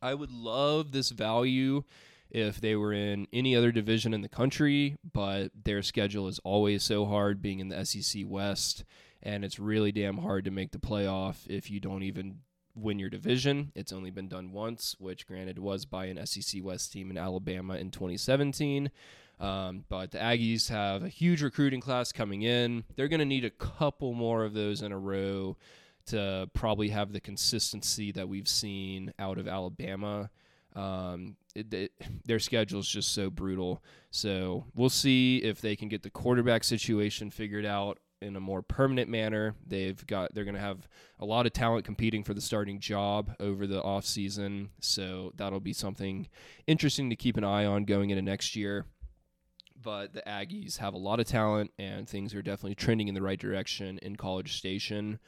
I 0.00 0.14
would 0.14 0.32
love 0.32 0.90
this 0.90 1.10
value 1.10 1.84
if 2.32 2.60
they 2.60 2.74
were 2.74 2.94
in 2.94 3.28
any 3.32 3.54
other 3.54 3.70
division 3.70 4.14
in 4.14 4.22
the 4.22 4.28
country, 4.28 4.96
but 5.12 5.50
their 5.64 5.82
schedule 5.82 6.26
is 6.28 6.40
always 6.40 6.82
so 6.82 7.04
hard 7.04 7.42
being 7.42 7.60
in 7.60 7.68
the 7.68 7.84
SEC 7.84 8.22
West, 8.26 8.84
and 9.22 9.44
it's 9.44 9.58
really 9.58 9.92
damn 9.92 10.18
hard 10.18 10.46
to 10.46 10.50
make 10.50 10.72
the 10.72 10.78
playoff 10.78 11.46
if 11.46 11.70
you 11.70 11.78
don't 11.78 12.02
even 12.02 12.38
win 12.74 12.98
your 12.98 13.10
division. 13.10 13.70
It's 13.74 13.92
only 13.92 14.10
been 14.10 14.28
done 14.28 14.50
once, 14.50 14.96
which 14.98 15.26
granted 15.26 15.58
was 15.58 15.84
by 15.84 16.06
an 16.06 16.26
SEC 16.26 16.64
West 16.64 16.90
team 16.90 17.10
in 17.10 17.18
Alabama 17.18 17.74
in 17.74 17.90
2017. 17.90 18.90
Um, 19.38 19.84
but 19.90 20.12
the 20.12 20.18
Aggies 20.18 20.70
have 20.70 21.02
a 21.02 21.08
huge 21.08 21.42
recruiting 21.42 21.82
class 21.82 22.12
coming 22.12 22.42
in. 22.42 22.84
They're 22.96 23.08
going 23.08 23.20
to 23.20 23.26
need 23.26 23.44
a 23.44 23.50
couple 23.50 24.14
more 24.14 24.44
of 24.44 24.54
those 24.54 24.80
in 24.80 24.90
a 24.90 24.98
row 24.98 25.58
to 26.06 26.48
probably 26.54 26.88
have 26.88 27.12
the 27.12 27.20
consistency 27.20 28.10
that 28.12 28.28
we've 28.28 28.48
seen 28.48 29.12
out 29.18 29.38
of 29.38 29.46
Alabama. 29.46 30.30
Um, 30.74 31.36
it, 31.54 31.72
it, 31.72 31.92
their 32.24 32.38
schedule 32.38 32.80
is 32.80 32.88
just 32.88 33.14
so 33.14 33.30
brutal. 33.30 33.82
So 34.10 34.64
we'll 34.74 34.88
see 34.88 35.38
if 35.38 35.60
they 35.60 35.76
can 35.76 35.88
get 35.88 36.02
the 36.02 36.10
quarterback 36.10 36.64
situation 36.64 37.30
figured 37.30 37.66
out 37.66 37.98
in 38.20 38.36
a 38.36 38.40
more 38.40 38.62
permanent 38.62 39.10
manner. 39.10 39.54
They've 39.66 40.06
got 40.06 40.34
they're 40.34 40.44
going 40.44 40.54
to 40.54 40.60
have 40.60 40.88
a 41.18 41.24
lot 41.24 41.46
of 41.46 41.52
talent 41.52 41.84
competing 41.84 42.24
for 42.24 42.34
the 42.34 42.40
starting 42.40 42.78
job 42.78 43.34
over 43.40 43.66
the 43.66 43.82
offseason. 43.82 44.68
So 44.80 45.32
that'll 45.36 45.60
be 45.60 45.72
something 45.72 46.28
interesting 46.66 47.10
to 47.10 47.16
keep 47.16 47.36
an 47.36 47.44
eye 47.44 47.66
on 47.66 47.84
going 47.84 48.10
into 48.10 48.22
next 48.22 48.56
year 48.56 48.86
but 49.82 50.12
the 50.12 50.22
Aggies 50.26 50.78
have 50.78 50.94
a 50.94 50.98
lot 50.98 51.20
of 51.20 51.26
talent 51.26 51.72
and 51.78 52.08
things 52.08 52.34
are 52.34 52.42
definitely 52.42 52.74
trending 52.74 53.08
in 53.08 53.14
the 53.14 53.22
right 53.22 53.38
direction 53.38 53.98
in 53.98 54.16
College 54.16 54.56
Station. 54.56 55.18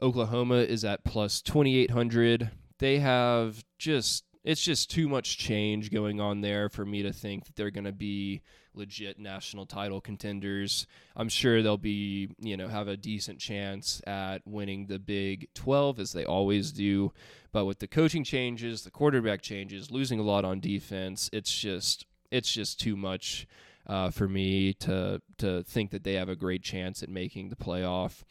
Oklahoma 0.00 0.56
is 0.58 0.84
at 0.84 1.04
plus 1.04 1.42
2800. 1.42 2.50
They 2.78 3.00
have 3.00 3.64
just 3.78 4.24
it's 4.48 4.62
just 4.62 4.90
too 4.90 5.10
much 5.10 5.36
change 5.36 5.90
going 5.90 6.22
on 6.22 6.40
there 6.40 6.70
for 6.70 6.86
me 6.86 7.02
to 7.02 7.12
think 7.12 7.44
that 7.44 7.54
they're 7.54 7.70
going 7.70 7.84
to 7.84 7.92
be 7.92 8.40
legit 8.72 9.18
national 9.18 9.66
title 9.66 10.00
contenders. 10.00 10.86
I'm 11.14 11.28
sure 11.28 11.62
they'll 11.62 11.76
be, 11.76 12.30
you 12.38 12.56
know, 12.56 12.66
have 12.68 12.88
a 12.88 12.96
decent 12.96 13.40
chance 13.40 14.00
at 14.06 14.38
winning 14.46 14.86
the 14.86 14.98
Big 14.98 15.48
12 15.52 16.00
as 16.00 16.12
they 16.12 16.24
always 16.24 16.72
do, 16.72 17.12
but 17.52 17.66
with 17.66 17.78
the 17.80 17.86
coaching 17.86 18.24
changes, 18.24 18.84
the 18.84 18.90
quarterback 18.90 19.42
changes, 19.42 19.90
losing 19.90 20.18
a 20.18 20.22
lot 20.22 20.46
on 20.46 20.60
defense, 20.60 21.28
it's 21.30 21.52
just 21.54 22.06
it's 22.30 22.50
just 22.50 22.80
too 22.80 22.96
much 22.96 23.46
uh, 23.86 24.08
for 24.10 24.28
me 24.28 24.72
to 24.72 25.20
to 25.36 25.62
think 25.64 25.90
that 25.90 26.04
they 26.04 26.14
have 26.14 26.30
a 26.30 26.36
great 26.36 26.62
chance 26.62 27.02
at 27.02 27.10
making 27.10 27.50
the 27.50 27.56
playoff. 27.56 28.22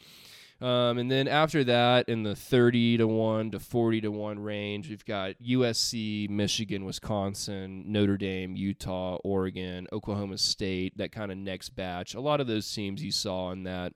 Um, 0.60 0.98
and 0.98 1.12
then 1.12 1.28
after 1.28 1.64
that, 1.66 2.10
in 2.10 2.24
the 2.24 2.36
30 2.36 2.98
to 2.98 3.08
1 3.08 3.52
to 3.52 3.60
40 3.60 4.02
to 4.02 4.12
1 4.12 4.40
range, 4.40 4.90
we've 4.90 5.06
got 5.06 5.36
USC, 5.40 6.30
Michigan, 6.30 6.84
Wisconsin, 6.84 7.84
Notre 7.86 8.18
Dame, 8.18 8.56
Utah, 8.56 9.18
Oregon, 9.24 9.88
Oklahoma 9.94 10.38
State, 10.40 10.98
that 10.98 11.12
kind 11.12 11.32
of 11.32 11.38
next 11.38 11.70
batch. 11.70 12.16
A 12.16 12.20
lot 12.20 12.42
of 12.42 12.48
those 12.48 12.72
teams 12.74 13.04
you 13.04 13.12
saw 13.12 13.52
in 13.52 13.64
that 13.64 13.94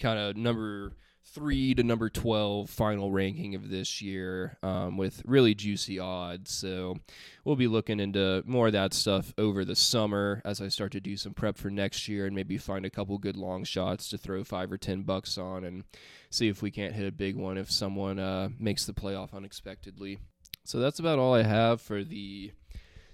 kind 0.00 0.18
of 0.18 0.36
number 0.36 0.96
three 1.32 1.74
to 1.74 1.82
number 1.82 2.10
12 2.10 2.68
final 2.68 3.10
ranking 3.10 3.54
of 3.54 3.70
this 3.70 4.02
year 4.02 4.58
um, 4.62 4.96
with 4.96 5.22
really 5.24 5.54
juicy 5.54 5.98
odds. 5.98 6.50
So 6.50 6.96
we'll 7.44 7.56
be 7.56 7.66
looking 7.66 8.00
into 8.00 8.42
more 8.46 8.66
of 8.66 8.74
that 8.74 8.92
stuff 8.92 9.32
over 9.38 9.64
the 9.64 9.76
summer 9.76 10.42
as 10.44 10.60
I 10.60 10.68
start 10.68 10.92
to 10.92 11.00
do 11.00 11.16
some 11.16 11.32
prep 11.32 11.56
for 11.56 11.70
next 11.70 12.06
year 12.06 12.26
and 12.26 12.36
maybe 12.36 12.58
find 12.58 12.84
a 12.84 12.90
couple 12.90 13.16
good 13.18 13.36
long 13.36 13.64
shots 13.64 14.08
to 14.10 14.18
throw 14.18 14.44
five 14.44 14.70
or 14.70 14.78
10 14.78 15.02
bucks 15.02 15.38
on 15.38 15.64
and 15.64 15.84
see 16.30 16.48
if 16.48 16.60
we 16.60 16.70
can't 16.70 16.94
hit 16.94 17.06
a 17.06 17.12
big 17.12 17.36
one 17.36 17.56
if 17.56 17.70
someone 17.70 18.18
uh, 18.18 18.48
makes 18.58 18.84
the 18.84 18.92
playoff 18.92 19.32
unexpectedly. 19.32 20.18
So 20.64 20.78
that's 20.78 20.98
about 20.98 21.18
all 21.18 21.34
I 21.34 21.42
have 21.42 21.80
for 21.80 22.04
the 22.04 22.52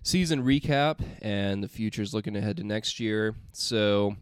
season 0.03 0.45
recap 0.45 1.01
and 1.23 1.63
the 1.63 1.69
futures 1.69 2.15
looking 2.15 2.37
ahead 2.37 2.57
to 2.57 2.65
next 2.65 2.99
year. 2.99 3.35
So 3.53 4.17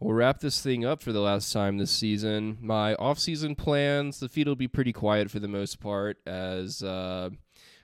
we'll 0.00 0.14
wrap 0.14 0.40
this 0.40 0.60
thing 0.60 0.84
up 0.84 1.02
for 1.02 1.12
the 1.12 1.20
last 1.20 1.52
time 1.52 1.78
this 1.78 1.90
season. 1.90 2.58
My 2.60 2.94
off-season 2.94 3.54
plans, 3.54 4.20
the 4.20 4.28
feed 4.28 4.46
will 4.46 4.56
be 4.56 4.68
pretty 4.68 4.92
quiet 4.92 5.30
for 5.30 5.38
the 5.38 5.48
most 5.48 5.80
part, 5.80 6.18
as 6.26 6.82
uh, 6.82 7.30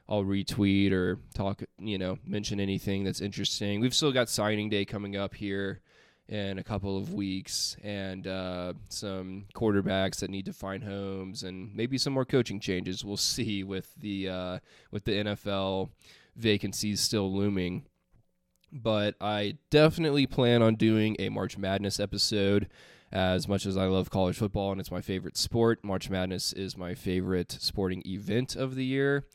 I'll 0.08 0.24
retweet 0.24 0.92
or 0.92 1.18
talk, 1.34 1.62
you 1.78 1.98
know, 1.98 2.18
mention 2.24 2.60
anything 2.60 3.04
that's 3.04 3.20
interesting. 3.20 3.80
We've 3.80 3.94
still 3.94 4.12
got 4.12 4.28
signing 4.28 4.68
day 4.68 4.84
coming 4.84 5.16
up 5.16 5.34
here 5.34 5.80
in 6.28 6.58
a 6.58 6.64
couple 6.64 6.96
of 6.96 7.12
weeks, 7.12 7.76
and 7.82 8.26
uh, 8.26 8.72
some 8.88 9.46
quarterbacks 9.54 10.20
that 10.20 10.30
need 10.30 10.46
to 10.46 10.52
find 10.52 10.84
homes, 10.84 11.42
and 11.42 11.74
maybe 11.74 11.98
some 11.98 12.12
more 12.12 12.24
coaching 12.24 12.60
changes. 12.60 13.04
We'll 13.04 13.16
see 13.18 13.64
with 13.64 13.92
the 13.96 14.28
uh, 14.28 14.58
with 14.90 15.04
the 15.04 15.12
NFL 15.12 15.90
vacancies 16.36 17.00
still 17.00 17.32
looming 17.32 17.84
but 18.72 19.14
I 19.20 19.58
definitely 19.70 20.26
plan 20.26 20.62
on 20.62 20.76
doing 20.76 21.16
a 21.18 21.28
March 21.28 21.58
Madness 21.58 22.00
episode. 22.00 22.68
As 23.12 23.46
much 23.46 23.66
as 23.66 23.76
I 23.76 23.86
love 23.86 24.08
college 24.08 24.38
football 24.38 24.72
and 24.72 24.80
it's 24.80 24.90
my 24.90 25.02
favorite 25.02 25.36
sport, 25.36 25.84
March 25.84 26.08
Madness 26.08 26.54
is 26.54 26.78
my 26.78 26.94
favorite 26.94 27.52
sporting 27.52 28.02
event 28.06 28.56
of 28.56 28.74
the 28.74 28.86
year. 28.86 29.26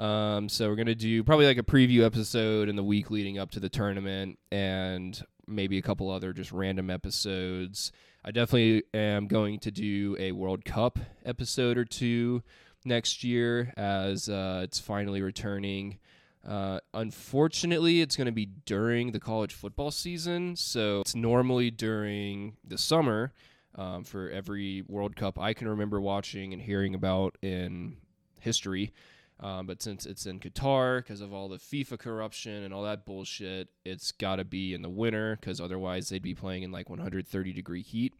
Um, 0.00 0.48
so 0.48 0.68
we're 0.68 0.76
gonna 0.76 0.96
do 0.96 1.22
probably 1.22 1.46
like 1.46 1.58
a 1.58 1.62
preview 1.62 2.04
episode 2.04 2.68
in 2.68 2.74
the 2.74 2.82
week 2.82 3.10
leading 3.10 3.38
up 3.38 3.52
to 3.52 3.60
the 3.60 3.68
tournament, 3.68 4.38
and 4.50 5.22
maybe 5.46 5.78
a 5.78 5.82
couple 5.82 6.10
other 6.10 6.32
just 6.32 6.50
random 6.52 6.90
episodes. 6.90 7.92
I 8.24 8.30
definitely 8.30 8.82
am 8.92 9.28
going 9.28 9.60
to 9.60 9.70
do 9.70 10.16
a 10.18 10.32
World 10.32 10.64
Cup 10.64 10.98
episode 11.24 11.78
or 11.78 11.84
two 11.84 12.42
next 12.84 13.24
year 13.24 13.72
as 13.76 14.28
uh, 14.28 14.60
it's 14.64 14.78
finally 14.78 15.22
returning. 15.22 15.98
Uh, 16.46 16.80
unfortunately, 16.94 18.00
it's 18.00 18.16
going 18.16 18.26
to 18.26 18.32
be 18.32 18.46
during 18.46 19.12
the 19.12 19.20
college 19.20 19.52
football 19.52 19.90
season. 19.90 20.56
So 20.56 21.00
it's 21.00 21.14
normally 21.14 21.70
during 21.70 22.56
the 22.64 22.78
summer 22.78 23.32
um, 23.74 24.04
for 24.04 24.30
every 24.30 24.82
World 24.88 25.16
Cup 25.16 25.38
I 25.38 25.54
can 25.54 25.68
remember 25.68 26.00
watching 26.00 26.52
and 26.52 26.62
hearing 26.62 26.94
about 26.94 27.36
in 27.42 27.96
history. 28.40 28.92
Um, 29.38 29.66
but 29.66 29.82
since 29.82 30.04
it's 30.04 30.26
in 30.26 30.38
Qatar 30.38 30.98
because 30.98 31.22
of 31.22 31.32
all 31.32 31.48
the 31.48 31.56
FIFA 31.56 31.98
corruption 31.98 32.62
and 32.62 32.74
all 32.74 32.82
that 32.82 33.06
bullshit, 33.06 33.68
it's 33.86 34.12
got 34.12 34.36
to 34.36 34.44
be 34.44 34.74
in 34.74 34.82
the 34.82 34.90
winter 34.90 35.38
because 35.40 35.60
otherwise 35.60 36.10
they'd 36.10 36.22
be 36.22 36.34
playing 36.34 36.62
in 36.62 36.72
like 36.72 36.90
130 36.90 37.52
degree 37.52 37.82
heat. 37.82 38.12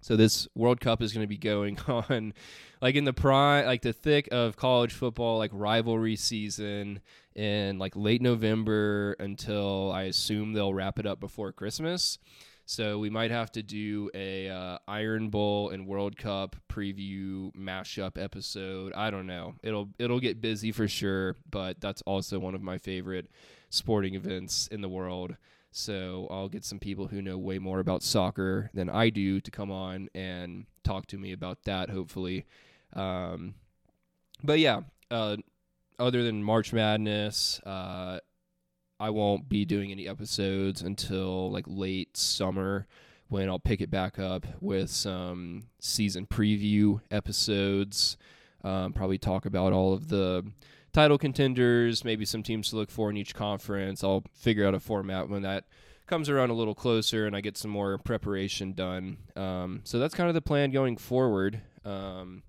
So 0.00 0.16
this 0.16 0.48
World 0.54 0.80
Cup 0.80 1.02
is 1.02 1.12
going 1.12 1.24
to 1.24 1.28
be 1.28 1.38
going 1.38 1.78
on 1.88 2.34
like 2.80 2.94
in 2.94 3.04
the 3.04 3.12
prime 3.12 3.66
like 3.66 3.82
the 3.82 3.92
thick 3.92 4.28
of 4.30 4.56
college 4.56 4.92
football 4.92 5.38
like 5.38 5.50
rivalry 5.52 6.16
season 6.16 7.00
in 7.34 7.78
like 7.78 7.94
late 7.96 8.22
November 8.22 9.16
until 9.18 9.92
I 9.92 10.04
assume 10.04 10.52
they'll 10.52 10.74
wrap 10.74 10.98
it 10.98 11.06
up 11.06 11.20
before 11.20 11.52
Christmas. 11.52 12.18
So 12.70 12.98
we 12.98 13.08
might 13.08 13.30
have 13.30 13.50
to 13.52 13.62
do 13.62 14.10
a 14.12 14.50
uh, 14.50 14.76
Iron 14.86 15.30
Bowl 15.30 15.70
and 15.70 15.86
World 15.86 16.18
Cup 16.18 16.54
preview 16.68 17.50
mashup 17.56 18.22
episode. 18.22 18.92
I 18.92 19.10
don't 19.10 19.26
know. 19.26 19.54
It'll 19.62 19.88
it'll 19.98 20.20
get 20.20 20.42
busy 20.42 20.70
for 20.70 20.86
sure, 20.86 21.36
but 21.50 21.80
that's 21.80 22.02
also 22.02 22.38
one 22.38 22.54
of 22.54 22.60
my 22.60 22.76
favorite 22.76 23.30
sporting 23.70 24.14
events 24.14 24.66
in 24.66 24.82
the 24.82 24.88
world. 24.88 25.36
So 25.70 26.26
I'll 26.30 26.48
get 26.48 26.64
some 26.64 26.78
people 26.78 27.08
who 27.08 27.22
know 27.22 27.38
way 27.38 27.58
more 27.58 27.80
about 27.80 28.02
soccer 28.02 28.70
than 28.74 28.88
I 28.88 29.10
do 29.10 29.40
to 29.40 29.50
come 29.50 29.70
on 29.70 30.08
and 30.14 30.66
talk 30.82 31.06
to 31.08 31.18
me 31.18 31.32
about 31.32 31.64
that, 31.64 31.90
hopefully. 31.90 32.46
Um, 32.94 33.54
but 34.42 34.58
yeah, 34.58 34.80
uh, 35.10 35.36
other 35.98 36.22
than 36.22 36.42
March 36.42 36.72
Madness, 36.72 37.60
uh, 37.66 38.20
I 39.00 39.10
won't 39.10 39.48
be 39.48 39.64
doing 39.64 39.90
any 39.92 40.08
episodes 40.08 40.82
until 40.82 41.50
like 41.50 41.64
late 41.68 42.16
summer 42.16 42.86
when 43.28 43.48
I'll 43.48 43.58
pick 43.58 43.80
it 43.80 43.90
back 43.90 44.18
up 44.18 44.46
with 44.60 44.90
some 44.90 45.64
season 45.80 46.26
preview 46.26 47.00
episodes. 47.10 48.16
Um, 48.64 48.92
probably 48.92 49.18
talk 49.18 49.46
about 49.46 49.72
all 49.72 49.92
of 49.92 50.08
the 50.08 50.44
title 50.92 51.18
contenders, 51.18 52.04
maybe 52.04 52.24
some 52.24 52.42
teams 52.42 52.70
to 52.70 52.76
look 52.76 52.90
for 52.90 53.10
in 53.10 53.16
each 53.16 53.34
conference. 53.34 54.02
I'll 54.02 54.24
figure 54.34 54.66
out 54.66 54.74
a 54.74 54.80
format 54.80 55.28
when 55.28 55.42
that 55.42 55.64
comes 56.06 56.28
around 56.28 56.50
a 56.50 56.54
little 56.54 56.74
closer 56.74 57.26
and 57.26 57.36
I 57.36 57.40
get 57.40 57.56
some 57.56 57.70
more 57.70 57.98
preparation 57.98 58.72
done. 58.72 59.18
Um, 59.36 59.82
so 59.84 59.98
that's 59.98 60.14
kind 60.14 60.28
of 60.28 60.34
the 60.34 60.40
plan 60.40 60.70
going 60.70 60.96
forward. 60.96 61.60
Um, 61.84 62.42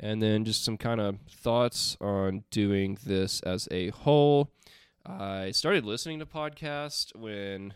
and 0.00 0.20
then 0.20 0.44
just 0.44 0.64
some 0.64 0.76
kind 0.76 1.00
of 1.00 1.18
thoughts 1.30 1.96
on 2.00 2.44
doing 2.50 2.98
this 3.06 3.40
as 3.42 3.68
a 3.70 3.90
whole. 3.90 4.50
I 5.06 5.52
started 5.52 5.84
listening 5.84 6.18
to 6.18 6.26
podcasts 6.26 7.14
when 7.14 7.74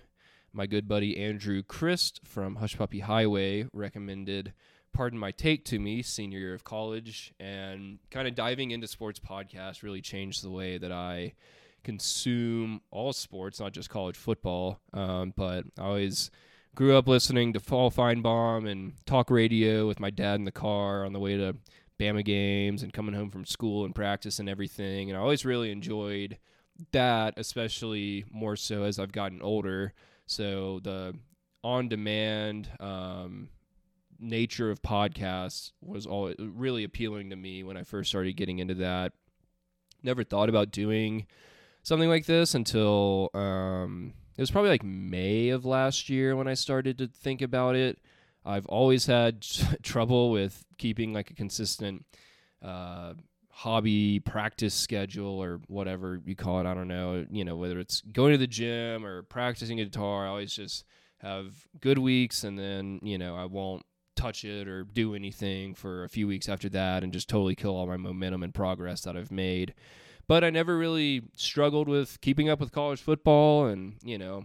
my 0.52 0.66
good 0.66 0.88
buddy 0.88 1.16
Andrew 1.16 1.62
Christ 1.62 2.20
from 2.24 2.56
Hush 2.56 2.76
Puppy 2.76 3.00
Highway 3.00 3.66
recommended 3.72 4.52
Pardon 4.92 5.18
My 5.18 5.30
Take 5.30 5.64
to 5.66 5.78
me 5.78 6.02
senior 6.02 6.38
year 6.38 6.54
of 6.54 6.64
college, 6.64 7.32
and 7.38 7.98
kind 8.10 8.26
of 8.26 8.34
diving 8.34 8.70
into 8.70 8.86
sports 8.86 9.20
podcasts 9.20 9.82
really 9.82 10.00
changed 10.00 10.42
the 10.42 10.50
way 10.50 10.78
that 10.78 10.92
I 10.92 11.34
consume 11.84 12.80
all 12.90 13.12
sports, 13.12 13.60
not 13.60 13.72
just 13.72 13.90
college 13.90 14.16
football. 14.16 14.80
Um, 14.92 15.32
but 15.36 15.64
I 15.78 15.82
always 15.82 16.30
grew 16.74 16.96
up 16.96 17.08
listening 17.08 17.52
to 17.52 17.60
Paul 17.60 17.90
Finebaum 17.90 18.68
and 18.70 18.92
talk 19.06 19.30
radio 19.30 19.86
with 19.86 20.00
my 20.00 20.10
dad 20.10 20.34
in 20.36 20.44
the 20.44 20.52
car 20.52 21.04
on 21.04 21.12
the 21.12 21.18
way 21.18 21.36
to 21.36 21.56
Bama 21.98 22.24
games 22.24 22.82
and 22.82 22.92
coming 22.92 23.14
home 23.14 23.30
from 23.30 23.44
school 23.44 23.84
and 23.84 23.94
practice 23.94 24.38
and 24.38 24.48
everything. 24.48 25.10
And 25.10 25.18
I 25.18 25.20
always 25.20 25.44
really 25.44 25.72
enjoyed 25.72 26.38
that, 26.92 27.34
especially 27.36 28.24
more 28.30 28.56
so 28.56 28.84
as 28.84 28.98
I've 28.98 29.12
gotten 29.12 29.42
older. 29.42 29.92
So 30.26 30.80
the 30.82 31.14
on 31.64 31.88
demand, 31.88 32.68
um, 32.78 33.48
nature 34.18 34.70
of 34.70 34.82
podcasts 34.82 35.72
was 35.80 36.06
all 36.06 36.32
really 36.38 36.84
appealing 36.84 37.30
to 37.30 37.36
me 37.36 37.62
when 37.62 37.76
I 37.76 37.82
first 37.82 38.10
started 38.10 38.36
getting 38.36 38.58
into 38.58 38.74
that. 38.74 39.12
Never 40.02 40.24
thought 40.24 40.48
about 40.48 40.70
doing 40.70 41.26
something 41.82 42.08
like 42.08 42.26
this 42.26 42.54
until 42.54 43.30
um, 43.34 44.12
it 44.36 44.40
was 44.40 44.50
probably 44.50 44.70
like 44.70 44.84
May 44.84 45.48
of 45.48 45.64
last 45.64 46.08
year 46.08 46.36
when 46.36 46.48
I 46.48 46.54
started 46.54 46.98
to 46.98 47.08
think 47.08 47.42
about 47.42 47.74
it. 47.74 47.98
I've 48.44 48.66
always 48.66 49.06
had 49.06 49.42
trouble 49.82 50.30
with 50.30 50.64
keeping 50.78 51.12
like 51.12 51.30
a 51.30 51.34
consistent 51.34 52.04
uh, 52.62 53.14
hobby 53.50 54.20
practice 54.20 54.74
schedule 54.74 55.42
or 55.42 55.60
whatever 55.66 56.20
you 56.24 56.36
call 56.36 56.60
it. 56.60 56.66
I 56.66 56.74
don't 56.74 56.88
know. 56.88 57.26
You 57.30 57.44
know, 57.44 57.56
whether 57.56 57.80
it's 57.80 58.00
going 58.00 58.32
to 58.32 58.38
the 58.38 58.46
gym 58.46 59.04
or 59.04 59.22
practicing 59.24 59.78
guitar, 59.78 60.26
I 60.26 60.28
always 60.28 60.54
just 60.54 60.84
have 61.18 61.52
good 61.80 61.98
weeks 61.98 62.44
and 62.44 62.58
then, 62.58 63.00
you 63.02 63.18
know, 63.18 63.34
I 63.34 63.46
won't 63.46 63.84
touch 64.18 64.44
it 64.44 64.68
or 64.68 64.84
do 64.84 65.14
anything 65.14 65.74
for 65.74 66.04
a 66.04 66.08
few 66.08 66.26
weeks 66.26 66.48
after 66.48 66.68
that 66.70 67.02
and 67.02 67.12
just 67.12 67.28
totally 67.28 67.54
kill 67.54 67.76
all 67.76 67.86
my 67.86 67.96
momentum 67.96 68.42
and 68.42 68.52
progress 68.52 69.02
that 69.02 69.16
I've 69.16 69.30
made. 69.30 69.74
But 70.26 70.44
I 70.44 70.50
never 70.50 70.76
really 70.76 71.22
struggled 71.36 71.88
with 71.88 72.20
keeping 72.20 72.48
up 72.48 72.60
with 72.60 72.72
college 72.72 73.00
football 73.00 73.66
and, 73.66 73.94
you 74.02 74.18
know, 74.18 74.44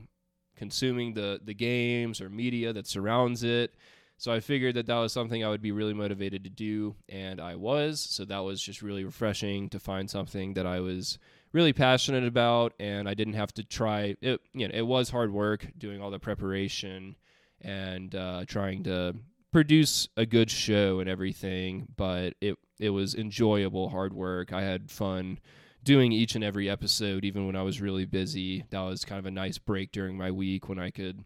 consuming 0.55 1.13
the 1.13 1.41
the 1.43 1.53
games 1.53 2.21
or 2.21 2.29
media 2.29 2.71
that 2.71 2.87
surrounds 2.87 3.43
it. 3.43 3.75
So 4.17 4.31
I 4.31 4.39
figured 4.39 4.75
that 4.75 4.85
that 4.85 4.95
was 4.95 5.11
something 5.11 5.43
I 5.43 5.49
would 5.49 5.61
be 5.61 5.71
really 5.71 5.93
motivated 5.93 6.43
to 6.45 6.49
do 6.49 6.95
and 7.09 7.41
I 7.41 7.55
was. 7.55 7.99
So 7.99 8.23
that 8.25 8.39
was 8.39 8.61
just 8.61 8.81
really 8.81 9.03
refreshing 9.03 9.69
to 9.69 9.79
find 9.79 10.09
something 10.09 10.53
that 10.53 10.65
I 10.65 10.79
was 10.79 11.17
really 11.51 11.73
passionate 11.73 12.23
about 12.23 12.73
and 12.79 13.09
I 13.09 13.15
didn't 13.15 13.33
have 13.33 13.53
to 13.55 13.63
try 13.63 14.15
it 14.21 14.41
you 14.53 14.67
know, 14.67 14.73
it 14.73 14.83
was 14.83 15.09
hard 15.09 15.33
work 15.33 15.67
doing 15.77 16.01
all 16.01 16.11
the 16.11 16.19
preparation 16.19 17.17
and 17.61 18.13
uh, 18.13 18.45
trying 18.47 18.83
to 18.83 19.15
produce 19.53 20.09
a 20.17 20.25
good 20.25 20.51
show 20.51 20.99
and 20.99 21.09
everything, 21.09 21.87
but 21.95 22.33
it 22.41 22.57
it 22.79 22.89
was 22.89 23.15
enjoyable 23.15 23.89
hard 23.89 24.13
work. 24.13 24.51
I 24.51 24.63
had 24.63 24.91
fun 24.91 25.39
doing 25.83 26.11
each 26.11 26.35
and 26.35 26.43
every 26.43 26.69
episode, 26.69 27.23
even 27.23 27.45
when 27.45 27.55
I 27.55 27.61
was 27.61 27.79
really 27.79 28.05
busy. 28.05 28.65
That 28.71 28.81
was 28.81 29.05
kind 29.05 29.19
of 29.19 29.25
a 29.25 29.31
nice 29.31 29.57
break 29.57 29.91
during 29.91 30.17
my 30.17 30.31
week 30.31 30.67
when 30.67 30.79
I 30.79 30.89
could 30.89 31.23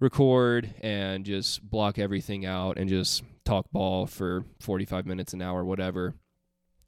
record 0.00 0.74
and 0.80 1.24
just 1.24 1.62
block 1.68 1.98
everything 1.98 2.46
out 2.46 2.78
and 2.78 2.88
just 2.88 3.22
talk 3.44 3.70
ball 3.70 4.06
for 4.06 4.44
45 4.60 5.06
minutes 5.06 5.32
an 5.32 5.42
hour 5.42 5.64
whatever 5.64 6.14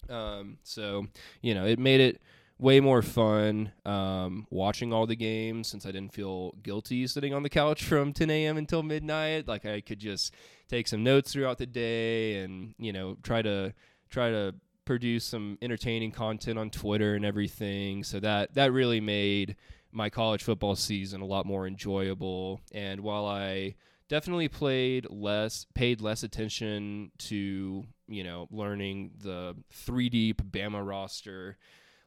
um, 0.09 0.59
so 0.63 1.07
you 1.43 1.53
know 1.55 1.67
it 1.67 1.79
made 1.79 2.01
it 2.01 2.21
way 2.61 2.79
more 2.79 3.01
fun 3.01 3.73
um, 3.87 4.47
watching 4.51 4.93
all 4.93 5.07
the 5.07 5.17
games 5.17 5.67
since 5.67 5.87
I 5.87 5.93
didn't 5.93 6.13
feel 6.13 6.53
guilty 6.63 7.07
sitting 7.07 7.33
on 7.33 7.43
the 7.43 7.49
couch 7.49 7.85
from 7.89 8.13
10 8.13 8.31
a.m. 8.31 8.57
until 8.59 8.83
midnight. 8.83 9.49
Like 9.49 9.65
I 9.65 9.81
could 9.81 9.99
just 9.99 10.35
take 10.69 10.87
some 10.87 11.03
notes 11.03 11.33
throughout 11.33 11.59
the 11.59 11.67
day 11.67 12.37
and 12.43 12.75
you 12.79 12.93
know 12.93 13.17
try 13.23 13.43
to 13.43 13.73
try 14.11 14.31
to 14.31 14.55
produce 14.85 15.25
some 15.25 15.57
entertaining 15.63 16.13
content 16.13 16.59
on 16.59 16.71
Twitter 16.71 17.15
and 17.15 17.25
everything. 17.25 18.05
So 18.05 18.21
that 18.21 18.55
that 18.55 18.73
really 18.73 19.01
made 19.01 19.57
my 19.93 20.11
college 20.11 20.43
football 20.43 20.77
season 20.77 21.21
a 21.21 21.27
lot 21.27 21.47
more 21.47 21.67
enjoyable. 21.67 22.61
And 22.73 23.01
while 23.01 23.27
I 23.27 23.75
definitely 24.09 24.49
played 24.49 25.07
less, 25.09 25.67
paid 25.75 26.01
less 26.01 26.23
attention 26.23 27.11
to 27.19 27.85
you 28.07 28.25
know 28.25 28.49
learning 28.51 29.13
the 29.23 29.57
three 29.73 30.11
deep 30.11 30.43
Bama 30.43 30.87
roster 30.87 31.57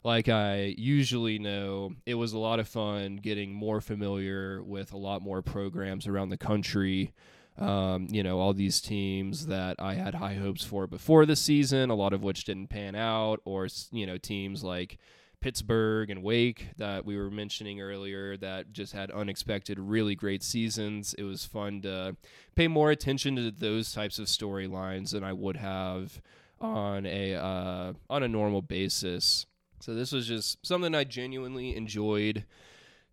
like 0.04 0.28
I 0.28 0.74
usually 0.76 1.38
know, 1.38 1.94
it 2.04 2.14
was 2.14 2.34
a 2.34 2.38
lot 2.38 2.60
of 2.60 2.68
fun 2.68 3.16
getting 3.16 3.52
more 3.52 3.80
familiar 3.80 4.62
with 4.62 4.92
a 4.92 4.98
lot 4.98 5.22
more 5.22 5.40
programs 5.40 6.06
around 6.06 6.28
the 6.28 6.36
country. 6.36 7.12
Um, 7.56 8.08
you 8.10 8.22
know, 8.22 8.38
all 8.38 8.52
these 8.52 8.80
teams 8.80 9.46
that 9.46 9.76
I 9.78 9.94
had 9.94 10.16
high 10.16 10.34
hopes 10.34 10.64
for 10.64 10.86
before 10.86 11.24
the 11.24 11.36
season, 11.36 11.88
a 11.88 11.94
lot 11.94 12.12
of 12.12 12.22
which 12.22 12.44
didn't 12.44 12.66
pan 12.66 12.94
out, 12.94 13.40
or, 13.44 13.68
you 13.92 14.06
know, 14.06 14.18
teams 14.18 14.62
like 14.62 14.98
Pittsburgh 15.40 16.10
and 16.10 16.22
Wake 16.22 16.68
that 16.78 17.04
we 17.04 17.16
were 17.16 17.30
mentioning 17.30 17.80
earlier 17.80 18.36
that 18.38 18.72
just 18.72 18.92
had 18.92 19.10
unexpected, 19.10 19.78
really 19.78 20.14
great 20.14 20.42
seasons. 20.42 21.14
It 21.14 21.22
was 21.22 21.44
fun 21.44 21.80
to 21.82 22.16
pay 22.56 22.66
more 22.66 22.90
attention 22.90 23.36
to 23.36 23.50
those 23.50 23.92
types 23.92 24.18
of 24.18 24.26
storylines 24.26 25.12
than 25.12 25.22
I 25.22 25.32
would 25.32 25.56
have 25.56 26.20
on 26.60 27.06
a 27.06 27.34
uh, 27.34 27.92
on 28.10 28.22
a 28.22 28.28
normal 28.28 28.62
basis. 28.62 29.46
So 29.84 29.92
this 29.92 30.12
was 30.12 30.26
just 30.26 30.64
something 30.64 30.94
I 30.94 31.04
genuinely 31.04 31.76
enjoyed 31.76 32.46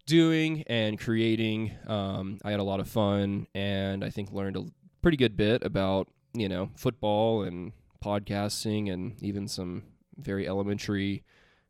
doing 0.06 0.64
and 0.68 0.98
creating. 0.98 1.74
Um, 1.86 2.40
I 2.46 2.52
had 2.52 2.62
a 2.62 2.64
lot 2.64 2.80
of 2.80 2.88
fun, 2.88 3.48
and 3.54 4.06
I 4.06 4.10
think 4.10 4.32
learned 4.32 4.56
a 4.56 4.64
pretty 5.02 5.18
good 5.18 5.36
bit 5.36 5.64
about 5.64 6.08
you 6.34 6.48
know 6.48 6.70
football 6.78 7.44
and 7.44 7.74
podcasting, 8.02 8.90
and 8.90 9.22
even 9.22 9.50
some 9.50 9.84
very 10.16 10.48
elementary 10.48 11.26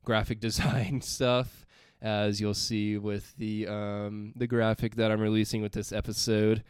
graphic 0.05 0.39
design 0.47 1.01
stuff. 1.01 1.65
As 1.99 2.39
you'll 2.39 2.53
see 2.53 2.99
with 2.99 3.33
the 3.37 3.67
um, 3.67 4.33
the 4.35 4.45
graphic 4.45 4.97
that 4.97 5.11
I'm 5.11 5.19
releasing 5.19 5.63
with 5.63 5.71
this 5.71 5.91
episode, 5.91 6.63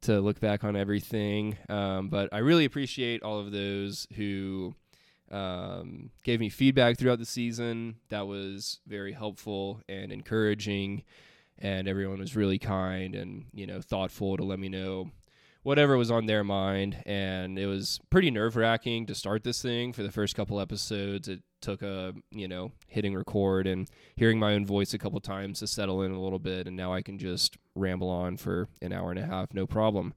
to 0.00 0.22
look 0.22 0.40
back 0.40 0.64
on 0.64 0.74
everything. 0.74 1.58
Um, 1.68 2.08
but 2.08 2.30
I 2.32 2.38
really 2.38 2.64
appreciate 2.64 3.22
all 3.22 3.40
of 3.40 3.52
those 3.52 4.06
who 4.14 4.74
um, 5.34 6.10
gave 6.22 6.40
me 6.40 6.48
feedback 6.48 6.98
throughout 6.98 7.18
the 7.18 7.24
season. 7.24 7.96
That 8.08 8.26
was 8.26 8.80
very 8.86 9.12
helpful 9.12 9.80
and 9.88 10.12
encouraging 10.12 11.02
and 11.58 11.86
everyone 11.86 12.18
was 12.18 12.36
really 12.36 12.58
kind 12.58 13.14
and 13.14 13.46
you 13.52 13.66
know 13.66 13.80
thoughtful 13.80 14.36
to 14.36 14.44
let 14.44 14.58
me 14.58 14.68
know 14.68 15.10
whatever 15.62 15.96
was 15.96 16.10
on 16.10 16.26
their 16.26 16.44
mind. 16.44 17.02
And 17.06 17.58
it 17.58 17.66
was 17.66 17.98
pretty 18.10 18.30
nerve-wracking 18.30 19.06
to 19.06 19.14
start 19.14 19.44
this 19.44 19.62
thing 19.62 19.94
for 19.94 20.02
the 20.02 20.12
first 20.12 20.34
couple 20.34 20.60
episodes. 20.60 21.26
It 21.26 21.42
took 21.60 21.82
a 21.82 22.12
you 22.30 22.46
know 22.46 22.72
hitting 22.88 23.14
record 23.14 23.66
and 23.66 23.88
hearing 24.16 24.38
my 24.38 24.52
own 24.52 24.66
voice 24.66 24.94
a 24.94 24.98
couple 24.98 25.18
times 25.20 25.60
to 25.60 25.66
settle 25.66 26.02
in 26.02 26.12
a 26.12 26.20
little 26.20 26.38
bit. 26.38 26.66
And 26.66 26.76
now 26.76 26.92
i 26.92 27.02
can 27.02 27.18
just 27.18 27.56
ramble 27.74 28.10
on 28.10 28.36
for 28.36 28.68
an 28.82 28.92
hour 28.92 29.10
and 29.10 29.18
a 29.18 29.26
half 29.26 29.52
no 29.52 29.66
problem 29.66 30.14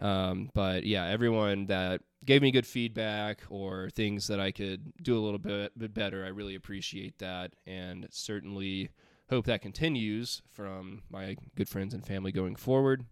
um, 0.00 0.50
but 0.54 0.84
yeah 0.84 1.06
everyone 1.06 1.66
that 1.66 2.00
gave 2.26 2.42
me 2.42 2.50
good 2.50 2.66
feedback 2.66 3.42
or 3.48 3.88
things 3.90 4.26
that 4.26 4.40
I 4.40 4.50
could 4.50 4.92
do 5.02 5.16
a 5.16 5.22
little 5.22 5.38
bit, 5.38 5.78
bit 5.78 5.94
better. 5.94 6.24
I 6.24 6.28
really 6.28 6.56
appreciate 6.56 7.18
that 7.18 7.52
and 7.66 8.06
certainly 8.10 8.90
hope 9.30 9.46
that 9.46 9.62
continues 9.62 10.42
from 10.52 11.02
my 11.08 11.36
good 11.54 11.68
friends 11.68 11.94
and 11.94 12.04
family 12.04 12.32
going 12.32 12.56
forward. 12.56 13.06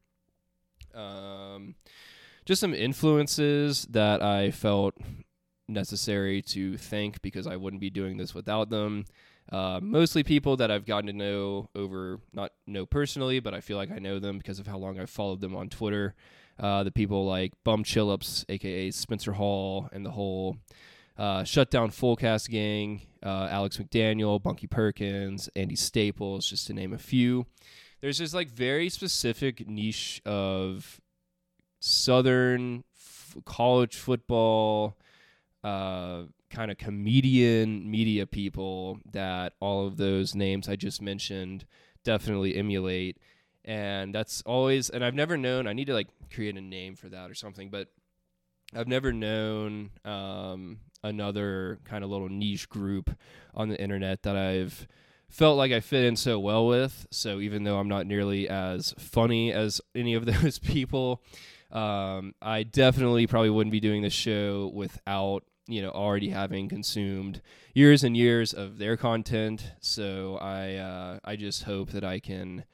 Um, 0.94 1.76
just 2.44 2.60
some 2.60 2.74
influences 2.74 3.86
that 3.90 4.22
I 4.22 4.50
felt 4.50 4.94
necessary 5.68 6.42
to 6.42 6.76
thank 6.76 7.22
because 7.22 7.46
I 7.46 7.56
wouldn't 7.56 7.80
be 7.80 7.90
doing 7.90 8.16
this 8.16 8.34
without 8.34 8.68
them. 8.68 9.04
Uh, 9.50 9.78
mostly 9.82 10.22
people 10.22 10.56
that 10.56 10.70
I've 10.70 10.86
gotten 10.86 11.06
to 11.06 11.12
know 11.12 11.68
over, 11.74 12.18
not 12.32 12.52
know 12.66 12.86
personally, 12.86 13.40
but 13.40 13.54
I 13.54 13.60
feel 13.60 13.76
like 13.76 13.90
I 13.90 13.98
know 13.98 14.18
them 14.18 14.38
because 14.38 14.58
of 14.58 14.66
how 14.66 14.78
long 14.78 14.98
I've 14.98 15.10
followed 15.10 15.40
them 15.40 15.54
on 15.54 15.68
Twitter. 15.68 16.14
Uh, 16.58 16.84
the 16.84 16.92
people 16.92 17.26
like 17.26 17.52
Bum 17.64 17.82
Chillups, 17.82 18.44
aka 18.48 18.90
Spencer 18.90 19.32
Hall, 19.32 19.88
and 19.92 20.06
the 20.06 20.10
whole 20.12 20.56
uh, 21.18 21.44
Shutdown 21.44 21.90
Fullcast 21.90 22.48
gang, 22.48 23.02
uh, 23.22 23.48
Alex 23.50 23.76
McDaniel, 23.76 24.42
Bunky 24.42 24.66
Perkins, 24.66 25.48
Andy 25.56 25.76
Staples, 25.76 26.46
just 26.46 26.66
to 26.68 26.72
name 26.72 26.92
a 26.92 26.98
few. 26.98 27.46
There's 28.00 28.18
this 28.18 28.34
like 28.34 28.50
very 28.50 28.88
specific 28.88 29.66
niche 29.68 30.20
of 30.24 31.00
Southern 31.80 32.84
f- 32.96 33.36
college 33.44 33.96
football, 33.96 34.96
uh, 35.62 36.24
kind 36.50 36.70
of 36.70 36.78
comedian 36.78 37.90
media 37.90 38.26
people 38.26 39.00
that 39.10 39.54
all 39.60 39.86
of 39.86 39.96
those 39.96 40.34
names 40.34 40.68
I 40.68 40.76
just 40.76 41.02
mentioned 41.02 41.64
definitely 42.04 42.54
emulate 42.56 43.18
and 43.64 44.14
that's 44.14 44.42
always 44.42 44.90
and 44.90 45.04
I've 45.04 45.14
never 45.14 45.36
known 45.36 45.66
I 45.66 45.72
need 45.72 45.86
to 45.86 45.94
like 45.94 46.08
create 46.32 46.56
a 46.56 46.60
name 46.60 46.96
for 46.96 47.08
that 47.08 47.30
or 47.30 47.34
something 47.34 47.70
but 47.70 47.88
I've 48.74 48.88
never 48.88 49.12
known 49.12 49.90
um, 50.04 50.78
another 51.02 51.78
kind 51.84 52.02
of 52.02 52.10
little 52.10 52.28
niche 52.28 52.68
group 52.68 53.10
on 53.54 53.68
the 53.68 53.80
internet 53.80 54.22
that 54.24 54.36
I've 54.36 54.88
felt 55.28 55.56
like 55.58 55.70
I 55.70 55.80
fit 55.80 56.04
in 56.04 56.16
so 56.16 56.40
well 56.40 56.66
with. 56.66 57.06
So 57.10 57.38
even 57.38 57.62
though 57.62 57.78
I'm 57.78 57.88
not 57.88 58.06
nearly 58.06 58.48
as 58.48 58.94
funny 58.98 59.52
as 59.52 59.80
any 59.94 60.14
of 60.14 60.26
those 60.42 60.58
people 60.58 61.22
um, 61.74 62.34
I 62.40 62.62
definitely 62.62 63.26
probably 63.26 63.50
wouldn't 63.50 63.72
be 63.72 63.80
doing 63.80 64.02
this 64.02 64.12
show 64.12 64.70
without 64.72 65.42
you 65.66 65.82
know 65.82 65.90
already 65.90 66.28
having 66.28 66.68
consumed 66.68 67.42
years 67.74 68.04
and 68.04 68.16
years 68.16 68.54
of 68.54 68.78
their 68.78 68.96
content. 68.96 69.72
So 69.80 70.36
I 70.36 70.74
uh, 70.76 71.18
I 71.24 71.36
just 71.36 71.64
hope 71.64 71.90
that 71.90 72.04
I 72.04 72.20
can 72.20 72.64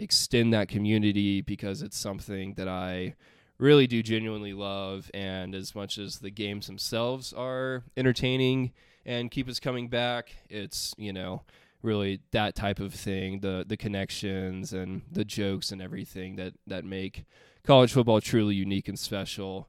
extend 0.00 0.52
that 0.52 0.68
community 0.68 1.40
because 1.40 1.82
it's 1.82 1.98
something 1.98 2.54
that 2.54 2.68
I 2.68 3.14
really 3.58 3.86
do 3.86 4.02
genuinely 4.02 4.52
love. 4.52 5.10
And 5.12 5.54
as 5.54 5.74
much 5.74 5.98
as 5.98 6.18
the 6.18 6.30
games 6.30 6.66
themselves 6.66 7.32
are 7.32 7.84
entertaining 7.96 8.72
and 9.04 9.30
keep 9.30 9.48
us 9.48 9.60
coming 9.60 9.88
back, 9.88 10.36
it's, 10.48 10.94
you 10.96 11.12
know, 11.12 11.42
really 11.82 12.20
that 12.32 12.54
type 12.54 12.78
of 12.78 12.92
thing 12.92 13.40
the 13.40 13.64
the 13.66 13.76
connections 13.76 14.72
and 14.72 15.02
the 15.10 15.24
jokes 15.24 15.72
and 15.72 15.80
everything 15.80 16.36
that 16.36 16.52
that 16.66 16.84
make 16.84 17.24
college 17.64 17.92
football 17.92 18.20
truly 18.20 18.54
unique 18.54 18.88
and 18.88 18.98
special 18.98 19.68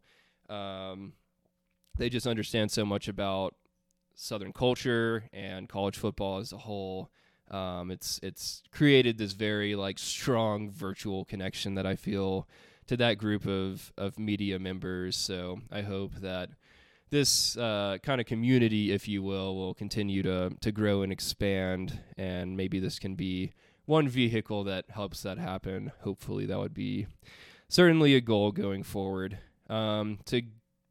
um, 0.49 1.13
they 1.97 2.09
just 2.09 2.27
understand 2.27 2.69
so 2.69 2.85
much 2.85 3.07
about 3.07 3.55
southern 4.13 4.51
culture 4.51 5.23
and 5.31 5.69
college 5.69 5.97
football 5.97 6.39
as 6.39 6.51
a 6.51 6.57
whole 6.57 7.09
um, 7.51 7.91
it's 7.91 8.19
it's 8.23 8.63
created 8.71 9.17
this 9.17 9.33
very 9.33 9.75
like 9.75 9.99
strong 9.99 10.71
virtual 10.71 11.25
connection 11.25 11.75
that 11.75 11.85
I 11.85 11.95
feel 11.95 12.47
to 12.87 12.97
that 12.97 13.17
group 13.17 13.45
of 13.45 13.91
of 13.97 14.17
media 14.17 14.57
members. 14.57 15.15
So 15.17 15.59
I 15.71 15.81
hope 15.81 16.15
that 16.21 16.49
this 17.09 17.57
uh, 17.57 17.97
kind 18.01 18.21
of 18.21 18.27
community, 18.27 18.91
if 18.91 19.07
you 19.07 19.21
will, 19.21 19.55
will 19.55 19.73
continue 19.73 20.23
to 20.23 20.51
to 20.61 20.71
grow 20.71 21.01
and 21.01 21.11
expand, 21.11 21.99
and 22.17 22.55
maybe 22.55 22.79
this 22.79 22.99
can 22.99 23.15
be 23.15 23.51
one 23.85 24.07
vehicle 24.07 24.63
that 24.63 24.85
helps 24.89 25.21
that 25.23 25.37
happen. 25.37 25.91
Hopefully, 26.01 26.45
that 26.45 26.57
would 26.57 26.73
be 26.73 27.07
certainly 27.67 28.15
a 28.15 28.21
goal 28.21 28.51
going 28.51 28.83
forward. 28.83 29.37
Um, 29.69 30.19
to 30.25 30.43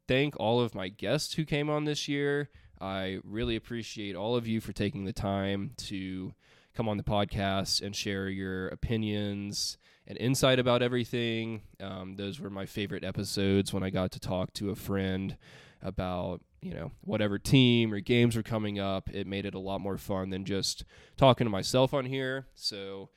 thank 0.08 0.38
all 0.38 0.60
of 0.60 0.74
my 0.74 0.88
guests 0.88 1.34
who 1.34 1.44
came 1.44 1.70
on 1.70 1.84
this 1.84 2.08
year. 2.08 2.50
I 2.80 3.18
really 3.24 3.56
appreciate 3.56 4.16
all 4.16 4.36
of 4.36 4.46
you 4.46 4.60
for 4.60 4.72
taking 4.72 5.04
the 5.04 5.12
time 5.12 5.72
to 5.76 6.32
come 6.74 6.88
on 6.88 6.96
the 6.96 7.02
podcast 7.02 7.82
and 7.82 7.94
share 7.94 8.28
your 8.28 8.68
opinions 8.68 9.78
and 10.06 10.18
insight 10.18 10.58
about 10.58 10.82
everything. 10.82 11.62
Um, 11.80 12.16
those 12.16 12.40
were 12.40 12.50
my 12.50 12.66
favorite 12.66 13.04
episodes 13.04 13.72
when 13.72 13.82
I 13.82 13.90
got 13.90 14.12
to 14.12 14.20
talk 14.20 14.52
to 14.54 14.70
a 14.70 14.76
friend 14.76 15.36
about 15.82 16.42
you 16.60 16.74
know 16.74 16.92
whatever 17.00 17.38
team 17.38 17.92
or 17.92 18.00
games 18.00 18.36
were 18.36 18.42
coming 18.42 18.78
up. 18.78 19.08
It 19.10 19.26
made 19.26 19.46
it 19.46 19.54
a 19.54 19.58
lot 19.58 19.80
more 19.80 19.98
fun 19.98 20.30
than 20.30 20.44
just 20.44 20.84
talking 21.16 21.44
to 21.44 21.50
myself 21.50 21.94
on 21.94 22.06
here. 22.06 22.46
So. 22.54 23.10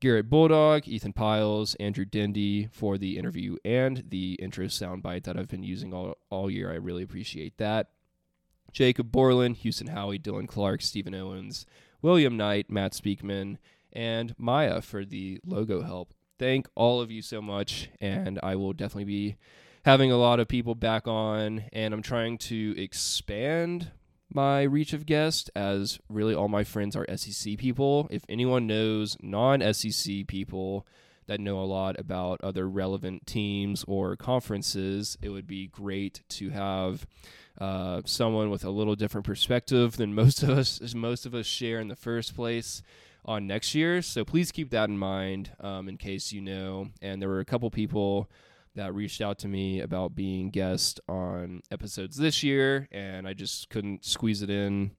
Garrett 0.00 0.30
Bulldog, 0.30 0.86
Ethan 0.86 1.12
Piles, 1.12 1.74
Andrew 1.80 2.04
Dindy 2.04 2.68
for 2.70 2.98
the 2.98 3.18
interview 3.18 3.56
and 3.64 4.04
the 4.10 4.34
intro 4.34 4.66
soundbite 4.66 5.24
that 5.24 5.36
I've 5.36 5.48
been 5.48 5.64
using 5.64 5.92
all, 5.92 6.16
all 6.30 6.48
year. 6.48 6.70
I 6.70 6.76
really 6.76 7.02
appreciate 7.02 7.58
that. 7.58 7.88
Jacob 8.72 9.10
Borland, 9.10 9.56
Houston 9.56 9.88
Howie, 9.88 10.18
Dylan 10.18 10.46
Clark, 10.46 10.82
Stephen 10.82 11.14
Owens, 11.14 11.66
William 12.02 12.36
Knight, 12.36 12.70
Matt 12.70 12.92
Speakman, 12.92 13.58
and 13.92 14.34
Maya 14.38 14.80
for 14.80 15.04
the 15.04 15.40
logo 15.44 15.82
help. 15.82 16.14
thank 16.38 16.68
all 16.76 17.00
of 17.00 17.10
you 17.10 17.20
so 17.20 17.42
much. 17.42 17.90
And 18.00 18.38
I 18.42 18.54
will 18.54 18.72
definitely 18.72 19.04
be 19.04 19.36
having 19.84 20.12
a 20.12 20.16
lot 20.16 20.38
of 20.38 20.46
people 20.46 20.74
back 20.74 21.08
on. 21.08 21.64
And 21.72 21.92
I'm 21.92 22.02
trying 22.02 22.38
to 22.38 22.80
expand 22.80 23.90
my 24.32 24.62
reach 24.62 24.92
of 24.92 25.06
guests 25.06 25.50
as 25.56 25.98
really 26.08 26.34
all 26.34 26.48
my 26.48 26.64
friends 26.64 26.94
are 26.94 27.06
SEC 27.16 27.58
people. 27.58 28.06
If 28.10 28.24
anyone 28.28 28.66
knows 28.66 29.16
non 29.20 29.60
SEC 29.72 30.26
people 30.26 30.86
that 31.26 31.40
know 31.40 31.60
a 31.60 31.64
lot 31.64 31.98
about 31.98 32.40
other 32.42 32.68
relevant 32.68 33.26
teams 33.26 33.84
or 33.86 34.16
conferences, 34.16 35.18
it 35.20 35.30
would 35.30 35.46
be 35.46 35.66
great 35.66 36.22
to 36.28 36.50
have 36.50 37.06
uh, 37.60 38.02
someone 38.04 38.50
with 38.50 38.64
a 38.64 38.70
little 38.70 38.94
different 38.94 39.26
perspective 39.26 39.96
than 39.96 40.14
most 40.14 40.42
of 40.42 40.50
us 40.50 40.94
most 40.94 41.26
of 41.26 41.34
us 41.34 41.46
share 41.46 41.80
in 41.80 41.88
the 41.88 41.96
first 41.96 42.34
place 42.34 42.82
on 43.24 43.46
next 43.46 43.74
year. 43.74 44.00
So 44.00 44.24
please 44.24 44.50
keep 44.50 44.70
that 44.70 44.88
in 44.88 44.98
mind 44.98 45.50
um, 45.60 45.88
in 45.88 45.96
case 45.96 46.32
you 46.32 46.40
know. 46.40 46.88
And 47.02 47.20
there 47.20 47.28
were 47.28 47.40
a 47.40 47.44
couple 47.44 47.70
people 47.70 48.30
that 48.74 48.94
reached 48.94 49.20
out 49.20 49.38
to 49.40 49.48
me 49.48 49.80
about 49.80 50.14
being 50.14 50.50
guest 50.50 51.00
on 51.08 51.62
episodes 51.70 52.16
this 52.16 52.42
year, 52.42 52.88
and 52.92 53.26
I 53.26 53.34
just 53.34 53.70
couldn't 53.70 54.04
squeeze 54.04 54.40
it 54.40 54.50
in, 54.50 54.92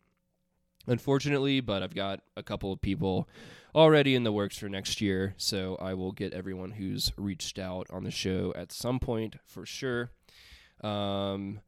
unfortunately. 0.86 1.62
But 1.62 1.82
I've 1.82 1.96
got 1.96 2.20
a 2.36 2.44
couple 2.44 2.74
of 2.74 2.82
people 2.82 3.28
already 3.74 4.16
in 4.16 4.24
the 4.24 4.32
works 4.32 4.58
for 4.58 4.68
next 4.68 5.00
year, 5.00 5.34
so 5.38 5.78
I 5.80 5.94
will 5.94 6.12
get 6.12 6.34
everyone 6.34 6.72
who's 6.72 7.12
reached 7.18 7.58
out 7.58 7.88
on 7.90 8.04
the 8.04 8.12
show 8.12 8.54
at 8.56 8.72
some 8.72 9.00
point 9.00 9.38
for 9.46 9.66
sure. 9.66 10.12
Um, 10.82 11.62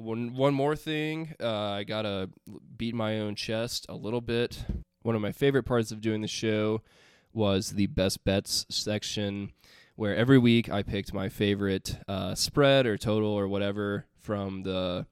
one 0.00 0.34
one 0.34 0.54
more 0.54 0.76
thing, 0.76 1.34
uh, 1.40 1.70
I 1.70 1.84
gotta 1.84 2.30
beat 2.76 2.94
my 2.94 3.18
own 3.20 3.34
chest 3.34 3.86
a 3.88 3.94
little 3.94 4.20
bit. 4.20 4.64
One 5.02 5.14
of 5.14 5.22
my 5.22 5.32
favorite 5.32 5.64
parts 5.64 5.92
of 5.92 6.00
doing 6.00 6.20
the 6.20 6.28
show 6.28 6.82
was 7.32 7.70
the 7.70 7.86
best 7.86 8.24
bets 8.24 8.66
section 8.68 9.52
where 9.96 10.16
every 10.16 10.38
week 10.38 10.70
I 10.70 10.82
picked 10.82 11.12
my 11.12 11.28
favorite 11.28 11.98
uh, 12.08 12.34
spread 12.34 12.86
or 12.86 12.96
total 12.96 13.30
or 13.30 13.46
whatever 13.46 14.06
from 14.18 14.62
the 14.62 15.06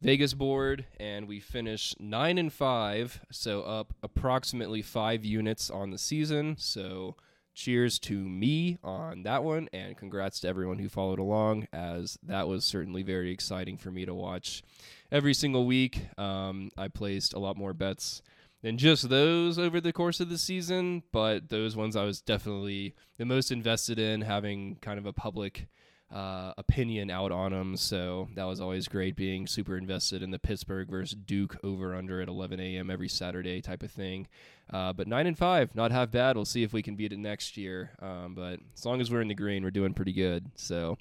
Vegas 0.00 0.34
board, 0.34 0.86
and 0.98 1.26
we 1.26 1.40
finished 1.40 1.98
nine 1.98 2.36
and 2.36 2.52
five, 2.52 3.20
so 3.30 3.62
up 3.62 3.94
approximately 4.02 4.82
five 4.82 5.24
units 5.24 5.70
on 5.70 5.90
the 5.90 5.98
season. 5.98 6.56
So, 6.58 7.16
cheers 7.54 7.98
to 8.00 8.18
me 8.18 8.78
on 8.82 9.22
that 9.22 9.44
one, 9.44 9.68
and 9.72 9.96
congrats 9.96 10.40
to 10.40 10.48
everyone 10.48 10.78
who 10.78 10.88
followed 10.88 11.18
along, 11.18 11.68
as 11.72 12.18
that 12.22 12.48
was 12.48 12.64
certainly 12.64 13.02
very 13.02 13.30
exciting 13.30 13.76
for 13.76 13.90
me 13.90 14.04
to 14.04 14.14
watch 14.14 14.62
every 15.10 15.34
single 15.34 15.66
week. 15.66 16.06
Um, 16.18 16.70
I 16.76 16.88
placed 16.88 17.32
a 17.32 17.38
lot 17.38 17.56
more 17.56 17.72
bets 17.72 18.22
than 18.62 18.78
just 18.78 19.08
those 19.08 19.58
over 19.58 19.80
the 19.80 19.92
course 19.92 20.20
of 20.20 20.30
the 20.30 20.38
season, 20.38 21.02
but 21.12 21.50
those 21.50 21.76
ones 21.76 21.96
I 21.96 22.04
was 22.04 22.20
definitely 22.20 22.94
the 23.18 23.26
most 23.26 23.50
invested 23.50 23.98
in, 23.98 24.22
having 24.22 24.76
kind 24.80 24.98
of 24.98 25.06
a 25.06 25.12
public 25.12 25.68
uh, 26.14 26.52
opinion 26.56 27.10
out 27.10 27.32
on 27.32 27.50
them. 27.50 27.76
So 27.76 28.28
that 28.36 28.44
was 28.44 28.60
always 28.60 28.86
great, 28.86 29.16
being 29.16 29.48
super 29.48 29.76
invested 29.76 30.22
in 30.22 30.30
the 30.30 30.38
Pittsburgh 30.38 30.88
versus 30.88 31.18
Duke 31.18 31.58
over 31.64 31.94
under 31.94 32.22
at 32.22 32.28
11 32.28 32.60
a.m. 32.60 32.88
every 32.88 33.08
Saturday 33.08 33.60
type 33.60 33.82
of 33.82 33.90
thing. 33.90 34.28
Uh, 34.72 34.92
but 34.92 35.08
nine 35.08 35.26
and 35.26 35.36
five, 35.36 35.74
not 35.74 35.90
half 35.90 36.12
bad. 36.12 36.36
We'll 36.36 36.44
see 36.44 36.62
if 36.62 36.72
we 36.72 36.82
can 36.82 36.94
beat 36.94 37.12
it 37.12 37.18
next 37.18 37.56
year. 37.56 37.90
Um, 38.00 38.34
but 38.36 38.60
as 38.76 38.86
long 38.86 39.00
as 39.00 39.10
we're 39.10 39.22
in 39.22 39.28
the 39.28 39.34
green, 39.34 39.64
we're 39.64 39.72
doing 39.72 39.92
pretty 39.92 40.12
good. 40.12 40.52
So 40.54 40.98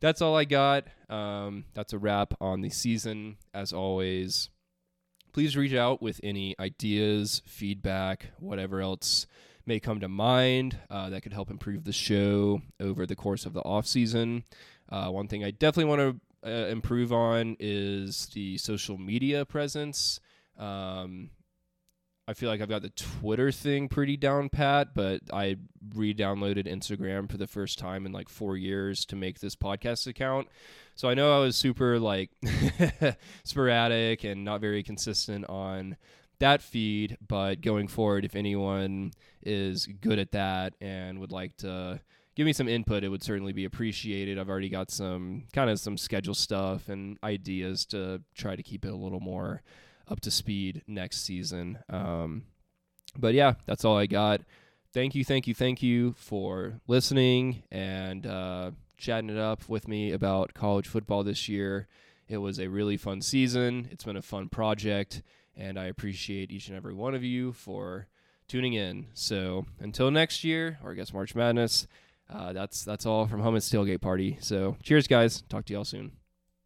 that's 0.00 0.20
all 0.20 0.36
I 0.36 0.44
got. 0.44 0.84
Um, 1.08 1.64
that's 1.72 1.94
a 1.94 1.98
wrap 1.98 2.34
on 2.38 2.60
the 2.60 2.70
season. 2.70 3.38
As 3.54 3.72
always, 3.72 4.50
please 5.32 5.56
reach 5.56 5.74
out 5.74 6.02
with 6.02 6.20
any 6.22 6.54
ideas, 6.60 7.40
feedback, 7.46 8.32
whatever 8.38 8.82
else 8.82 9.26
may 9.66 9.80
come 9.80 10.00
to 10.00 10.08
mind 10.08 10.78
uh, 10.90 11.10
that 11.10 11.22
could 11.22 11.32
help 11.32 11.50
improve 11.50 11.84
the 11.84 11.92
show 11.92 12.62
over 12.80 13.06
the 13.06 13.16
course 13.16 13.46
of 13.46 13.52
the 13.52 13.62
off 13.62 13.86
season. 13.86 14.44
Uh, 14.88 15.08
one 15.08 15.28
thing 15.28 15.44
I 15.44 15.50
definitely 15.50 15.96
want 15.96 16.20
to 16.42 16.50
uh, 16.50 16.66
improve 16.68 17.12
on 17.12 17.56
is 17.60 18.26
the 18.34 18.58
social 18.58 18.98
media 18.98 19.44
presence. 19.44 20.20
Um, 20.58 21.30
I 22.28 22.34
feel 22.34 22.48
like 22.48 22.60
I've 22.60 22.68
got 22.68 22.82
the 22.82 22.90
Twitter 22.90 23.50
thing 23.50 23.88
pretty 23.88 24.16
down 24.16 24.48
pat, 24.48 24.94
but 24.94 25.20
I 25.32 25.56
re-downloaded 25.94 26.66
Instagram 26.66 27.28
for 27.30 27.36
the 27.36 27.48
first 27.48 27.78
time 27.78 28.06
in 28.06 28.12
like 28.12 28.28
four 28.28 28.56
years 28.56 29.04
to 29.06 29.16
make 29.16 29.40
this 29.40 29.56
podcast 29.56 30.06
account. 30.06 30.48
So 30.94 31.08
I 31.08 31.14
know 31.14 31.36
I 31.36 31.40
was 31.40 31.56
super 31.56 31.98
like 31.98 32.30
sporadic 33.44 34.24
and 34.24 34.44
not 34.44 34.60
very 34.60 34.82
consistent 34.84 35.48
on 35.48 35.96
that 36.42 36.60
feed, 36.60 37.16
but 37.26 37.60
going 37.60 37.86
forward, 37.86 38.24
if 38.24 38.34
anyone 38.34 39.12
is 39.42 39.86
good 39.86 40.18
at 40.18 40.32
that 40.32 40.74
and 40.80 41.20
would 41.20 41.30
like 41.30 41.56
to 41.58 42.00
give 42.34 42.46
me 42.46 42.52
some 42.52 42.68
input, 42.68 43.04
it 43.04 43.08
would 43.08 43.22
certainly 43.22 43.52
be 43.52 43.64
appreciated. 43.64 44.38
I've 44.38 44.48
already 44.48 44.68
got 44.68 44.90
some 44.90 45.44
kind 45.52 45.70
of 45.70 45.78
some 45.78 45.96
schedule 45.96 46.34
stuff 46.34 46.88
and 46.88 47.16
ideas 47.22 47.86
to 47.86 48.22
try 48.34 48.56
to 48.56 48.62
keep 48.62 48.84
it 48.84 48.92
a 48.92 48.96
little 48.96 49.20
more 49.20 49.62
up 50.08 50.18
to 50.20 50.32
speed 50.32 50.82
next 50.88 51.24
season. 51.24 51.78
Um, 51.88 52.42
but 53.16 53.34
yeah, 53.34 53.54
that's 53.66 53.84
all 53.84 53.96
I 53.96 54.06
got. 54.06 54.40
Thank 54.92 55.14
you, 55.14 55.24
thank 55.24 55.46
you, 55.46 55.54
thank 55.54 55.80
you 55.80 56.14
for 56.18 56.80
listening 56.88 57.62
and 57.70 58.26
uh, 58.26 58.72
chatting 58.96 59.30
it 59.30 59.38
up 59.38 59.68
with 59.68 59.86
me 59.86 60.10
about 60.10 60.54
college 60.54 60.88
football 60.88 61.22
this 61.22 61.48
year. 61.48 61.86
It 62.28 62.38
was 62.38 62.58
a 62.58 62.68
really 62.68 62.96
fun 62.96 63.22
season. 63.22 63.88
It's 63.92 64.04
been 64.04 64.16
a 64.16 64.22
fun 64.22 64.48
project, 64.48 65.22
and 65.56 65.78
I 65.78 65.84
appreciate 65.84 66.50
each 66.50 66.68
and 66.68 66.76
every 66.76 66.94
one 66.94 67.14
of 67.14 67.22
you 67.22 67.52
for 67.52 68.06
tuning 68.48 68.74
in. 68.74 69.06
So 69.14 69.66
until 69.80 70.10
next 70.10 70.44
year, 70.44 70.78
or 70.82 70.92
I 70.92 70.94
guess 70.94 71.12
March 71.12 71.34
Madness, 71.34 71.86
uh, 72.30 72.52
that's 72.52 72.84
that's 72.84 73.06
all 73.06 73.26
from 73.26 73.42
Hummus 73.42 73.70
Tailgate 73.70 74.00
Party. 74.00 74.38
So 74.40 74.76
cheers, 74.82 75.06
guys. 75.06 75.42
Talk 75.48 75.64
to 75.66 75.72
y'all 75.72 75.84
soon. 75.84 76.12